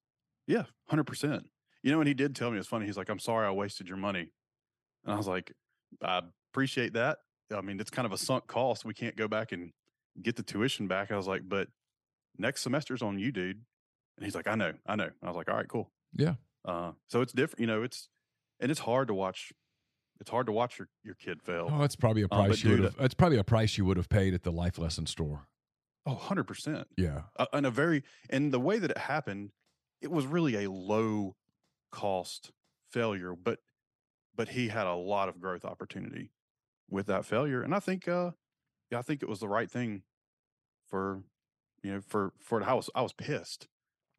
Yeah, 0.46 0.66
hundred 0.88 1.06
percent. 1.06 1.50
You 1.82 1.92
know, 1.92 2.00
and 2.00 2.08
he 2.08 2.14
did 2.14 2.36
tell 2.36 2.52
me 2.52 2.58
it's 2.60 2.68
funny. 2.68 2.86
He's 2.86 2.98
like, 2.98 3.10
"I'm 3.10 3.20
sorry, 3.20 3.48
I 3.48 3.52
wasted 3.52 3.88
your 3.88 3.98
money," 3.98 4.32
and 5.04 5.14
I 5.14 5.18
was 5.18 5.28
like, 5.28 5.54
"I 6.02 6.22
appreciate 6.52 6.94
that. 6.94 7.20
I 7.52 7.62
mean, 7.62 7.80
it's 7.80 7.90
kind 7.90 8.06
of 8.06 8.12
a 8.12 8.18
sunk 8.18 8.48
cost. 8.48 8.84
We 8.86 8.94
can't 8.94 9.16
go 9.16 9.28
back 9.28 9.52
and 9.52 9.74
get 10.22 10.36
the 10.36 10.44
tuition 10.44 10.88
back." 10.88 11.12
I 11.12 11.18
was 11.18 11.28
like, 11.28 11.48
"But 11.48 11.70
next 12.38 12.62
semester's 12.62 13.02
on 13.02 13.20
you, 13.20 13.32
dude." 13.32 13.62
And 14.18 14.26
he's 14.26 14.36
like, 14.36 14.48
"I 14.48 14.56
know, 14.56 14.74
I 14.86 14.96
know." 14.96 15.10
I 15.22 15.28
was 15.28 15.36
like, 15.36 15.50
"All 15.50 15.56
right, 15.56 15.68
cool." 15.68 15.92
Yeah. 16.14 16.36
Uh, 16.66 16.92
so 17.10 17.22
it's 17.22 17.34
different. 17.34 17.60
You 17.62 17.68
know, 17.68 17.84
it's 17.84 18.10
and 18.60 18.72
it's 18.72 18.80
hard 18.82 19.08
to 19.08 19.14
watch. 19.14 19.52
It's 20.20 20.30
hard 20.30 20.46
to 20.46 20.52
watch 20.52 20.78
your 20.80 20.88
your 21.04 21.16
kid 21.16 21.42
fail. 21.42 21.70
Oh, 21.72 21.80
that's 21.80 21.96
probably 21.96 22.22
a 22.22 22.26
Uh, 22.26 22.46
price 22.46 22.64
you 22.64 22.72
would 22.72 22.80
have. 22.84 22.96
That's 22.98 23.14
probably 23.16 23.38
a 23.38 23.44
price 23.44 23.78
you 23.78 23.86
would 23.86 23.98
have 23.98 24.10
paid 24.10 24.34
at 24.34 24.44
the 24.44 24.52
life 24.52 24.78
lesson 24.78 25.06
store. 25.08 25.48
Oh, 26.06 26.14
100 26.14 26.44
percent. 26.46 26.88
Yeah. 26.98 27.24
uh, 27.38 27.46
and 27.54 27.66
a 27.66 27.72
very 27.72 28.04
and 28.30 28.52
the 28.54 28.60
way 28.60 28.78
that 28.80 28.92
it 28.92 28.98
happened 28.98 29.52
it 30.02 30.12
was 30.12 30.26
really 30.26 30.64
a 30.66 30.70
low 30.70 31.36
cost 31.92 32.52
failure 32.92 33.36
but 33.36 33.60
but 34.36 34.50
he 34.50 34.68
had 34.68 34.86
a 34.88 34.94
lot 34.94 35.30
of 35.30 35.40
growth 35.40 35.64
opportunity 35.64 36.32
with 36.90 37.06
that 37.08 37.24
failure 37.26 37.62
and 37.62 37.74
i 37.74 37.80
think 37.80 38.08
uh 38.08 38.32
yeah 38.94 39.00
i 39.00 39.02
think 39.02 39.22
it 39.24 39.28
was 39.30 39.40
the 39.40 39.48
right 39.48 39.70
thing 39.70 40.04
for 40.90 41.22
you 41.84 41.92
know 41.92 42.02
for 42.02 42.32
for 42.40 42.64
i 42.64 42.74
was 42.74 42.90
i 42.96 43.02
was 43.02 43.12
pissed 43.14 43.68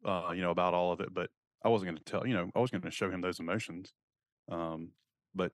uh 0.05 0.33
you 0.35 0.43
know 0.43 0.51
about 0.51 0.75
all 0.75 0.93
of 0.93 1.01
it 1.01 1.15
but 1.15 1.31
i 1.65 1.69
wasn't 1.69 1.87
going 1.87 1.97
to 1.97 2.05
tell 2.05 2.27
you 2.27 2.35
know 2.35 2.51
i 2.55 2.59
was 2.59 2.71
going 2.71 2.83
to 2.83 2.91
show 2.91 3.11
him 3.11 3.21
those 3.21 3.39
emotions 3.41 3.93
um 4.51 4.91
but 5.35 5.53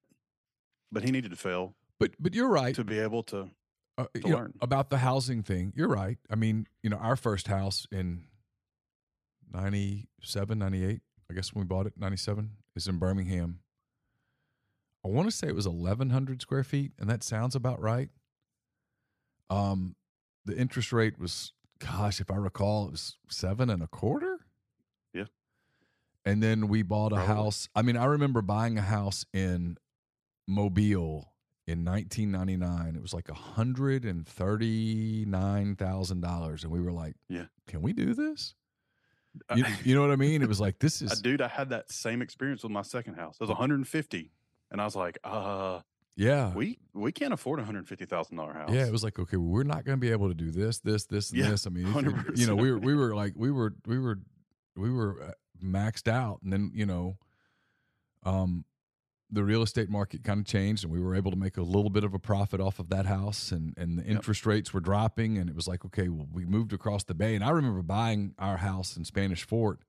but 0.90 1.04
he 1.04 1.10
needed 1.10 1.30
to 1.30 1.36
fail 1.36 1.74
But 1.98 2.12
but 2.18 2.34
you're 2.34 2.48
right. 2.48 2.74
to 2.74 2.84
be 2.84 2.98
able 2.98 3.22
to 3.24 3.50
uh, 3.98 4.04
to 4.14 4.20
you 4.24 4.30
know, 4.30 4.36
learn. 4.38 4.54
about 4.62 4.88
the 4.90 4.98
housing 4.98 5.42
thing. 5.42 5.72
You're 5.76 5.88
right. 5.88 6.16
I 6.30 6.34
mean, 6.34 6.66
you 6.82 6.88
know, 6.88 6.96
our 6.96 7.16
first 7.16 7.48
house 7.48 7.86
in 7.92 8.24
97, 9.52 10.58
98, 10.58 11.00
I 11.30 11.34
guess 11.34 11.52
when 11.52 11.64
we 11.64 11.66
bought 11.66 11.86
it, 11.86 11.94
97, 11.98 12.50
is 12.76 12.88
in 12.88 12.98
Birmingham. 12.98 13.60
I 15.04 15.08
want 15.08 15.28
to 15.30 15.36
say 15.36 15.48
it 15.48 15.54
was 15.54 15.68
1,100 15.68 16.40
square 16.40 16.64
feet, 16.64 16.92
and 16.98 17.08
that 17.10 17.22
sounds 17.22 17.54
about 17.54 17.80
right. 17.80 18.08
Um, 19.50 19.96
the 20.44 20.56
interest 20.56 20.92
rate 20.92 21.18
was, 21.18 21.52
gosh, 21.78 22.20
if 22.20 22.30
I 22.30 22.36
recall, 22.36 22.86
it 22.86 22.92
was 22.92 23.16
seven 23.28 23.68
and 23.68 23.82
a 23.82 23.86
quarter. 23.88 24.38
Yeah. 25.12 25.24
And 26.24 26.42
then 26.42 26.68
we 26.68 26.82
bought 26.82 27.12
a 27.12 27.16
Probably. 27.16 27.34
house. 27.34 27.68
I 27.74 27.82
mean, 27.82 27.96
I 27.96 28.04
remember 28.06 28.42
buying 28.42 28.78
a 28.78 28.82
house 28.82 29.24
in 29.32 29.76
Mobile 30.46 31.32
in 31.66 31.84
1999. 31.84 32.96
It 32.96 33.02
was 33.02 33.14
like 33.14 33.28
hundred 33.30 34.04
and 34.04 34.26
thirty 34.26 35.24
nine 35.26 35.76
thousand 35.76 36.20
dollars, 36.20 36.64
and 36.64 36.72
we 36.72 36.80
were 36.80 36.92
like, 36.92 37.14
Yeah. 37.28 37.46
can 37.66 37.82
we 37.82 37.92
do 37.92 38.14
this?" 38.14 38.54
You, 39.54 39.64
you 39.84 39.94
know 39.94 40.00
what 40.00 40.10
I 40.10 40.16
mean? 40.26 40.42
It 40.42 40.48
was 40.48 40.60
like 40.60 40.80
this 40.80 41.00
is 41.02 41.20
dude, 41.20 41.40
I 41.40 41.46
had 41.48 41.68
that 41.70 41.92
same 41.92 42.20
experience 42.22 42.62
with 42.64 42.72
my 42.72 42.82
second 42.82 43.14
house. 43.14 43.36
It 43.36 43.42
was 43.42 43.48
150, 43.50 44.32
and 44.72 44.80
I 44.80 44.84
was 44.84 44.96
like, 44.96 45.18
uh, 45.22 45.80
yeah, 46.16 46.52
we 46.54 46.78
we 46.92 47.12
can't 47.12 47.32
afford 47.32 47.58
a 47.60 47.62
150 47.62 48.04
thousand 48.06 48.36
dollar 48.36 48.52
house. 48.52 48.70
yeah. 48.72 48.84
It 48.86 48.92
was 48.92 49.02
like 49.04 49.18
okay, 49.18 49.36
well, 49.36 49.48
we're 49.48 49.62
not 49.62 49.84
going 49.84 49.96
to 49.96 50.00
be 50.00 50.10
able 50.10 50.28
to 50.28 50.34
do 50.34 50.50
this, 50.50 50.78
this, 50.80 51.06
this, 51.06 51.30
and 51.30 51.38
Yeah, 51.40 51.50
this. 51.50 51.66
I 51.66 51.70
mean, 51.70 51.86
if 51.88 52.38
you- 52.38 52.46
know, 52.46 52.56
we 52.56 52.70
were 52.70 52.78
we 52.78 52.94
were 52.94 53.14
like 53.14 53.32
we 53.36 53.50
were 53.50 53.74
we 53.86 53.98
were 53.98 54.18
we 54.76 54.90
were 54.90 55.22
uh, 55.22 55.32
maxed 55.64 56.08
out, 56.08 56.40
and 56.42 56.52
then 56.52 56.70
you 56.74 56.86
know, 56.86 57.16
um, 58.24 58.64
the 59.32 59.44
real 59.44 59.62
estate 59.62 59.88
market 59.88 60.24
kind 60.24 60.40
of 60.40 60.46
changed, 60.46 60.82
and 60.84 60.92
we 60.92 61.00
were 61.00 61.14
able 61.14 61.30
to 61.30 61.36
make 61.36 61.56
a 61.56 61.62
little 61.62 61.90
bit 61.90 62.02
of 62.02 62.14
a 62.14 62.18
profit 62.18 62.60
off 62.60 62.78
of 62.80 62.88
that 62.90 63.06
house, 63.06 63.52
and 63.52 63.74
and 63.78 63.98
the 63.98 64.02
Yep. 64.02 64.10
interest 64.10 64.44
rates 64.46 64.74
were 64.74 64.80
dropping, 64.80 65.38
and 65.38 65.48
it 65.48 65.54
was 65.56 65.68
like 65.68 65.84
okay, 65.84 66.08
well, 66.08 66.26
we 66.32 66.44
moved 66.44 66.72
across 66.72 67.04
the 67.04 67.14
bay, 67.14 67.34
and 67.34 67.44
I 67.44 67.50
remember 67.50 67.82
buying 67.82 68.34
our 68.38 68.56
house 68.58 68.96
in 68.96 69.04
Spanish 69.04 69.44
Fort. 69.44 69.80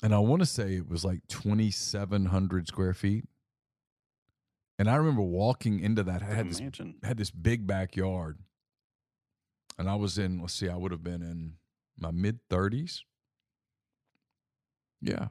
And 0.00 0.14
I 0.14 0.18
want 0.20 0.40
to 0.42 0.46
say 0.46 0.76
it 0.76 0.88
was 0.88 1.04
like 1.04 1.26
2,700 1.26 2.68
square 2.68 2.94
feet. 2.94 3.24
And 4.78 4.88
I 4.88 4.96
remember 4.96 5.22
walking 5.22 5.80
into 5.80 6.04
that. 6.04 6.22
I 6.22 6.26
had 6.26 6.48
this 6.50 6.60
had 7.02 7.16
this 7.16 7.30
big 7.30 7.66
backyard. 7.66 8.38
And 9.78 9.88
I 9.88 9.94
was 9.94 10.18
in, 10.18 10.40
let's 10.40 10.54
see, 10.54 10.68
I 10.68 10.76
would 10.76 10.92
have 10.92 11.04
been 11.04 11.22
in 11.22 11.54
my 11.98 12.10
mid 12.10 12.40
30s. 12.48 13.02
Yeah. 15.00 15.28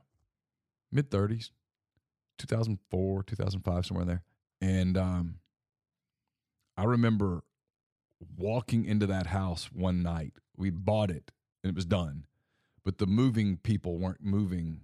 Mid 0.91 1.09
30s. 1.09 1.51
2004, 2.37 3.23
2005 3.23 3.85
somewhere 3.85 4.01
in 4.03 4.07
there. 4.07 4.23
And 4.61 4.97
um 4.97 5.35
I 6.77 6.83
remember 6.83 7.43
walking 8.37 8.85
into 8.85 9.07
that 9.07 9.27
house 9.27 9.69
one 9.71 10.03
night. 10.03 10.33
We 10.55 10.69
bought 10.69 11.09
it 11.09 11.31
and 11.63 11.71
it 11.71 11.75
was 11.75 11.85
done. 11.85 12.25
But 12.83 12.99
the 12.99 13.07
moving 13.07 13.57
people 13.57 13.97
weren't 13.97 14.23
moving. 14.23 14.81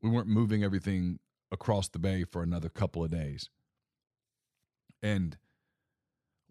We 0.00 0.10
weren't 0.10 0.28
moving 0.28 0.64
everything 0.64 1.20
across 1.52 1.88
the 1.88 1.98
bay 2.00 2.24
for 2.24 2.42
another 2.42 2.68
couple 2.68 3.04
of 3.04 3.10
days. 3.10 3.48
And 5.02 5.36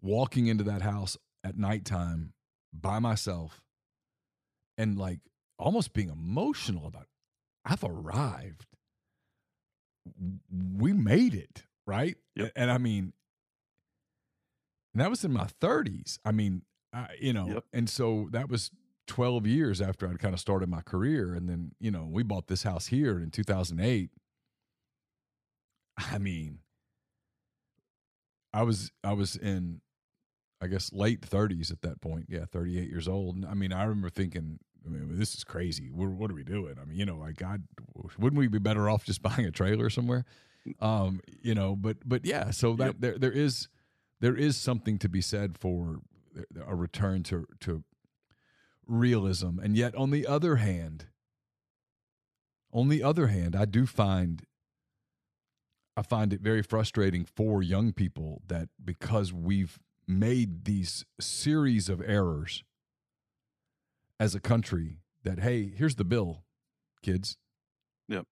walking 0.00 0.46
into 0.46 0.64
that 0.64 0.82
house 0.82 1.16
at 1.44 1.56
nighttime 1.58 2.32
by 2.72 2.98
myself 2.98 3.60
and 4.78 4.96
like 4.98 5.20
almost 5.58 5.92
being 5.92 6.08
emotional 6.08 6.86
about 6.86 7.02
it. 7.02 7.08
I've 7.64 7.84
arrived. 7.84 8.66
We 10.50 10.92
made 10.92 11.34
it, 11.34 11.62
right? 11.86 12.16
Yep. 12.34 12.52
And 12.56 12.70
I 12.70 12.78
mean, 12.78 13.12
and 14.94 15.00
that 15.00 15.10
was 15.10 15.24
in 15.24 15.32
my 15.32 15.46
30s. 15.60 16.18
I 16.24 16.32
mean, 16.32 16.62
I, 16.92 17.08
you 17.20 17.32
know, 17.32 17.46
Yep. 17.46 17.64
and 17.72 17.88
so 17.88 18.28
that 18.32 18.48
was 18.48 18.70
12 19.06 19.46
years 19.46 19.80
after 19.80 20.08
I'd 20.08 20.18
kind 20.18 20.34
of 20.34 20.40
started 20.40 20.68
my 20.68 20.80
career. 20.82 21.34
And 21.34 21.48
then, 21.48 21.72
you 21.80 21.90
know, 21.90 22.08
we 22.10 22.22
bought 22.22 22.48
this 22.48 22.64
house 22.64 22.86
here 22.88 23.18
in 23.18 23.30
2008. 23.30 24.10
I 26.10 26.18
mean, 26.18 26.58
I 28.52 28.62
was 28.62 28.90
I 29.02 29.12
was 29.12 29.36
in 29.36 29.80
I 30.60 30.66
guess 30.68 30.92
late 30.92 31.22
30s 31.22 31.72
at 31.72 31.82
that 31.82 32.00
point. 32.00 32.26
Yeah, 32.28 32.44
38 32.50 32.88
years 32.88 33.08
old. 33.08 33.36
And 33.36 33.46
I 33.46 33.54
mean, 33.54 33.72
I 33.72 33.82
remember 33.82 34.10
thinking, 34.10 34.60
I 34.86 34.90
mean, 34.90 35.18
this 35.18 35.34
is 35.34 35.42
crazy. 35.42 35.90
What, 35.90 36.10
what 36.10 36.30
are 36.30 36.34
we 36.34 36.44
doing? 36.44 36.76
I 36.80 36.84
mean, 36.84 36.98
you 36.98 37.04
know, 37.04 37.16
like 37.16 37.36
God, 37.36 37.64
wouldn't 38.18 38.38
we 38.38 38.46
be 38.48 38.58
better 38.58 38.88
off 38.88 39.04
just 39.04 39.22
buying 39.24 39.44
a 39.44 39.50
trailer 39.50 39.90
somewhere? 39.90 40.24
Um, 40.80 41.20
you 41.42 41.54
know, 41.54 41.74
but 41.74 41.96
but 42.08 42.24
yeah, 42.24 42.50
so 42.50 42.74
that 42.76 42.86
Yep. 42.86 42.96
there 43.00 43.18
there 43.18 43.32
is 43.32 43.68
there 44.20 44.36
is 44.36 44.56
something 44.56 44.98
to 44.98 45.08
be 45.08 45.20
said 45.20 45.58
for 45.58 45.98
a 46.64 46.74
return 46.74 47.24
to 47.24 47.46
to 47.60 47.82
realism. 48.86 49.58
And 49.58 49.76
yet 49.76 49.94
on 49.96 50.10
the 50.10 50.26
other 50.26 50.56
hand, 50.56 51.06
on 52.72 52.88
the 52.88 53.02
other 53.02 53.26
hand, 53.26 53.56
I 53.56 53.64
do 53.64 53.86
find 53.86 54.44
I 55.96 56.02
find 56.02 56.32
it 56.32 56.40
very 56.40 56.62
frustrating 56.62 57.24
for 57.24 57.62
young 57.62 57.92
people 57.92 58.42
that 58.46 58.68
because 58.82 59.32
we've 59.32 59.78
made 60.08 60.64
these 60.64 61.04
series 61.20 61.88
of 61.88 62.02
errors 62.04 62.64
as 64.18 64.34
a 64.34 64.40
country 64.40 64.98
that 65.24 65.40
hey, 65.40 65.72
here's 65.76 65.96
the 65.96 66.04
bill, 66.04 66.44
kids. 67.02 67.36
Yep. 68.08 68.26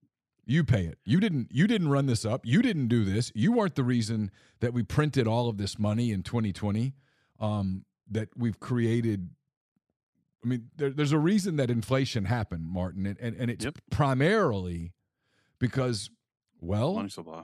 You 0.47 0.65
pay 0.65 0.87
it. 0.87 0.99
You 1.05 1.21
didn't 1.21 1.49
you 1.53 1.67
didn't 1.67 1.89
run 1.91 2.07
this 2.07 2.25
up. 2.25 2.41
You 2.45 2.63
didn't 2.63 2.89
do 2.89 3.05
this. 3.05 3.31
You 3.35 3.53
weren't 3.53 3.75
the 3.77 3.85
reason 3.85 4.31
that 4.61 4.73
we 4.73 4.83
printed 4.83 5.27
all 5.29 5.49
of 5.49 5.59
this 5.59 5.79
money 5.79 6.11
in 6.13 6.23
2020. 6.23 6.95
Um, 7.39 7.85
that 8.11 8.29
we've 8.37 8.59
created 8.59 9.31
I 10.45 10.49
mean, 10.49 10.71
there, 10.77 10.91
there's 10.91 11.13
a 11.13 11.19
reason 11.19 11.57
that 11.57 11.71
inflation 11.71 12.25
happened, 12.25 12.67
Martin, 12.67 13.05
and, 13.07 13.19
and, 13.21 13.37
and 13.37 13.51
it's 13.51 13.65
Yep. 13.65 13.79
primarily 13.91 14.95
because, 15.59 16.09
well, 16.61 16.95
Money 16.95 17.09
supply. 17.09 17.43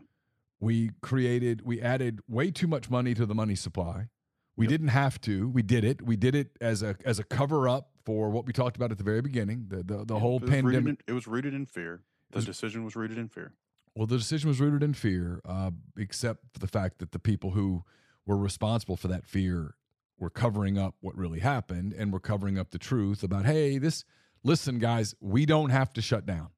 we 0.61 0.91
created, 1.03 1.63
we 1.65 1.81
added 1.81 2.21
way 2.29 2.51
too 2.51 2.67
much 2.67 2.91
money 2.91 3.15
to 3.15 3.27
the 3.27 3.35
money 3.35 3.55
supply. 3.55 4.09
We 4.57 4.65
Yep. 4.67 4.71
didn't 4.71 4.89
have 4.89 5.21
to. 5.23 5.49
We 5.49 5.63
did 5.63 5.85
it. 5.85 6.01
We 6.03 6.17
did 6.17 6.35
it 6.35 6.57
as 6.61 6.83
a 6.83 6.97
as 7.05 7.19
a 7.19 7.25
cover 7.25 7.69
up 7.69 7.91
for 8.07 8.31
what 8.31 8.47
we 8.47 8.53
talked 8.55 8.77
about 8.77 8.91
at 8.91 8.97
the 8.99 9.05
very 9.05 9.21
beginning. 9.21 9.67
The 9.69 9.83
the, 9.83 10.05
the 10.05 10.19
whole 10.19 10.41
pandemic. 10.41 10.89
in- 10.89 10.99
it 11.07 11.13
was 11.13 11.27
rooted 11.27 11.53
in 11.53 11.67
fear. 11.67 12.03
The 12.31 12.37
was- 12.39 12.47
decision 12.47 12.83
was 12.85 12.97
rooted 12.97 13.19
in 13.19 13.29
fear. 13.29 13.53
Well, 13.95 14.07
the 14.07 14.17
decision 14.19 14.49
was 14.49 14.61
rooted 14.61 14.83
in 14.83 14.93
fear, 14.95 15.41
uh, 15.45 15.71
except 15.97 16.45
for 16.53 16.59
the 16.59 16.67
fact 16.69 16.99
that 16.99 17.13
the 17.13 17.19
people 17.19 17.51
who 17.53 17.83
were 18.27 18.37
responsible 18.37 18.97
for 18.97 19.09
that 19.09 19.27
fear 19.27 19.75
were 20.19 20.29
covering 20.31 20.77
up 20.79 20.97
what 21.01 21.15
really 21.17 21.41
happened 21.41 21.93
and 21.93 22.13
were 22.13 22.21
covering 22.21 22.59
up 22.59 22.71
the 22.73 22.79
truth 22.79 23.23
about, 23.23 23.45
hey, 23.47 23.79
this, 23.79 24.05
listen, 24.43 24.79
guys, 24.79 25.15
we 25.21 25.47
don't 25.47 25.71
have 25.71 25.93
to 25.95 26.03
shut 26.03 26.27
down. 26.27 26.49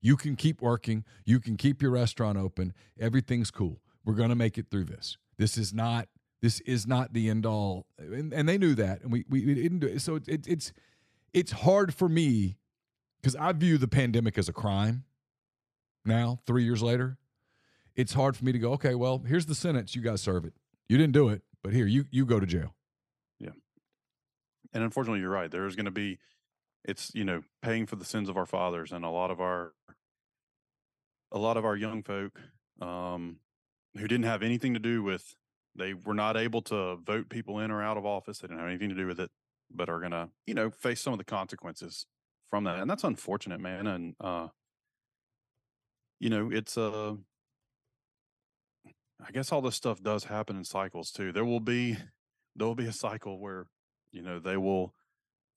You 0.00 0.16
can 0.16 0.36
keep 0.36 0.62
working. 0.62 1.04
You 1.24 1.40
can 1.40 1.56
keep 1.56 1.82
your 1.82 1.90
restaurant 1.90 2.38
open. 2.38 2.72
Everything's 3.00 3.50
cool. 3.50 3.80
We're 4.04 4.14
going 4.14 4.28
to 4.28 4.36
make 4.36 4.58
it 4.58 4.66
through 4.70 4.84
this. 4.84 5.18
This 5.38 5.58
is 5.58 5.72
not. 5.72 6.08
This 6.42 6.60
is 6.60 6.86
not 6.86 7.14
the 7.14 7.30
end 7.30 7.46
all, 7.46 7.86
and, 7.98 8.32
and 8.32 8.46
they 8.46 8.58
knew 8.58 8.74
that, 8.74 9.02
and 9.02 9.10
we 9.10 9.24
we, 9.28 9.44
we 9.46 9.54
didn't 9.54 9.78
do 9.78 9.86
it. 9.86 10.02
So 10.02 10.16
it, 10.16 10.28
it, 10.28 10.46
it's 10.46 10.72
it's 11.32 11.50
hard 11.50 11.94
for 11.94 12.10
me 12.10 12.58
because 13.20 13.34
I 13.34 13.52
view 13.52 13.78
the 13.78 13.88
pandemic 13.88 14.36
as 14.36 14.48
a 14.48 14.52
crime 14.52 15.04
now, 16.04 16.38
three 16.46 16.62
years 16.62 16.82
later, 16.82 17.18
it's 17.96 18.12
hard 18.12 18.36
for 18.36 18.44
me 18.44 18.52
to 18.52 18.58
go, 18.58 18.72
okay, 18.72 18.94
well, 18.94 19.22
here's 19.26 19.46
the 19.46 19.54
sentence. 19.54 19.96
You 19.96 20.02
guys 20.02 20.20
serve 20.20 20.44
it. 20.44 20.52
You 20.88 20.96
didn't 20.96 21.14
do 21.14 21.30
it, 21.30 21.42
but 21.62 21.72
here, 21.72 21.86
you 21.86 22.04
you 22.10 22.24
go 22.24 22.38
to 22.38 22.46
jail. 22.46 22.74
Yeah, 23.40 23.50
and 24.72 24.84
unfortunately, 24.84 25.20
you're 25.20 25.30
right. 25.30 25.50
There's 25.50 25.74
going 25.74 25.86
to 25.86 25.90
be, 25.90 26.18
it's 26.84 27.10
you 27.14 27.24
know, 27.24 27.42
paying 27.62 27.86
for 27.86 27.96
the 27.96 28.04
sins 28.04 28.28
of 28.28 28.36
our 28.36 28.46
fathers, 28.46 28.92
and 28.92 29.04
a 29.04 29.10
lot 29.10 29.30
of 29.30 29.40
our, 29.40 29.72
a 31.32 31.38
lot 31.38 31.56
of 31.56 31.64
our 31.64 31.76
young 31.76 32.02
folk, 32.02 32.40
um, 32.80 33.36
who 33.96 34.06
didn't 34.06 34.24
have 34.24 34.42
anything 34.42 34.74
to 34.74 34.80
do 34.80 35.02
with, 35.02 35.34
they 35.74 35.94
were 35.94 36.14
not 36.14 36.36
able 36.36 36.62
to 36.62 36.96
vote 36.96 37.28
people 37.28 37.58
in 37.60 37.70
or 37.70 37.82
out 37.82 37.96
of 37.96 38.06
office. 38.06 38.38
They 38.38 38.48
didn't 38.48 38.60
have 38.60 38.68
anything 38.68 38.88
to 38.90 38.94
do 38.94 39.06
with 39.06 39.20
it, 39.20 39.30
but 39.70 39.88
are 39.88 40.00
to, 40.00 40.30
you 40.46 40.54
know, 40.54 40.70
face 40.70 41.00
some 41.00 41.12
of 41.12 41.18
the 41.18 41.24
consequences 41.24 42.06
from 42.50 42.64
that, 42.64 42.78
and 42.78 42.88
that's 42.88 43.04
unfortunate, 43.04 43.60
man. 43.60 43.86
And 43.86 44.14
uh, 44.20 44.48
you 46.20 46.30
know, 46.30 46.50
it's 46.50 46.78
uh, 46.78 47.14
I 49.26 49.30
guess 49.32 49.52
all 49.52 49.60
this 49.60 49.74
stuff 49.74 50.02
does 50.02 50.24
happen 50.24 50.56
in 50.56 50.64
cycles 50.64 51.10
too. 51.10 51.32
There 51.32 51.44
will 51.44 51.60
be, 51.60 51.96
there 52.54 52.66
will 52.66 52.74
be 52.74 52.86
a 52.86 52.92
cycle 52.92 53.38
where 53.38 53.66
you 54.12 54.22
know 54.22 54.38
they 54.38 54.56
will 54.56 54.94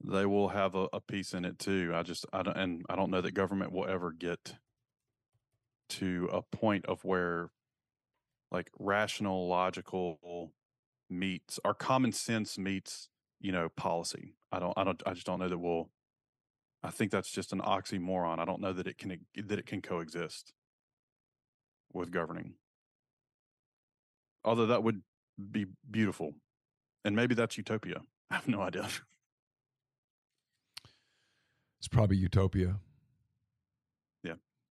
they 0.03 0.26
will 0.26 0.49
have 0.49 0.76
a, 0.76 0.88
a 0.93 1.01
piece 1.01 1.34
in 1.34 1.45
it 1.45 1.59
too 1.59 1.91
i 1.93 2.03
just 2.03 2.26
i 2.32 2.41
don't 2.41 2.57
and 2.57 2.86
i 2.89 2.95
don't 2.95 3.11
know 3.11 3.22
that 3.22 3.34
government 3.34 3.72
will 3.72 3.88
ever 3.88 4.11
get 4.11 4.55
to 5.89 6.29
a 6.31 6.41
point 6.41 6.85
of 6.85 7.03
where 7.03 7.49
like 8.51 8.69
rational 8.79 9.47
logical 9.47 10.53
meets 11.09 11.59
our 11.65 11.73
common 11.73 12.11
sense 12.11 12.57
meets 12.57 13.09
you 13.39 13.51
know 13.51 13.69
policy. 13.69 14.33
I 14.51 14.59
don't 14.59 14.73
i 14.77 14.83
don't 14.83 15.01
i 15.05 15.13
just 15.13 15.25
don't 15.25 15.39
know 15.39 15.49
that 15.49 15.57
we'll 15.57 15.89
i 16.83 16.89
think 16.89 17.11
that's 17.11 17.31
just 17.31 17.53
an 17.53 17.61
oxymoron. 17.61 18.39
I 18.39 18.45
don't 18.45 18.61
know 18.61 18.73
that 18.73 18.87
it 18.87 18.97
can 18.97 19.19
that 19.35 19.59
it 19.59 19.65
can 19.65 19.81
coexist 19.81 20.53
with 21.93 22.11
governing. 22.11 22.53
Although 24.43 24.67
that 24.67 24.83
would 24.83 25.01
be 25.51 25.65
beautiful. 25.89 26.33
And 27.05 27.15
maybe 27.15 27.35
that's 27.35 27.57
utopia. 27.57 28.01
I 28.31 28.35
have 28.35 28.47
no 28.47 28.61
idea. 28.61 28.87
It's 31.79 31.87
probably 31.87 32.17
utopia. 32.17 32.79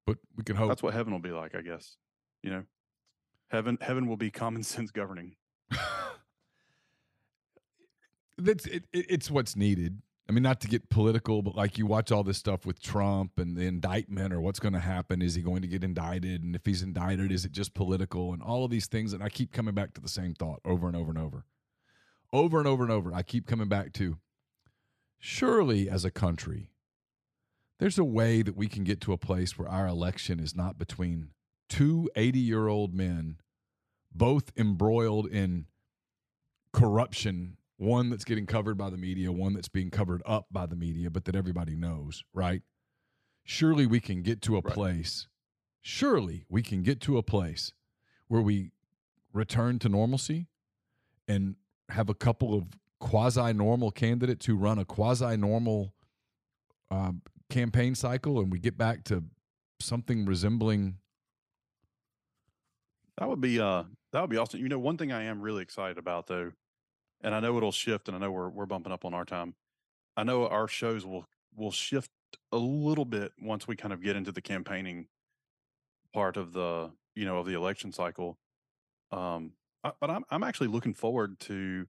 But 0.07 0.17
we 0.35 0.43
can 0.43 0.55
hope. 0.55 0.69
That's 0.69 0.81
what 0.81 0.93
heaven 0.93 1.11
will 1.11 1.19
be 1.19 1.31
like, 1.31 1.53
I 1.53 1.61
guess. 1.61 1.97
You 2.41 2.49
know, 2.49 2.63
heaven 3.49 3.77
heaven 3.81 4.07
will 4.07 4.17
be 4.17 4.31
common 4.31 4.63
sense 4.63 4.89
governing. 4.89 5.35
That's 8.39 8.65
it, 8.65 8.85
it, 8.93 9.05
it's 9.09 9.29
what's 9.29 9.55
needed. 9.55 10.01
I 10.29 10.33
mean, 10.33 10.43
not 10.43 10.59
to 10.61 10.67
get 10.67 10.89
political, 10.89 11.41
but 11.41 11.55
like 11.55 11.77
you 11.77 11.85
watch 11.85 12.11
all 12.11 12.23
this 12.23 12.37
stuff 12.37 12.65
with 12.65 12.81
Trump 12.81 13.39
and 13.39 13.55
the 13.55 13.65
indictment 13.65 14.33
or 14.33 14.41
what's 14.41 14.59
going 14.59 14.73
to 14.73 14.79
happen. 14.79 15.21
Is 15.21 15.35
he 15.35 15.41
going 15.41 15.61
to 15.61 15.67
get 15.67 15.83
indicted? 15.83 16.43
And 16.43 16.53
if 16.53 16.65
he's 16.65 16.81
indicted, 16.81 17.31
is 17.31 17.45
it 17.45 17.53
just 17.53 17.73
political? 17.73 18.33
And 18.33 18.43
all 18.43 18.65
of 18.65 18.71
these 18.71 18.87
things. 18.87 19.13
And 19.13 19.23
I 19.23 19.29
keep 19.29 19.53
coming 19.53 19.73
back 19.73 19.93
to 19.93 20.01
the 20.01 20.09
same 20.09 20.33
thought 20.33 20.59
over 20.65 20.87
and 20.87 20.97
over 20.97 21.11
and 21.11 21.17
over. 21.17 21.45
Over 22.33 22.57
and 22.59 22.67
over 22.67 22.83
and 22.83 22.91
over. 22.91 23.13
I 23.13 23.23
keep 23.23 23.47
coming 23.47 23.69
back 23.69 23.93
to 23.93 24.17
surely 25.17 25.89
as 25.89 26.03
a 26.03 26.11
country, 26.11 26.71
there's 27.79 27.97
a 27.97 28.03
way 28.03 28.41
that 28.41 28.55
we 28.55 28.67
can 28.67 28.83
get 28.83 29.01
to 29.01 29.13
a 29.13 29.17
place 29.17 29.57
where 29.57 29.67
our 29.69 29.87
election 29.87 30.39
is 30.39 30.55
not 30.55 30.77
between 30.77 31.29
two 31.69 32.09
80 32.15 32.39
year 32.39 32.67
old 32.67 32.93
men, 32.93 33.37
both 34.13 34.51
embroiled 34.57 35.27
in 35.27 35.67
corruption 36.73 37.57
one 37.77 38.09
that's 38.09 38.25
getting 38.25 38.47
covered 38.47 38.75
by 38.77 38.89
the 38.89 38.97
media, 38.97 39.31
one 39.31 39.53
that's 39.53 39.69
being 39.69 39.91
covered 39.91 40.23
up 40.25 40.47
by 40.51 40.65
the 40.65 40.75
media, 40.75 41.11
but 41.11 41.25
that 41.25 41.35
everybody 41.35 41.75
knows, 41.75 42.23
right? 42.33 42.63
Surely 43.43 43.85
we 43.85 43.99
can 43.99 44.23
get 44.23 44.41
to 44.41 44.57
a 44.57 44.61
Right. 44.61 44.73
place, 44.73 45.27
surely 45.79 46.43
we 46.49 46.63
can 46.63 46.81
get 46.81 46.99
to 47.01 47.17
a 47.17 47.23
place 47.23 47.73
where 48.27 48.41
we 48.41 48.71
return 49.31 49.77
to 49.79 49.89
normalcy 49.89 50.47
and 51.27 51.55
have 51.89 52.09
a 52.09 52.15
couple 52.15 52.55
of 52.55 52.65
quasi 52.99 53.53
normal 53.53 53.91
candidates 53.91 54.47
who 54.47 54.55
run 54.55 54.79
a 54.79 54.85
quasi 54.85 55.37
normal 55.37 55.93
um, 56.89 57.21
campaign 57.49 57.95
cycle 57.95 58.39
and 58.39 58.51
we 58.51 58.59
get 58.59 58.77
back 58.77 59.03
to 59.05 59.23
something 59.79 60.25
resembling. 60.25 60.97
That 63.17 63.29
would 63.29 63.41
be 63.41 63.59
uh 63.59 63.83
that 64.11 64.21
would 64.21 64.29
be 64.29 64.37
awesome. 64.37 64.59
You 64.59 64.69
know, 64.69 64.79
one 64.79 64.97
thing 64.97 65.11
I 65.11 65.23
am 65.23 65.41
really 65.41 65.63
excited 65.63 65.97
about 65.97 66.27
though, 66.27 66.51
and 67.21 67.33
I 67.35 67.39
know 67.39 67.57
it'll 67.57 67.71
shift 67.71 68.07
and 68.07 68.15
I 68.15 68.19
know 68.19 68.31
we're 68.31 68.49
we're 68.49 68.65
bumping 68.65 68.93
up 68.93 69.05
on 69.05 69.13
our 69.13 69.25
time. 69.25 69.55
I 70.15 70.23
know 70.23 70.47
our 70.47 70.67
shows 70.67 71.05
will 71.05 71.25
will 71.55 71.71
shift 71.71 72.11
a 72.51 72.57
little 72.57 73.05
bit 73.05 73.31
once 73.41 73.67
we 73.67 73.75
kind 73.75 73.93
of 73.93 74.01
get 74.01 74.15
into 74.15 74.31
the 74.31 74.41
campaigning 74.41 75.07
part 76.13 76.37
of 76.37 76.53
the, 76.53 76.91
you 77.15 77.25
know, 77.25 77.37
of 77.39 77.45
the 77.45 77.53
election 77.53 77.91
cycle. 77.91 78.37
Um 79.11 79.53
I, 79.83 79.93
but 79.99 80.09
I'm 80.09 80.23
I'm 80.29 80.43
actually 80.43 80.67
looking 80.67 80.93
forward 80.93 81.39
to 81.41 81.87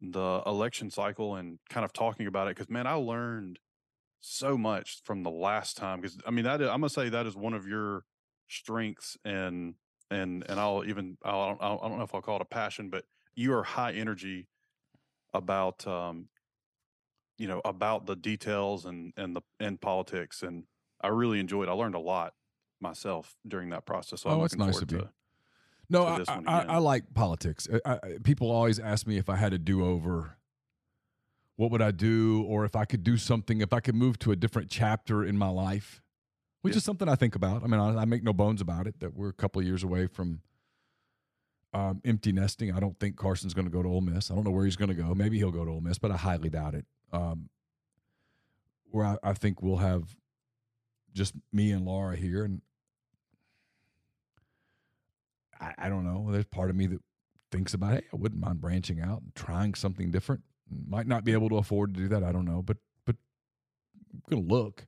the 0.00 0.42
election 0.46 0.90
cycle 0.90 1.34
and 1.36 1.58
kind 1.68 1.84
of 1.84 1.92
talking 1.92 2.26
about 2.26 2.48
it 2.48 2.54
cuz 2.54 2.68
man, 2.68 2.86
I 2.86 2.94
learned 2.94 3.58
so 4.20 4.58
much 4.58 5.00
from 5.04 5.22
the 5.22 5.30
last 5.30 5.76
time 5.76 6.02
cuz 6.02 6.18
I 6.26 6.30
mean 6.30 6.44
that 6.44 6.60
is, 6.60 6.68
I'm 6.68 6.82
to 6.82 6.88
say 6.88 7.08
that 7.08 7.26
is 7.26 7.36
one 7.36 7.54
of 7.54 7.66
your 7.66 8.04
strengths 8.48 9.16
and 9.24 9.74
and 10.10 10.44
and 10.48 10.58
I'll 10.58 10.84
even 10.84 11.18
I'll, 11.22 11.40
I 11.60 11.68
don't, 11.68 11.82
I 11.82 11.88
don't 11.88 11.98
know 11.98 12.04
if 12.04 12.14
I'll 12.14 12.22
call 12.22 12.36
it 12.36 12.42
a 12.42 12.46
passion, 12.46 12.90
but 12.90 13.04
you 13.34 13.52
are 13.54 13.62
high 13.62 13.92
energy 13.92 14.48
about 15.34 15.86
um, 15.86 16.28
you 17.36 17.46
know 17.46 17.60
about 17.64 18.06
the 18.06 18.16
details 18.16 18.84
and 18.84 19.12
and 19.16 19.36
the 19.36 19.42
and 19.60 19.80
politics, 19.80 20.42
and 20.42 20.64
I 21.00 21.08
really 21.08 21.40
enjoyed. 21.40 21.68
I 21.68 21.72
learned 21.72 21.94
a 21.94 22.00
lot 22.00 22.34
myself 22.80 23.36
during 23.46 23.70
that 23.70 23.86
process. 23.86 24.22
So 24.22 24.30
Oh, 24.30 24.34
I'm 24.34 24.40
that's 24.40 24.56
nice 24.56 24.80
of 24.80 24.90
you. 24.90 24.98
to. 24.98 25.10
No, 25.90 26.16
to 26.16 26.24
I, 26.28 26.40
I. 26.46 26.64
I 26.64 26.78
like 26.78 27.14
politics. 27.14 27.68
I, 27.84 27.92
I, 27.92 27.98
people 28.22 28.50
always 28.50 28.78
ask 28.78 29.06
me 29.06 29.18
if 29.18 29.28
I 29.28 29.36
had 29.36 29.52
a 29.52 29.58
do 29.58 29.84
over, 29.84 30.37
what 31.58 31.72
would 31.72 31.82
I 31.82 31.90
do, 31.90 32.44
or 32.44 32.64
if 32.64 32.76
I 32.76 32.84
could 32.84 33.02
do 33.02 33.16
something, 33.16 33.60
if 33.60 33.72
I 33.72 33.80
could 33.80 33.96
move 33.96 34.16
to 34.20 34.30
a 34.30 34.36
different 34.36 34.70
chapter 34.70 35.24
in 35.24 35.36
my 35.36 35.48
life, 35.48 36.00
which 36.62 36.74
Yeah. 36.74 36.78
is 36.78 36.84
something 36.84 37.08
I 37.08 37.16
think 37.16 37.34
about. 37.34 37.64
I 37.64 37.66
mean, 37.66 37.80
I, 37.80 38.02
I 38.02 38.04
make 38.04 38.22
no 38.22 38.32
bones 38.32 38.60
about 38.60 38.86
it 38.86 39.00
that 39.00 39.12
we're 39.14 39.30
a 39.30 39.32
couple 39.32 39.58
of 39.60 39.66
years 39.66 39.82
away 39.82 40.06
from 40.06 40.40
um, 41.74 42.00
empty 42.04 42.30
nesting. 42.30 42.70
I 42.72 42.78
don't 42.78 42.96
think 43.00 43.16
Carson's 43.16 43.54
going 43.54 43.64
to 43.64 43.72
go 43.72 43.82
to 43.82 43.88
Ole 43.88 44.00
Miss. 44.02 44.30
I 44.30 44.36
don't 44.36 44.44
know 44.44 44.52
where 44.52 44.66
he's 44.66 44.76
going 44.76 44.88
to 44.88 44.94
go. 44.94 45.16
Maybe 45.16 45.36
he'll 45.36 45.50
go 45.50 45.64
to 45.64 45.70
Ole 45.72 45.80
Miss, 45.80 45.98
but 45.98 46.12
I 46.12 46.16
highly 46.16 46.48
doubt 46.48 46.76
it. 46.76 46.86
Um, 47.12 47.48
where 48.92 49.04
I, 49.04 49.16
I 49.24 49.32
think 49.32 49.60
we'll 49.60 49.78
have 49.78 50.14
just 51.12 51.34
me 51.52 51.72
and 51.72 51.84
Laura 51.84 52.14
here, 52.16 52.44
and 52.44 52.62
I, 55.60 55.74
I 55.76 55.88
don't 55.88 56.04
know. 56.04 56.28
There's 56.30 56.44
part 56.44 56.70
of 56.70 56.76
me 56.76 56.86
that 56.86 57.00
thinks 57.50 57.74
about, 57.74 57.94
hey, 57.94 58.02
I 58.12 58.16
wouldn't 58.16 58.40
mind 58.40 58.60
branching 58.60 59.00
out 59.00 59.22
and 59.22 59.34
trying 59.34 59.74
something 59.74 60.12
different. 60.12 60.42
Might 60.88 61.06
not 61.06 61.24
be 61.24 61.32
able 61.32 61.48
to 61.50 61.56
afford 61.56 61.94
to 61.94 62.00
do 62.00 62.08
that. 62.08 62.22
I 62.22 62.32
don't 62.32 62.44
know, 62.44 62.62
but 62.62 62.76
but 63.04 63.16
I'm 64.12 64.22
gonna 64.28 64.42
look. 64.42 64.86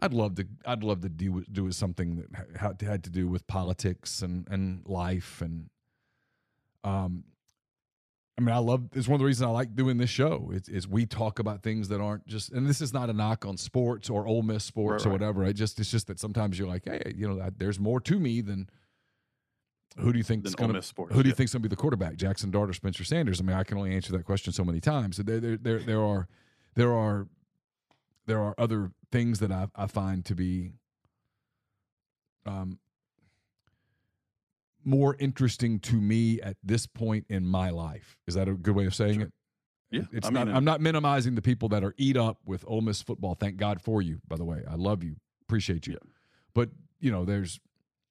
I'd 0.00 0.14
love 0.14 0.36
to. 0.36 0.46
I'd 0.64 0.84
love 0.84 1.00
to 1.02 1.08
do 1.08 1.44
do 1.50 1.64
with 1.64 1.74
something 1.74 2.16
that 2.16 2.26
ha- 2.36 2.68
had 2.68 2.80
had 2.82 3.04
to 3.04 3.10
do 3.10 3.28
with 3.28 3.46
politics 3.46 4.22
and 4.22 4.46
and 4.50 4.82
life 4.86 5.40
and 5.42 5.68
um. 6.84 7.24
I 8.36 8.40
mean, 8.40 8.54
I 8.54 8.58
love. 8.58 8.84
It's 8.94 9.08
one 9.08 9.16
of 9.16 9.18
the 9.18 9.24
reasons 9.24 9.48
I 9.48 9.50
like 9.50 9.74
doing 9.74 9.96
this 9.98 10.10
show. 10.10 10.52
It's 10.54 10.68
is 10.68 10.86
we 10.86 11.06
talk 11.06 11.40
about 11.40 11.64
things 11.64 11.88
that 11.88 12.00
aren't 12.00 12.24
just. 12.28 12.52
And 12.52 12.68
this 12.68 12.80
is 12.80 12.92
not 12.94 13.10
a 13.10 13.12
knock 13.12 13.44
on 13.44 13.56
sports 13.56 14.08
or 14.08 14.28
Ole 14.28 14.42
Miss 14.42 14.62
sports 14.62 15.04
Right, 15.04 15.08
or 15.10 15.12
right. 15.14 15.20
whatever. 15.20 15.44
It 15.44 15.54
just 15.54 15.80
it's 15.80 15.90
just 15.90 16.06
that 16.06 16.20
sometimes 16.20 16.56
you're 16.56 16.68
like, 16.68 16.84
hey, 16.84 17.12
you 17.16 17.26
know, 17.28 17.34
that, 17.34 17.58
there's 17.58 17.80
more 17.80 17.98
to 18.02 18.20
me 18.20 18.40
than 18.40 18.70
who 19.96 20.12
do 20.12 20.18
you 20.18 20.24
think 20.24 20.46
is 20.46 20.54
going 20.54 20.72
to 20.72 20.82
who 21.10 21.22
do 21.22 21.28
you 21.28 21.34
think's 21.34 21.52
going 21.52 21.62
to 21.62 21.68
be 21.68 21.74
the 21.74 21.80
quarterback? 21.80 22.16
Jackson 22.16 22.50
Dart 22.50 22.70
or 22.70 22.72
Spencer 22.72 23.04
Sanders? 23.04 23.40
I 23.40 23.44
mean, 23.44 23.56
I 23.56 23.64
can 23.64 23.78
only 23.78 23.94
answer 23.94 24.12
that 24.12 24.24
question 24.24 24.52
so 24.52 24.64
many 24.64 24.80
times. 24.80 25.16
There, 25.16 25.40
there, 25.40 25.56
there, 25.56 25.78
there 25.80 26.02
are, 26.02 26.28
there 26.74 26.92
are, 26.92 27.26
there 28.26 28.40
are 28.40 28.54
other 28.58 28.92
things 29.10 29.38
that 29.40 29.50
I, 29.50 29.68
I 29.74 29.86
find 29.86 30.24
to 30.26 30.34
be, 30.34 30.72
um, 32.46 32.78
more 34.84 35.16
interesting 35.18 35.78
to 35.80 35.96
me 36.00 36.40
at 36.40 36.56
this 36.62 36.86
point 36.86 37.26
in 37.28 37.44
my 37.44 37.70
life. 37.70 38.16
Is 38.26 38.34
that 38.34 38.48
a 38.48 38.52
good 38.54 38.74
way 38.74 38.86
of 38.86 38.94
saying 38.94 39.14
Sure. 39.14 39.22
it? 39.24 39.32
Yeah, 39.90 40.02
It's 40.12 40.28
I 40.28 40.30
not. 40.30 40.48
I'm 40.48 40.64
not 40.64 40.80
minimizing 40.80 41.34
the 41.34 41.42
people 41.42 41.68
that 41.70 41.82
are 41.82 41.94
eat 41.96 42.16
up 42.16 42.38
with 42.44 42.62
Ole 42.66 42.82
Miss 42.82 43.00
football. 43.02 43.34
Thank 43.34 43.56
God 43.56 43.80
for 43.80 44.02
you. 44.02 44.20
By 44.28 44.36
the 44.36 44.44
way, 44.44 44.62
I 44.68 44.74
love 44.74 45.02
you, 45.02 45.16
appreciate 45.42 45.86
you. 45.86 45.94
Yeah. 45.94 46.10
But 46.54 46.70
you 47.00 47.10
know, 47.10 47.24
there's 47.24 47.58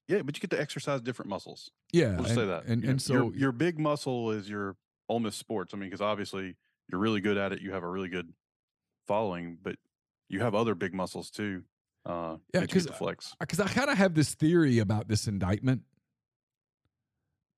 Yeah, 0.08 0.22
but 0.22 0.36
you 0.36 0.40
get 0.40 0.50
to 0.50 0.60
exercise 0.60 1.00
different 1.02 1.28
muscles. 1.28 1.70
yeah, 1.92 2.14
We'll 2.16 2.24
just 2.24 2.30
and, 2.30 2.38
say 2.38 2.46
that. 2.46 2.64
and 2.64 2.82
You 2.82 2.90
and 2.90 3.02
so 3.02 3.12
your, 3.12 3.34
your 3.36 3.52
big 3.52 3.78
muscle 3.78 4.30
is 4.30 4.48
your 4.48 4.74
Ole 5.08 5.20
Miss 5.20 5.36
sports. 5.36 5.74
I 5.74 5.76
mean, 5.76 5.90
because 5.90 6.00
obviously 6.00 6.56
you're 6.90 7.00
really 7.00 7.20
good 7.20 7.36
at 7.36 7.52
it. 7.52 7.60
You 7.60 7.72
have 7.72 7.82
a 7.82 7.88
really 7.88 8.08
good 8.08 8.32
following, 9.06 9.58
but 9.62 9.76
you 10.28 10.40
have 10.40 10.54
other 10.54 10.74
big 10.74 10.94
muscles 10.94 11.30
too. 11.30 11.62
Uh, 12.06 12.36
Yeah, 12.54 12.60
because 12.60 12.84
you 12.84 12.86
'cause 12.86 12.86
get 12.86 12.98
flex. 12.98 13.34
because 13.38 13.60
I 13.60 13.68
kind 13.68 13.90
of 13.90 13.98
have 13.98 14.14
this 14.14 14.34
theory 14.34 14.78
about 14.78 15.08
this 15.08 15.28
indictment 15.28 15.82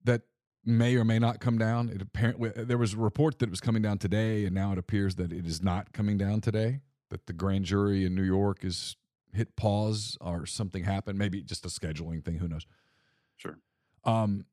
that 0.04 0.22
may 0.64 0.96
or 0.96 1.04
may 1.04 1.18
not 1.18 1.40
come 1.40 1.56
down. 1.58 1.88
It 1.88 2.02
apparently 2.02 2.50
there 2.50 2.78
was 2.78 2.94
a 2.94 2.98
report 2.98 3.38
that 3.38 3.46
it 3.46 3.50
was 3.50 3.60
coming 3.60 3.82
down 3.82 3.98
today, 3.98 4.44
and 4.44 4.54
now 4.54 4.72
it 4.72 4.78
appears 4.78 5.14
that 5.16 5.32
it 5.32 5.46
is 5.46 5.62
not 5.62 5.92
coming 5.92 6.18
down 6.18 6.40
today. 6.40 6.80
That 7.10 7.26
the 7.26 7.32
grand 7.32 7.64
jury 7.64 8.04
in 8.04 8.14
New 8.14 8.22
York 8.24 8.64
is 8.64 8.96
hit 9.32 9.56
pause 9.56 10.16
or 10.20 10.46
something 10.46 10.84
happened. 10.84 11.18
Maybe 11.18 11.42
just 11.42 11.64
a 11.64 11.68
scheduling 11.68 12.24
thing. 12.24 12.38
Who 12.38 12.48
knows? 12.48 12.66
Sure. 13.36 13.58
Um, 14.04 14.44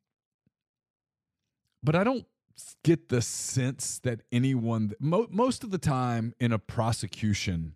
but 1.83 1.95
I 1.95 2.03
don't 2.03 2.25
get 2.83 3.09
the 3.09 3.21
sense 3.21 3.99
that 3.99 4.21
anyone, 4.31 4.93
mo- 4.99 5.27
most 5.29 5.63
of 5.63 5.71
the 5.71 5.77
time 5.77 6.33
in 6.39 6.51
a 6.51 6.59
prosecution, 6.59 7.75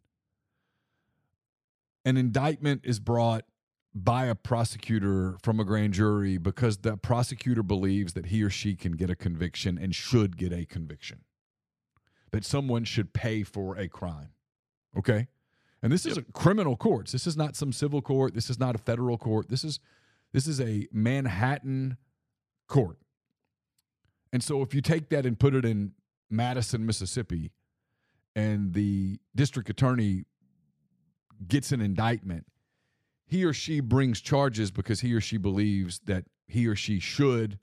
an 2.04 2.18
indictment 2.18 2.82
is 2.84 3.00
brought 3.00 3.46
by 3.94 4.26
a 4.26 4.36
prosecutor 4.36 5.38
from 5.44 5.60
a 5.60 5.66
grand 5.66 5.94
jury 5.94 6.38
because 6.38 6.78
the 6.78 6.98
prosecutor 6.98 7.62
believes 7.62 8.14
that 8.14 8.28
he 8.28 8.42
or 8.42 8.50
she 8.50 8.76
can 8.76 8.94
get 8.94 9.10
a 9.10 9.16
conviction 9.16 9.78
and 9.78 9.94
should 9.94 10.38
get 10.38 10.54
a 10.54 10.66
conviction, 10.66 11.22
that 12.32 12.46
someone 12.46 12.86
should 12.86 13.14
pay 13.14 13.44
for 13.44 13.78
a 13.78 13.88
crime. 13.88 14.30
Okay? 14.98 15.28
And 15.84 15.92
this 15.92 16.06
is 16.06 16.18
a 16.18 16.22
criminal 16.22 16.76
courts. 16.76 17.12
This 17.12 17.26
is 17.26 17.36
not 17.36 17.56
some 17.56 17.74
civil 17.74 18.02
court. 18.02 18.36
This 18.36 18.50
is 18.50 18.60
not 18.60 18.76
a 18.76 18.78
federal 18.78 19.18
court. 19.18 19.50
This 19.50 19.64
is 19.64 19.80
this 20.32 20.48
is 20.48 20.62
a 20.62 20.88
Manhattan 20.94 21.98
court. 22.68 22.98
And 24.32 24.44
so 24.44 24.62
if 24.62 24.74
you 24.74 24.82
take 24.82 25.10
that 25.10 25.26
and 25.26 25.38
put 25.38 25.54
it 25.54 25.66
in 25.66 25.92
Madison, 26.30 26.86
Mississippi, 26.86 27.52
and 28.36 28.74
the 28.74 29.20
district 29.36 29.70
attorney 29.70 30.26
gets 31.48 31.72
an 31.72 31.82
indictment, 31.82 32.46
he 33.26 33.44
or 33.44 33.52
she 33.52 33.80
brings 33.80 34.22
charges 34.22 34.72
because 34.72 35.02
he 35.02 35.14
or 35.14 35.20
she 35.20 35.38
believes 35.38 36.00
that 36.06 36.26
he 36.48 36.68
or 36.68 36.76
she 36.76 37.00
should 37.00 37.60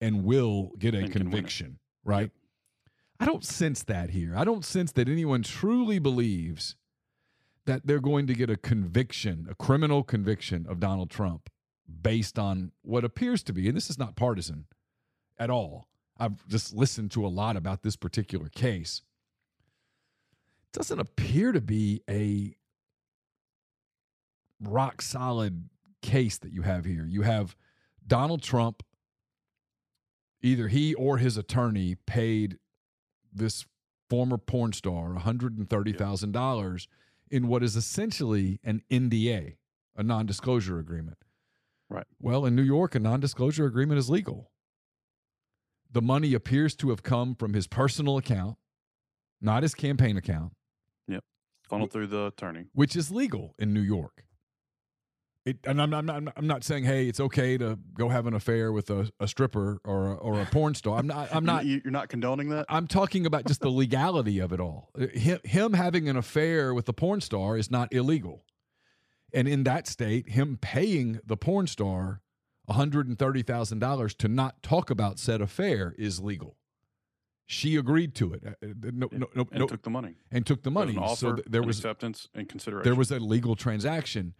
and 0.00 0.24
will 0.24 0.72
get 0.78 0.94
a 0.94 0.98
And 0.98 1.12
can 1.12 1.24
win 1.24 1.28
it. 1.28 1.30
conviction, 1.30 1.78
right? 2.04 2.30
I 3.20 3.26
don't 3.26 3.44
sense 3.44 3.82
that 3.84 4.10
here. 4.10 4.34
I 4.36 4.44
don't 4.44 4.64
sense 4.64 4.92
that 4.92 5.08
anyone 5.08 5.42
truly 5.42 5.98
believes 5.98 6.74
that 7.70 7.86
they're 7.86 8.00
going 8.00 8.26
to 8.26 8.34
get 8.34 8.50
a 8.50 8.56
conviction, 8.56 9.46
a 9.48 9.54
criminal 9.54 10.02
conviction 10.02 10.66
of 10.68 10.80
Donald 10.80 11.08
Trump 11.08 11.48
based 12.02 12.36
on 12.36 12.72
what 12.82 13.04
appears 13.04 13.44
to 13.44 13.52
be, 13.52 13.68
and 13.68 13.76
this 13.76 13.88
is 13.88 13.96
not 13.96 14.16
partisan 14.16 14.64
at 15.38 15.50
all. 15.50 15.86
I've 16.18 16.44
just 16.48 16.74
listened 16.74 17.12
to 17.12 17.24
a 17.24 17.28
lot 17.28 17.56
about 17.56 17.84
this 17.84 17.94
particular 17.94 18.48
case. 18.48 19.02
It 20.64 20.78
doesn't 20.78 20.98
appear 20.98 21.52
to 21.52 21.60
be 21.60 22.02
a 22.10 22.56
rock 24.60 25.00
solid 25.00 25.68
case 26.02 26.38
that 26.38 26.52
you 26.52 26.62
have 26.62 26.84
here. 26.84 27.06
You 27.06 27.22
have 27.22 27.54
Donald 28.04 28.42
Trump, 28.42 28.82
either 30.42 30.66
he 30.66 30.92
or 30.94 31.18
his 31.18 31.36
attorney 31.36 31.94
paid 32.04 32.58
this 33.32 33.64
former 34.08 34.38
porn 34.38 34.72
star 34.72 35.14
$130,000 35.14 36.86
in 37.30 37.46
what 37.46 37.62
is 37.62 37.76
essentially 37.76 38.58
an 38.64 38.82
NDA, 38.90 39.56
a 39.96 40.02
non 40.02 40.26
disclosure 40.26 40.78
agreement. 40.78 41.18
Right. 41.88 42.06
Well, 42.20 42.44
in 42.44 42.54
New 42.54 42.62
York, 42.62 42.94
a 42.94 43.00
non 43.00 43.20
disclosure 43.20 43.66
agreement 43.66 43.98
is 43.98 44.08
legal. 44.10 44.50
The 45.92 46.02
money 46.02 46.34
appears 46.34 46.74
to 46.76 46.90
have 46.90 47.02
come 47.02 47.34
from 47.34 47.52
his 47.54 47.66
personal 47.66 48.16
account, 48.16 48.56
not 49.40 49.62
his 49.62 49.74
campaign 49.74 50.16
account, 50.16 50.52
Yep. 51.08 51.24
Funnel 51.68 51.88
through 51.88 52.06
the 52.08 52.26
attorney. 52.26 52.66
which 52.72 52.94
is 52.94 53.10
legal 53.10 53.54
in 53.58 53.72
New 53.74 53.80
York. 53.80 54.24
It, 55.46 55.58
and 55.64 55.80
I'm 55.80 55.88
not, 55.88 56.08
I'm, 56.10 56.24
not, 56.26 56.34
I'm 56.36 56.46
not 56.46 56.64
saying, 56.64 56.84
hey, 56.84 57.08
it's 57.08 57.18
okay 57.18 57.56
to 57.56 57.78
go 57.94 58.10
have 58.10 58.26
an 58.26 58.34
affair 58.34 58.72
with 58.72 58.90
a, 58.90 59.10
a 59.20 59.26
stripper 59.26 59.80
or 59.84 60.08
a, 60.08 60.14
or 60.16 60.38
a 60.40 60.44
porn 60.44 60.74
star. 60.74 60.98
I'm 60.98 61.06
not. 61.06 61.34
I'm 61.34 61.46
not. 61.46 61.64
You- 61.64 61.80
You're 61.82 61.92
not 61.92 62.10
condoning 62.10 62.50
that. 62.50 62.66
I'm 62.68 62.86
talking 62.86 63.24
about 63.24 63.46
just 63.46 63.62
the 63.62 63.70
legality 63.70 64.38
of 64.38 64.52
it 64.52 64.60
all. 64.60 64.90
Uh, 65.00 65.06
Him, 65.06 65.40
him 65.44 65.72
having 65.72 66.10
an 66.10 66.16
affair 66.16 66.74
with 66.74 66.84
the 66.84 66.92
porn 66.92 67.22
star 67.22 67.56
is 67.56 67.70
not 67.70 67.90
illegal. 67.92 68.44
And 69.32 69.48
in 69.48 69.64
that 69.64 69.86
state, 69.86 70.28
him 70.30 70.58
paying 70.60 71.20
the 71.24 71.36
porn 71.38 71.66
star 71.68 72.20
$130,000 72.68 74.16
to 74.18 74.28
not 74.28 74.62
talk 74.62 74.90
about 74.90 75.18
said 75.18 75.40
affair 75.40 75.94
is 75.98 76.20
legal. 76.20 76.56
She 77.46 77.76
agreed 77.76 78.14
to 78.16 78.34
it. 78.34 78.42
Uh, 78.46 78.50
uh, 78.50 78.90
No, 78.92 79.08
no, 79.10 79.26
no, 79.34 79.48
and 79.50 79.60
no, 79.60 79.66
took 79.66 79.82
the 79.82 79.90
money. 79.90 80.16
and 80.30 80.44
took 80.46 80.62
the 80.62 80.70
money. 80.70 80.92
an 80.92 80.98
offer, 80.98 81.16
so 81.16 81.32
th- 81.36 81.46
there 81.48 81.62
was 81.62 81.78
acceptance 81.78 82.28
and 82.34 82.48
consideration. 82.48 82.84
there 82.84 82.96
was 82.96 83.10
a 83.10 83.18
legal 83.18 83.56
transaction. 83.56 84.34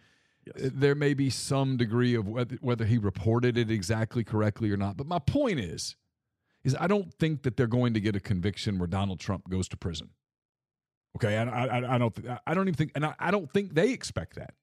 Yes. 0.46 0.66
Uh, 0.66 0.70
There 0.72 0.94
may 0.94 1.14
be 1.14 1.30
some 1.30 1.76
degree 1.76 2.14
of 2.14 2.28
whether, 2.28 2.56
whether 2.60 2.84
he 2.84 2.98
reported 2.98 3.56
it 3.58 3.70
exactly 3.70 4.24
correctly 4.24 4.70
or 4.70 4.76
not. 4.76 4.96
But 4.96 5.06
my 5.06 5.18
point 5.18 5.60
is, 5.60 5.96
is 6.64 6.76
I 6.78 6.86
don't 6.86 7.12
think 7.14 7.42
that 7.42 7.56
they're 7.56 7.66
going 7.66 7.94
to 7.94 8.00
get 8.00 8.16
a 8.16 8.20
conviction 8.20 8.78
where 8.78 8.86
Donald 8.86 9.20
Trump 9.20 9.48
goes 9.48 9.68
to 9.68 9.76
prison. 9.76 10.10
Okay, 11.16 11.36
I, 11.36 11.66
I, 11.66 11.94
I 11.94 11.98
don't, 11.98 12.14
th- 12.14 12.38
I 12.46 12.54
don't 12.54 12.68
even 12.68 12.74
think, 12.74 12.92
and 12.94 13.04
I, 13.04 13.14
I 13.18 13.30
don't 13.30 13.50
think 13.50 13.74
they 13.74 13.90
expect 13.90 14.36
that. 14.36 14.54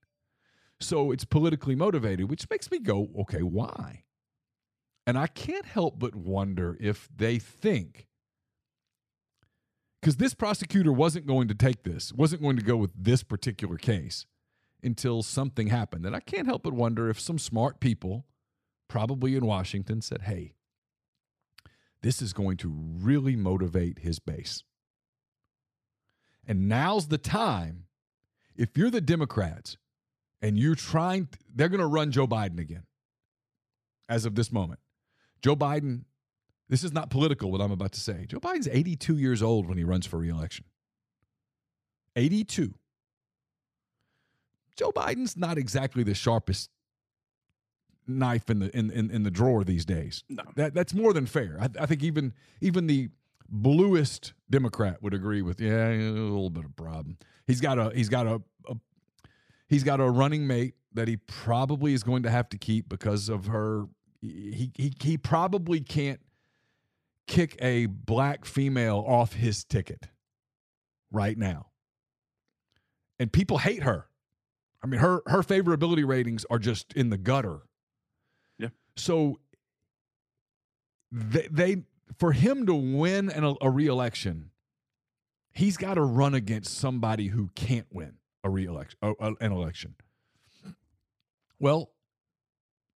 So 0.80 1.12
it's 1.12 1.26
politically 1.26 1.76
motivated, 1.76 2.30
which 2.30 2.48
makes 2.50 2.70
me 2.70 2.80
go, 2.80 3.10
okay, 3.22 3.42
why? 3.42 4.04
And 5.06 5.18
I 5.18 5.28
can't 5.28 5.66
help 5.66 6.00
but 6.00 6.16
wonder 6.16 6.78
if 6.80 7.10
they 7.16 7.40
think 7.40 8.08
because 10.02 10.18
this 10.18 10.34
prosecutor 10.34 10.94
wasn't 10.94 11.26
going 11.26 11.48
to 11.48 11.56
take 11.56 11.84
this, 11.84 12.14
wasn't 12.14 12.42
going 12.42 12.58
to 12.58 12.64
go 12.64 12.78
with 12.78 12.92
this 12.96 13.24
particular 13.24 13.78
case 13.78 14.26
until 14.84 15.24
something 15.24 15.68
happened. 15.68 16.06
And 16.06 16.16
I 16.16 16.20
can't 16.20 16.48
help 16.48 16.64
but 16.64 16.74
wonder 16.74 17.10
if 17.10 17.20
some 17.20 17.40
smart 17.40 17.80
people 17.80 18.26
probably 18.88 19.36
in 19.36 19.46
Washington, 19.46 20.02
said, 20.02 20.24
hey, 20.24 20.54
this 22.02 22.22
is 22.22 22.34
going 22.34 22.58
to 22.58 22.74
really 22.74 23.36
motivate 23.36 24.00
his 24.00 24.20
base. 24.20 24.64
And 26.48 26.68
now's 26.68 27.08
the 27.08 27.18
time, 27.18 27.86
if 28.56 28.78
you're 28.78 28.90
the 28.90 29.02
Democrats 29.02 29.78
and 30.42 30.58
you're 30.58 30.76
trying, 30.76 31.28
they're 31.54 31.70
going 31.70 31.82
to 31.82 31.88
run 31.88 32.12
Joe 32.12 32.28
Biden 32.28 32.60
again 32.60 32.84
as 34.08 34.26
of 34.26 34.36
this 34.36 34.52
moment. 34.52 34.80
Joe 35.42 35.56
Biden, 35.56 36.04
this 36.70 36.84
is 36.84 36.94
not 36.94 37.10
political 37.10 37.52
what 37.52 37.62
I'm 37.62 37.72
about 37.72 37.92
to 37.94 38.00
say. 38.00 38.26
Joe 38.28 38.40
Biden's 38.40 38.70
82 38.70 39.18
years 39.18 39.42
old 39.44 39.68
when 39.68 39.78
he 39.78 39.84
runs 39.84 40.06
for 40.06 40.18
reelection. 40.18 40.66
82. 42.16 42.74
Joe 44.78 44.92
Biden's 44.92 45.36
not 45.36 45.58
exactly 45.58 46.04
the 46.04 46.14
sharpest 46.14 46.70
knife 48.08 48.50
in 48.50 48.60
the 48.60 48.78
in, 48.78 48.90
in, 48.92 49.12
in 49.12 49.24
the 49.24 49.32
drawer 49.32 49.64
these 49.64 49.84
days. 49.84 50.24
No. 50.30 50.44
That 50.56 50.74
that's 50.74 50.94
more 50.94 51.14
than 51.14 51.26
fair. 51.26 51.58
I, 51.60 51.70
I 51.82 51.86
think 51.86 52.04
even 52.04 52.34
even 52.62 52.88
the 52.88 53.10
bluest 53.50 54.34
Democrat 54.50 55.02
would 55.02 55.14
agree 55.14 55.42
with 55.42 55.60
yeah, 55.60 55.90
a 55.90 55.98
little 55.98 56.50
bit 56.50 56.66
of 56.66 56.76
problem. 56.76 57.18
He's 57.46 57.60
got 57.60 57.78
a 57.80 57.92
he's 57.94 58.10
got 58.10 58.28
a, 58.28 58.42
a 58.70 58.76
he's 59.68 59.84
got 59.84 60.00
a 60.00 60.10
running 60.10 60.48
mate 60.48 60.76
that 60.94 61.08
he 61.08 61.18
probably 61.18 61.94
is 61.94 62.04
going 62.04 62.24
to 62.24 62.30
have 62.30 62.50
to 62.50 62.58
keep 62.58 62.88
because 62.88 63.30
of 63.30 63.48
her 63.48 63.88
he 64.22 64.72
he 64.76 64.94
he 65.02 65.18
probably 65.18 65.82
can't 65.82 66.22
kick 67.28 67.58
a 67.62 67.88
black 67.88 68.46
female 68.46 69.04
off 69.06 69.34
his 69.34 69.64
ticket 69.64 70.08
right 71.12 71.38
now. 71.38 71.68
And 73.20 73.32
people 73.32 73.58
hate 73.58 73.84
her. 73.84 74.08
I 74.88 74.90
mean 74.90 75.00
her 75.02 75.22
her 75.28 75.42
favorability 75.42 76.08
ratings 76.08 76.46
are 76.50 76.60
just 76.60 76.94
in 76.94 77.10
the 77.10 77.18
gutter. 77.18 77.60
Yeah. 78.58 78.70
So 78.96 79.40
they, 81.12 81.48
they 81.52 81.78
for 82.18 82.32
him 82.32 82.66
to 82.68 82.74
win 82.74 83.30
an, 83.30 83.58
a 83.60 83.70
reelection, 83.70 84.52
he's 85.52 85.76
got 85.76 85.96
to 85.96 86.04
run 86.04 86.34
against 86.34 86.78
somebody 86.78 87.28
who 87.28 87.50
can't 87.54 87.88
win 87.92 88.14
a 88.46 88.50
reelection, 88.50 88.98
an 89.02 89.52
election. 89.52 89.96
Well, 91.60 91.92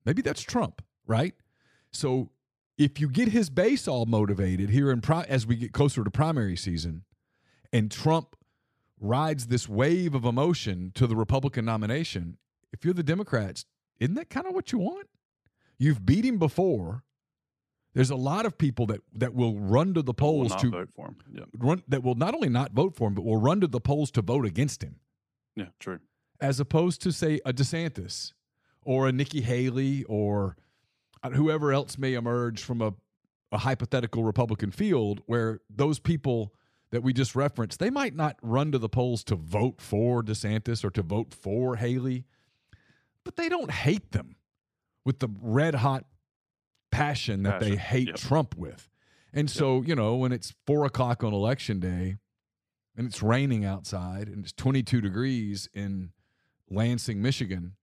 maybe 0.05 0.21
that's 0.21 0.41
Trump, 0.41 0.81
right? 1.05 1.33
So 1.91 2.29
if 2.77 3.01
you 3.01 3.09
get 3.09 3.29
his 3.29 3.49
base 3.49 3.85
all 3.85 4.05
motivated 4.05 4.69
here 4.69 4.91
in 4.91 5.01
pri- 5.01 5.25
as 5.27 5.45
we 5.45 5.57
get 5.57 5.73
closer 5.73 6.05
to 6.05 6.11
primary 6.11 6.55
season, 6.55 7.03
and 7.73 7.91
Trump 7.91 8.37
rides 9.01 9.47
this 9.47 9.67
wave 9.67 10.15
of 10.15 10.23
emotion 10.23 10.91
to 10.95 11.07
the 11.07 11.15
Republican 11.15 11.65
nomination, 11.65 12.37
if 12.71 12.85
you're 12.85 12.93
the 12.93 13.03
Democrats, 13.03 13.65
isn't 13.99 14.15
that 14.15 14.29
kind 14.29 14.47
of 14.47 14.53
what 14.53 14.71
you 14.71 14.79
want? 14.79 15.07
You've 15.77 16.05
beat 16.05 16.23
him 16.23 16.37
before. 16.37 17.03
There's 17.93 18.11
a 18.11 18.15
lot 18.15 18.45
of 18.45 18.57
people 18.57 18.85
that 18.85 19.01
that 19.13 19.33
will 19.33 19.59
run 19.59 19.93
to 19.95 20.01
the 20.01 20.13
polls 20.13 20.55
to 20.55 20.69
vote 20.69 20.89
for 20.95 21.07
him. 21.07 21.17
Yeah. 21.33 21.43
run 21.57 21.83
that 21.89 22.03
will 22.03 22.15
not 22.15 22.33
only 22.33 22.47
not 22.47 22.71
vote 22.71 22.95
for 22.95 23.09
him, 23.09 23.15
but 23.15 23.25
will 23.25 23.41
run 23.41 23.59
to 23.61 23.67
the 23.67 23.81
polls 23.81 24.11
to 24.11 24.21
vote 24.21 24.45
against 24.45 24.81
him. 24.81 24.95
Yeah, 25.55 25.65
true. 25.79 25.99
As 26.39 26.59
opposed 26.59 27.01
to 27.01 27.11
say 27.11 27.41
a 27.45 27.51
DeSantis 27.51 28.33
or 28.83 29.07
a 29.07 29.11
Nikki 29.11 29.41
Haley 29.41 30.03
or 30.05 30.55
uh, 31.21 31.31
whoever 31.31 31.73
else 31.73 31.97
may 31.97 32.13
emerge 32.13 32.63
from 32.63 32.81
a, 32.81 32.93
a 33.51 33.57
hypothetical 33.57 34.23
Republican 34.23 34.71
field 34.71 35.21
where 35.25 35.59
those 35.69 35.99
people 35.99 36.53
that 36.91 37.01
we 37.01 37.13
just 37.13 37.35
referenced, 37.35 37.79
they 37.79 37.89
might 37.89 38.15
not 38.15 38.37
run 38.41 38.71
to 38.71 38.77
the 38.77 38.89
polls 38.89 39.23
to 39.25 39.35
vote 39.35 39.81
for 39.81 40.21
DeSantis 40.21 40.83
or 40.83 40.89
to 40.91 41.01
vote 41.01 41.33
for 41.33 41.77
Haley, 41.77 42.25
but 43.23 43.37
they 43.37 43.49
don't 43.49 43.71
hate 43.71 44.11
them 44.11 44.35
with 45.05 45.19
the 45.19 45.29
red 45.41 45.75
hot 45.75 46.05
passion 46.91 47.43
that 47.43 47.59
Passion, 47.59 47.69
they 47.69 47.77
hate 47.77 48.07
yep. 48.09 48.17
Trump 48.17 48.55
with. 48.57 48.89
And 49.33 49.49
so, 49.49 49.81
you 49.81 49.95
know, 49.95 50.15
when 50.15 50.33
it's 50.33 50.53
four 50.67 50.85
o'clock 50.85 51.23
on 51.23 51.33
election 51.33 51.79
day 51.79 52.17
and 52.97 53.07
it's 53.07 53.23
raining 53.23 53.63
outside 53.63 54.27
and 54.27 54.43
it's 54.43 54.51
22 54.53 54.99
degrees 54.99 55.69
in 55.73 56.11
Lansing, 56.69 57.21
Michigan, 57.21 57.75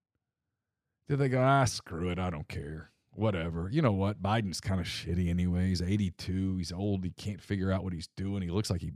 do 1.08 1.16
they 1.16 1.30
go, 1.30 1.40
ah, 1.42 1.64
screw 1.64 2.10
it, 2.10 2.18
I 2.18 2.28
don't 2.28 2.48
care. 2.48 2.90
Whatever. 3.18 3.68
You 3.72 3.82
know 3.82 3.90
what? 3.90 4.22
Biden's 4.22 4.60
kind 4.60 4.80
of 4.80 4.86
shitty 4.86 5.28
anyway. 5.28 5.66
He's 5.66 5.82
82. 5.82 6.56
He's 6.58 6.70
old. 6.70 7.02
He 7.02 7.10
can't 7.10 7.42
figure 7.42 7.72
out 7.72 7.82
what 7.82 7.92
he's 7.92 8.06
doing. 8.16 8.42
He 8.42 8.48
looks 8.48 8.70
like 8.70 8.80
he 8.80 8.92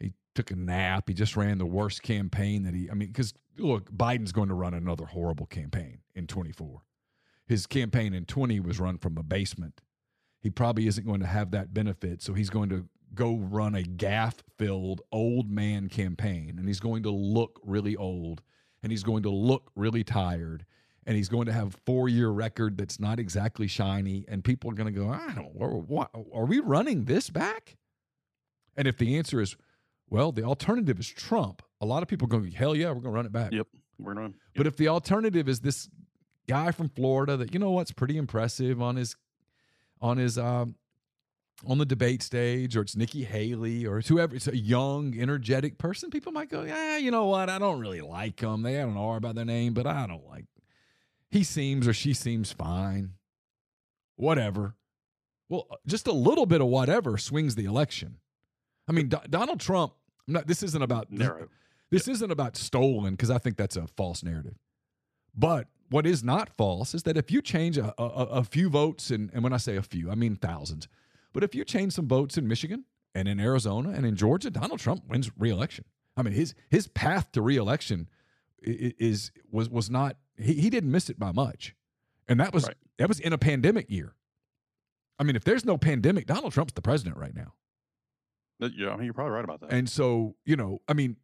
he 0.00 0.14
took 0.34 0.50
a 0.50 0.56
nap. 0.56 1.04
He 1.06 1.12
just 1.12 1.36
ran 1.36 1.58
the 1.58 1.66
worst 1.66 2.02
campaign 2.02 2.62
that 2.62 2.72
he 2.72 2.90
I 2.90 2.94
mean, 2.94 3.08
because 3.08 3.34
look, 3.58 3.92
Biden's 3.92 4.32
going 4.32 4.48
to 4.48 4.54
run 4.54 4.72
another 4.72 5.04
horrible 5.04 5.44
campaign 5.44 5.98
in 6.14 6.26
24. 6.26 6.80
His 7.46 7.66
campaign 7.66 8.14
in 8.14 8.24
20 8.24 8.58
was 8.60 8.80
run 8.80 8.96
from 8.96 9.18
a 9.18 9.22
basement. 9.22 9.82
He 10.40 10.48
probably 10.48 10.86
isn't 10.86 11.06
going 11.06 11.20
to 11.20 11.26
have 11.26 11.50
that 11.50 11.74
benefit. 11.74 12.22
So 12.22 12.32
he's 12.32 12.48
going 12.48 12.70
to 12.70 12.88
go 13.14 13.36
run 13.36 13.74
a 13.74 13.82
gaffe 13.82 14.40
filled 14.56 15.02
old 15.12 15.50
man 15.50 15.90
campaign. 15.90 16.54
And 16.58 16.66
he's 16.66 16.80
going 16.80 17.02
to 17.02 17.10
look 17.10 17.60
really 17.62 17.96
old. 17.96 18.40
And 18.82 18.90
he's 18.90 19.04
going 19.04 19.24
to 19.24 19.30
look 19.30 19.70
really 19.76 20.04
tired. 20.04 20.64
And 21.06 21.16
he's 21.16 21.28
going 21.28 21.46
to 21.46 21.52
have 21.52 21.76
four 21.86 22.08
year 22.08 22.30
record 22.30 22.76
that's 22.76 22.98
not 22.98 23.20
exactly 23.20 23.68
shiny. 23.68 24.24
And 24.26 24.42
people 24.42 24.70
are 24.70 24.74
going 24.74 24.92
to 24.92 25.00
go, 25.00 25.08
I 25.08 25.32
don't, 25.34 25.54
what, 25.54 26.10
are 26.34 26.44
we 26.44 26.58
running 26.58 27.04
this 27.04 27.30
back? 27.30 27.76
And 28.76 28.88
if 28.88 28.98
the 28.98 29.16
answer 29.16 29.40
is, 29.40 29.56
well, 30.10 30.32
the 30.32 30.42
alternative 30.42 30.98
is 30.98 31.08
Trump, 31.08 31.62
a 31.80 31.86
lot 31.86 32.02
of 32.02 32.08
people 32.08 32.26
are 32.26 32.38
going, 32.38 32.50
hell 32.50 32.74
yeah, 32.74 32.88
we're 32.88 32.94
going 32.94 33.04
to 33.04 33.10
run 33.10 33.26
it 33.26 33.32
back. 33.32 33.52
Yep. 33.52 33.68
We're 33.98 34.14
going. 34.14 34.34
But 34.56 34.66
if 34.66 34.76
the 34.76 34.88
alternative 34.88 35.48
is 35.48 35.60
this 35.60 35.88
guy 36.48 36.70
from 36.70 36.88
Florida 36.88 37.36
that 37.36 37.52
you 37.52 37.60
know 37.60 37.70
what's 37.70 37.92
pretty 37.92 38.16
impressive 38.16 38.80
on 38.80 38.96
his 38.96 39.16
on 40.00 40.18
his 40.18 40.38
um 40.38 40.76
on 41.66 41.78
the 41.78 41.86
debate 41.86 42.22
stage, 42.22 42.76
or 42.76 42.82
it's 42.82 42.94
Nikki 42.94 43.24
Haley, 43.24 43.86
or 43.86 43.98
it's 43.98 44.08
whoever, 44.08 44.36
it's 44.36 44.46
a 44.46 44.56
young, 44.56 45.18
energetic 45.18 45.78
person, 45.78 46.10
people 46.10 46.30
might 46.30 46.50
go, 46.50 46.62
yeah, 46.62 46.98
you 46.98 47.10
know 47.10 47.24
what? 47.24 47.48
I 47.48 47.58
don't 47.58 47.80
really 47.80 48.02
like 48.02 48.36
them. 48.36 48.62
They 48.62 48.74
have 48.74 48.90
an 48.90 48.98
R 48.98 49.16
about 49.16 49.36
their 49.36 49.46
name, 49.46 49.72
but 49.72 49.86
I 49.86 50.06
don't 50.06 50.26
like. 50.28 50.44
He 51.30 51.42
seems 51.44 51.86
or 51.88 51.92
she 51.92 52.14
seems 52.14 52.52
fine. 52.52 53.12
Whatever. 54.16 54.76
Well, 55.48 55.66
uh, 55.70 55.76
just 55.86 56.06
a 56.06 56.12
little 56.12 56.46
bit 56.46 56.60
of 56.60 56.68
whatever 56.68 57.18
swings 57.18 57.54
the 57.54 57.64
election. 57.66 58.18
I 58.88 58.92
mean, 58.92 59.08
Do- 59.08 59.18
Donald 59.28 59.60
Trump. 59.60 59.92
I'm 60.26 60.34
not, 60.34 60.46
this 60.46 60.62
isn't 60.62 60.82
about 60.82 61.10
Narrow. 61.12 61.48
this 61.90 62.08
isn't 62.08 62.30
about 62.30 62.56
stolen 62.56 63.14
because 63.14 63.30
I 63.30 63.38
think 63.38 63.56
that's 63.56 63.76
a 63.76 63.86
false 63.86 64.22
narrative. 64.22 64.56
But 65.36 65.68
what 65.90 66.06
is 66.06 66.24
not 66.24 66.48
false 66.56 66.94
is 66.94 67.04
that 67.04 67.16
if 67.16 67.30
you 67.30 67.40
change 67.42 67.78
a, 67.78 67.94
a, 68.00 68.04
a 68.06 68.44
few 68.44 68.68
votes, 68.68 69.10
and, 69.10 69.30
and 69.32 69.44
when 69.44 69.52
I 69.52 69.58
say 69.58 69.76
a 69.76 69.82
few, 69.82 70.10
I 70.10 70.14
mean 70.16 70.34
thousands, 70.36 70.88
but 71.32 71.44
if 71.44 71.54
you 71.54 71.64
change 71.64 71.92
some 71.92 72.08
votes 72.08 72.36
in 72.38 72.48
Michigan 72.48 72.84
and 73.14 73.28
in 73.28 73.38
Arizona 73.38 73.90
and 73.90 74.04
in 74.06 74.16
Georgia, 74.16 74.50
Donald 74.50 74.80
Trump 74.80 75.04
wins 75.08 75.30
reelection. 75.38 75.84
I 76.16 76.22
mean, 76.22 76.32
his 76.34 76.54
his 76.70 76.88
path 76.88 77.30
to 77.32 77.42
reelection 77.42 78.08
i- 78.66 78.70
i- 78.70 78.94
is 78.98 79.30
was 79.50 79.68
was 79.68 79.90
not 79.90 80.16
he, 80.38 80.54
he 80.54 80.70
didn't 80.70 80.90
miss 80.90 81.08
it 81.10 81.18
by 81.18 81.32
much, 81.32 81.74
and 82.28 82.38
that 82.40 82.52
was 82.54 82.66
Right. 82.66 82.76
that 82.98 83.08
was 83.08 83.20
in 83.20 83.32
a 83.32 83.38
pandemic 83.38 83.90
year. 83.90 84.14
I 85.18 85.24
mean, 85.24 85.36
if 85.36 85.44
there's 85.44 85.64
no 85.64 85.78
pandemic, 85.78 86.26
Donald 86.26 86.52
Trump's 86.52 86.74
the 86.74 86.82
president 86.82 87.16
right 87.16 87.34
now. 87.34 87.54
Yeah, 88.58 88.90
I 88.90 88.96
mean, 88.96 89.04
you're 89.04 89.14
probably 89.14 89.32
right 89.32 89.44
about 89.44 89.60
that. 89.60 89.72
And 89.72 89.88
so, 89.88 90.34
you 90.44 90.56
know, 90.56 90.80
I 90.88 90.94
mean, 90.94 91.16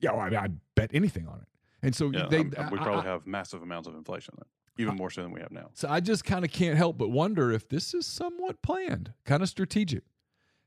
yeah, 0.00 0.10
well, 0.12 0.20
I, 0.22 0.30
mean, 0.30 0.38
I 0.38 0.48
bet 0.74 0.90
anything 0.92 1.28
on 1.28 1.38
it. 1.40 1.46
And 1.82 1.94
so 1.94 2.10
yeah, 2.10 2.26
they, 2.28 2.40
um, 2.40 2.52
I'm- 2.56 2.62
I'm- 2.64 2.70
we 2.72 2.78
probably 2.78 3.02
I- 3.08 3.12
have 3.12 3.26
massive 3.26 3.62
amounts 3.62 3.86
of 3.88 3.94
inflation, 3.94 4.34
even 4.76 4.96
more 4.96 5.10
so 5.10 5.22
than 5.22 5.30
we 5.32 5.40
have 5.40 5.50
now. 5.52 5.70
so 5.74 5.88
I 5.88 6.00
just 6.00 6.24
kind 6.24 6.44
of 6.44 6.50
can't 6.50 6.76
help 6.76 6.98
but 6.98 7.08
wonder 7.10 7.50
if 7.52 7.68
this 7.68 7.94
is 7.94 8.06
somewhat 8.06 8.60
planned, 8.62 9.12
kind 9.24 9.42
of 9.42 9.48
strategic. 9.48 10.04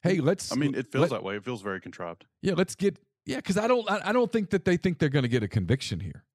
Hey, 0.01 0.18
mm, 0.18 0.24
let's. 0.26 0.51
I 0.51 0.56
mean, 0.56 0.76
it 0.76 0.91
feels 0.91 1.04
let- 1.04 1.12
that 1.12 1.24
way. 1.24 1.36
It 1.38 1.43
feels 1.45 1.62
very 1.62 1.80
contrived. 1.82 2.26
Yeah, 2.41 2.54
let's 2.56 2.76
get. 2.76 2.97
Yeah, 3.26 3.38
because 3.38 3.58
I 3.58 3.68
don't. 3.68 3.89
I, 3.89 4.10
I 4.10 4.12
don't 4.12 4.32
think 4.32 4.49
that 4.49 4.66
they 4.66 4.76
think 4.76 4.99
they're 4.99 5.08
going 5.10 5.24
to 5.24 5.30
get 5.30 5.43
a 5.43 5.47
conviction 5.47 5.99
here, 6.01 6.26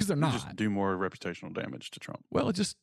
because 0.00 0.08
they're 0.08 0.16
not. 0.16 0.32
Just 0.32 0.56
do 0.56 0.70
more 0.70 0.96
reputational 0.96 1.52
damage 1.52 1.90
to 1.92 2.00
Trump. 2.00 2.24
well, 2.30 2.48
it 2.48 2.54
just, 2.54 2.76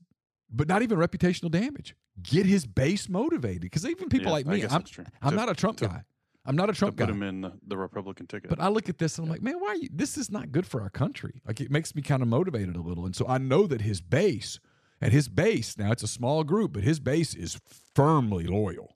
but 0.49 0.68
not 0.68 0.82
even 0.82 0.97
reputational 0.97 1.51
damage. 1.51 1.95
Get 2.22 2.45
his 2.45 2.65
base 2.65 3.09
motivated, 3.09 3.61
because 3.61 3.86
even 3.86 4.09
people 4.09 4.28
Yeah, 4.28 4.32
like 4.34 4.45
me, 4.47 4.63
I'm. 4.63 4.84
I'm 5.22 5.30
To- 5.32 5.36
not 5.36 5.49
a 5.49 5.53
Trump 5.55 5.78
to- 5.80 5.88
guy. 5.88 6.03
I'm 6.45 6.55
not 6.55 6.70
a 6.70 6.74
Trump 6.74 6.95
put 6.95 7.07
guy. 7.07 7.11
him 7.11 7.24
in 7.24 7.41
the, 7.41 7.51
the 7.68 7.76
Republican 7.78 8.26
ticket. 8.26 8.49
But 8.49 8.61
I 8.61 8.70
look 8.70 8.88
at 8.88 8.97
this 8.99 9.18
and 9.18 9.26
I'm 9.28 9.32
like, 9.32 9.41
man, 9.41 9.59
why 9.59 9.68
are 9.68 9.76
you? 9.76 9.89
This 9.91 10.18
is 10.18 10.32
not 10.32 10.49
good 10.53 10.65
for 10.65 10.82
our 10.82 10.89
country. 10.89 11.41
Like 11.45 11.59
it 11.59 11.70
makes 11.70 11.93
me 11.93 12.01
kind 12.01 12.22
of 12.22 12.30
motivated 12.30 12.78
a 12.78 12.82
little. 12.82 13.05
And 13.05 13.13
so 13.13 13.28
I 13.28 13.38
know 13.38 13.68
that 13.68 13.82
his 13.82 13.99
base, 13.99 14.57
and 15.01 15.11
his 15.11 15.28
base 15.28 15.78
now 15.78 15.91
it's 15.91 16.03
a 16.03 16.07
small 16.07 16.45
group, 16.45 16.72
but 16.72 16.84
his 16.84 17.01
base 17.01 17.36
is 17.36 17.59
firmly 17.93 18.45
loyal, 18.45 18.95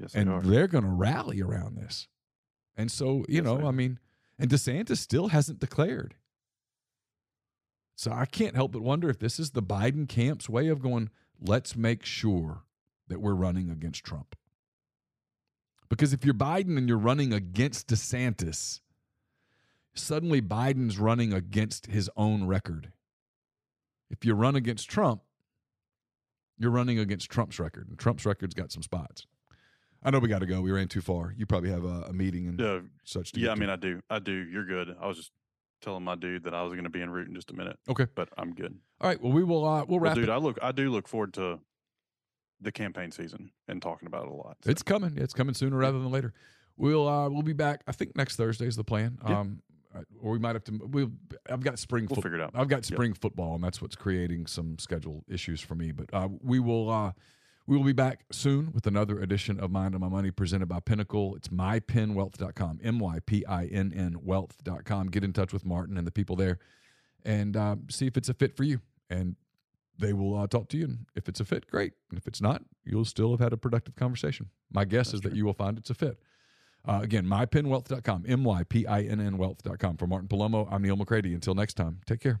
yes, 0.00 0.14
they 0.14 0.20
and 0.20 0.30
are. 0.30 0.40
they're 0.42 0.66
going 0.66 0.82
to 0.82 0.90
rally 0.90 1.40
around 1.40 1.76
this. 1.76 2.08
And 2.76 2.90
so 2.90 3.24
you 3.28 3.36
Yes, 3.36 3.44
know, 3.44 3.68
I 3.68 3.70
mean, 3.70 4.00
and 4.36 4.50
DeSantis 4.50 4.96
still 4.98 5.28
hasn't 5.28 5.60
declared. 5.60 6.16
So 8.00 8.10
I 8.12 8.24
can't 8.24 8.56
help 8.56 8.72
but 8.72 8.80
wonder 8.80 9.10
if 9.10 9.18
this 9.18 9.38
is 9.38 9.50
the 9.50 9.62
Biden 9.62 10.08
camp's 10.08 10.48
way 10.48 10.68
of 10.68 10.80
going. 10.80 11.10
Let's 11.38 11.76
make 11.76 12.02
sure 12.06 12.62
that 13.08 13.20
we're 13.20 13.34
running 13.34 13.68
against 13.70 14.04
Trump. 14.04 14.36
Because 15.90 16.14
if 16.14 16.24
you're 16.24 16.32
Biden 16.32 16.78
and 16.78 16.88
you're 16.88 16.96
running 16.96 17.34
against 17.34 17.88
DeSantis, 17.88 18.80
suddenly 19.94 20.40
Biden's 20.40 20.98
running 20.98 21.34
against 21.34 21.88
his 21.88 22.08
own 22.16 22.46
record. 22.46 22.92
If 24.08 24.24
you 24.24 24.32
run 24.32 24.56
against 24.56 24.88
Trump, 24.88 25.20
You're 26.58 26.70
running 26.70 26.98
against 26.98 27.30
Trump's 27.30 27.58
record, 27.58 27.88
and 27.90 27.98
Trump's 27.98 28.24
record's 28.24 28.54
got 28.54 28.72
some 28.72 28.82
spots. 28.82 29.26
I 30.02 30.10
know 30.10 30.20
we 30.20 30.28
got 30.28 30.40
to 30.40 30.46
go. 30.46 30.62
We 30.62 30.70
ran 30.72 30.88
too 30.88 31.02
far. 31.02 31.34
You 31.36 31.44
probably 31.46 31.70
have 31.70 31.84
a, 31.84 32.04
a 32.08 32.12
meeting 32.14 32.48
and 32.48 32.60
Yeah, 32.60 32.80
such. 33.04 33.32
To 33.32 33.40
yeah. 33.40 33.52
I 33.52 33.54
to. 33.54 33.60
mean, 33.60 33.70
I 33.70 33.76
do. 33.76 34.00
I 34.10 34.18
do. 34.20 34.32
You're 34.32 34.66
good. 34.66 34.96
I 35.00 35.06
was 35.06 35.18
just 35.18 35.32
telling 35.80 36.04
my 36.04 36.14
dude 36.14 36.44
that 36.44 36.54
I 36.54 36.62
was 36.62 36.72
going 36.72 36.84
to 36.84 36.90
be 36.90 37.02
en 37.02 37.10
route 37.10 37.28
in 37.28 37.34
just 37.34 37.50
a 37.50 37.54
minute, 37.54 37.78
okay. 37.88 38.06
but 38.14 38.28
I'm 38.38 38.54
good. 38.54 38.76
All 39.00 39.08
right. 39.08 39.20
Well, 39.20 39.32
we 39.32 39.42
will. 39.44 39.64
Uh, 39.66 39.78
we'll 39.84 39.98
Well, 39.98 40.00
wrap. 40.00 40.14
dude, 40.14 40.24
it. 40.24 40.30
I 40.30 40.36
look. 40.36 40.58
I 40.62 40.72
do 40.72 40.90
look 40.90 41.08
forward 41.08 41.34
to 41.34 41.58
the 42.60 42.72
campaign 42.72 43.10
season 43.10 43.50
and 43.68 43.80
talking 43.80 44.06
about 44.06 44.24
it 44.26 44.30
a 44.30 44.34
lot. 44.34 44.58
so. 44.64 44.70
It's 44.70 44.82
coming. 44.82 45.16
It's 45.16 45.32
coming 45.34 45.54
sooner 45.54 45.76
rather 45.76 45.98
than 45.98 46.10
later. 46.10 46.32
We'll 46.76 47.08
uh, 47.08 47.28
we'll 47.28 47.42
be 47.42 47.52
back. 47.52 47.82
I 47.86 47.92
think 47.92 48.16
next 48.16 48.36
Thursday 48.36 48.66
is 48.66 48.76
the 48.76 48.84
plan. 48.84 49.18
Yeah. 49.26 49.40
Um, 49.40 49.62
uh, 49.94 50.02
or 50.20 50.32
we 50.32 50.38
might 50.38 50.54
have 50.54 50.64
to. 50.64 50.80
We'll. 50.86 51.10
I've 51.50 51.62
got 51.62 51.78
spring. 51.78 52.06
We'll 52.08 52.16
foot- 52.16 52.24
figure 52.24 52.38
it 52.38 52.42
out. 52.42 52.52
I've 52.54 52.68
got 52.68 52.76
Yep. 52.88 52.96
spring 52.96 53.12
football, 53.14 53.54
and 53.56 53.64
that's 53.64 53.82
what's 53.82 53.96
creating 53.96 54.46
some 54.46 54.78
schedule 54.78 55.24
issues 55.28 55.60
for 55.60 55.74
me. 55.74 55.92
But 55.92 56.10
uh, 56.12 56.28
we 56.42 56.60
will. 56.60 56.90
Uh, 56.90 57.12
we 57.70 57.76
will 57.76 57.84
be 57.84 57.92
back 57.92 58.24
soon 58.32 58.72
with 58.72 58.88
another 58.88 59.20
edition 59.20 59.60
of 59.60 59.70
Mind 59.70 59.94
on 59.94 60.00
My 60.00 60.08
Money 60.08 60.32
presented 60.32 60.66
by 60.66 60.80
Pinnacle. 60.80 61.36
It's 61.36 61.48
mypinnwealth.com, 61.48 62.80
M 62.82 62.98
Y 62.98 63.18
P 63.24 63.46
I 63.46 63.66
N 63.66 63.92
N 63.94 64.16
wealth.com. 64.24 65.06
Get 65.06 65.22
in 65.22 65.32
touch 65.32 65.52
with 65.52 65.64
Martin 65.64 65.96
and 65.96 66.04
the 66.04 66.10
people 66.10 66.34
there 66.34 66.58
and 67.24 67.56
uh, 67.56 67.76
see 67.88 68.08
if 68.08 68.16
it's 68.16 68.28
a 68.28 68.34
fit 68.34 68.56
for 68.56 68.64
you. 68.64 68.80
And 69.08 69.36
they 69.96 70.12
will 70.12 70.36
uh, 70.36 70.48
talk 70.48 70.68
to 70.70 70.78
you. 70.78 70.84
And 70.86 71.06
if 71.14 71.28
it's 71.28 71.38
a 71.38 71.44
fit, 71.44 71.68
great. 71.68 71.92
And 72.10 72.18
if 72.18 72.26
it's 72.26 72.40
not, 72.40 72.62
you'll 72.84 73.04
still 73.04 73.30
have 73.30 73.40
had 73.40 73.52
a 73.52 73.56
productive 73.56 73.94
conversation. 73.94 74.50
My 74.72 74.84
guess 74.84 75.14
is 75.14 75.20
that 75.20 75.36
you 75.36 75.44
will 75.44 75.54
find 75.54 75.78
it's 75.78 75.90
a 75.90 75.94
fit. 75.94 76.18
Uh, 76.84 76.98
again, 77.04 77.24
mypinnwealth.com, 77.24 78.24
M 78.26 78.42
Y 78.42 78.64
P 78.64 78.84
I 78.84 79.02
N 79.02 79.20
N 79.20 79.38
wealth.com. 79.38 79.96
For 79.96 80.08
Martin 80.08 80.26
Palomo, 80.26 80.66
I'm 80.72 80.82
Neal 80.82 80.96
McCready. 80.96 81.34
Until 81.34 81.54
next 81.54 81.74
time, 81.74 82.00
take 82.04 82.18
care. 82.18 82.40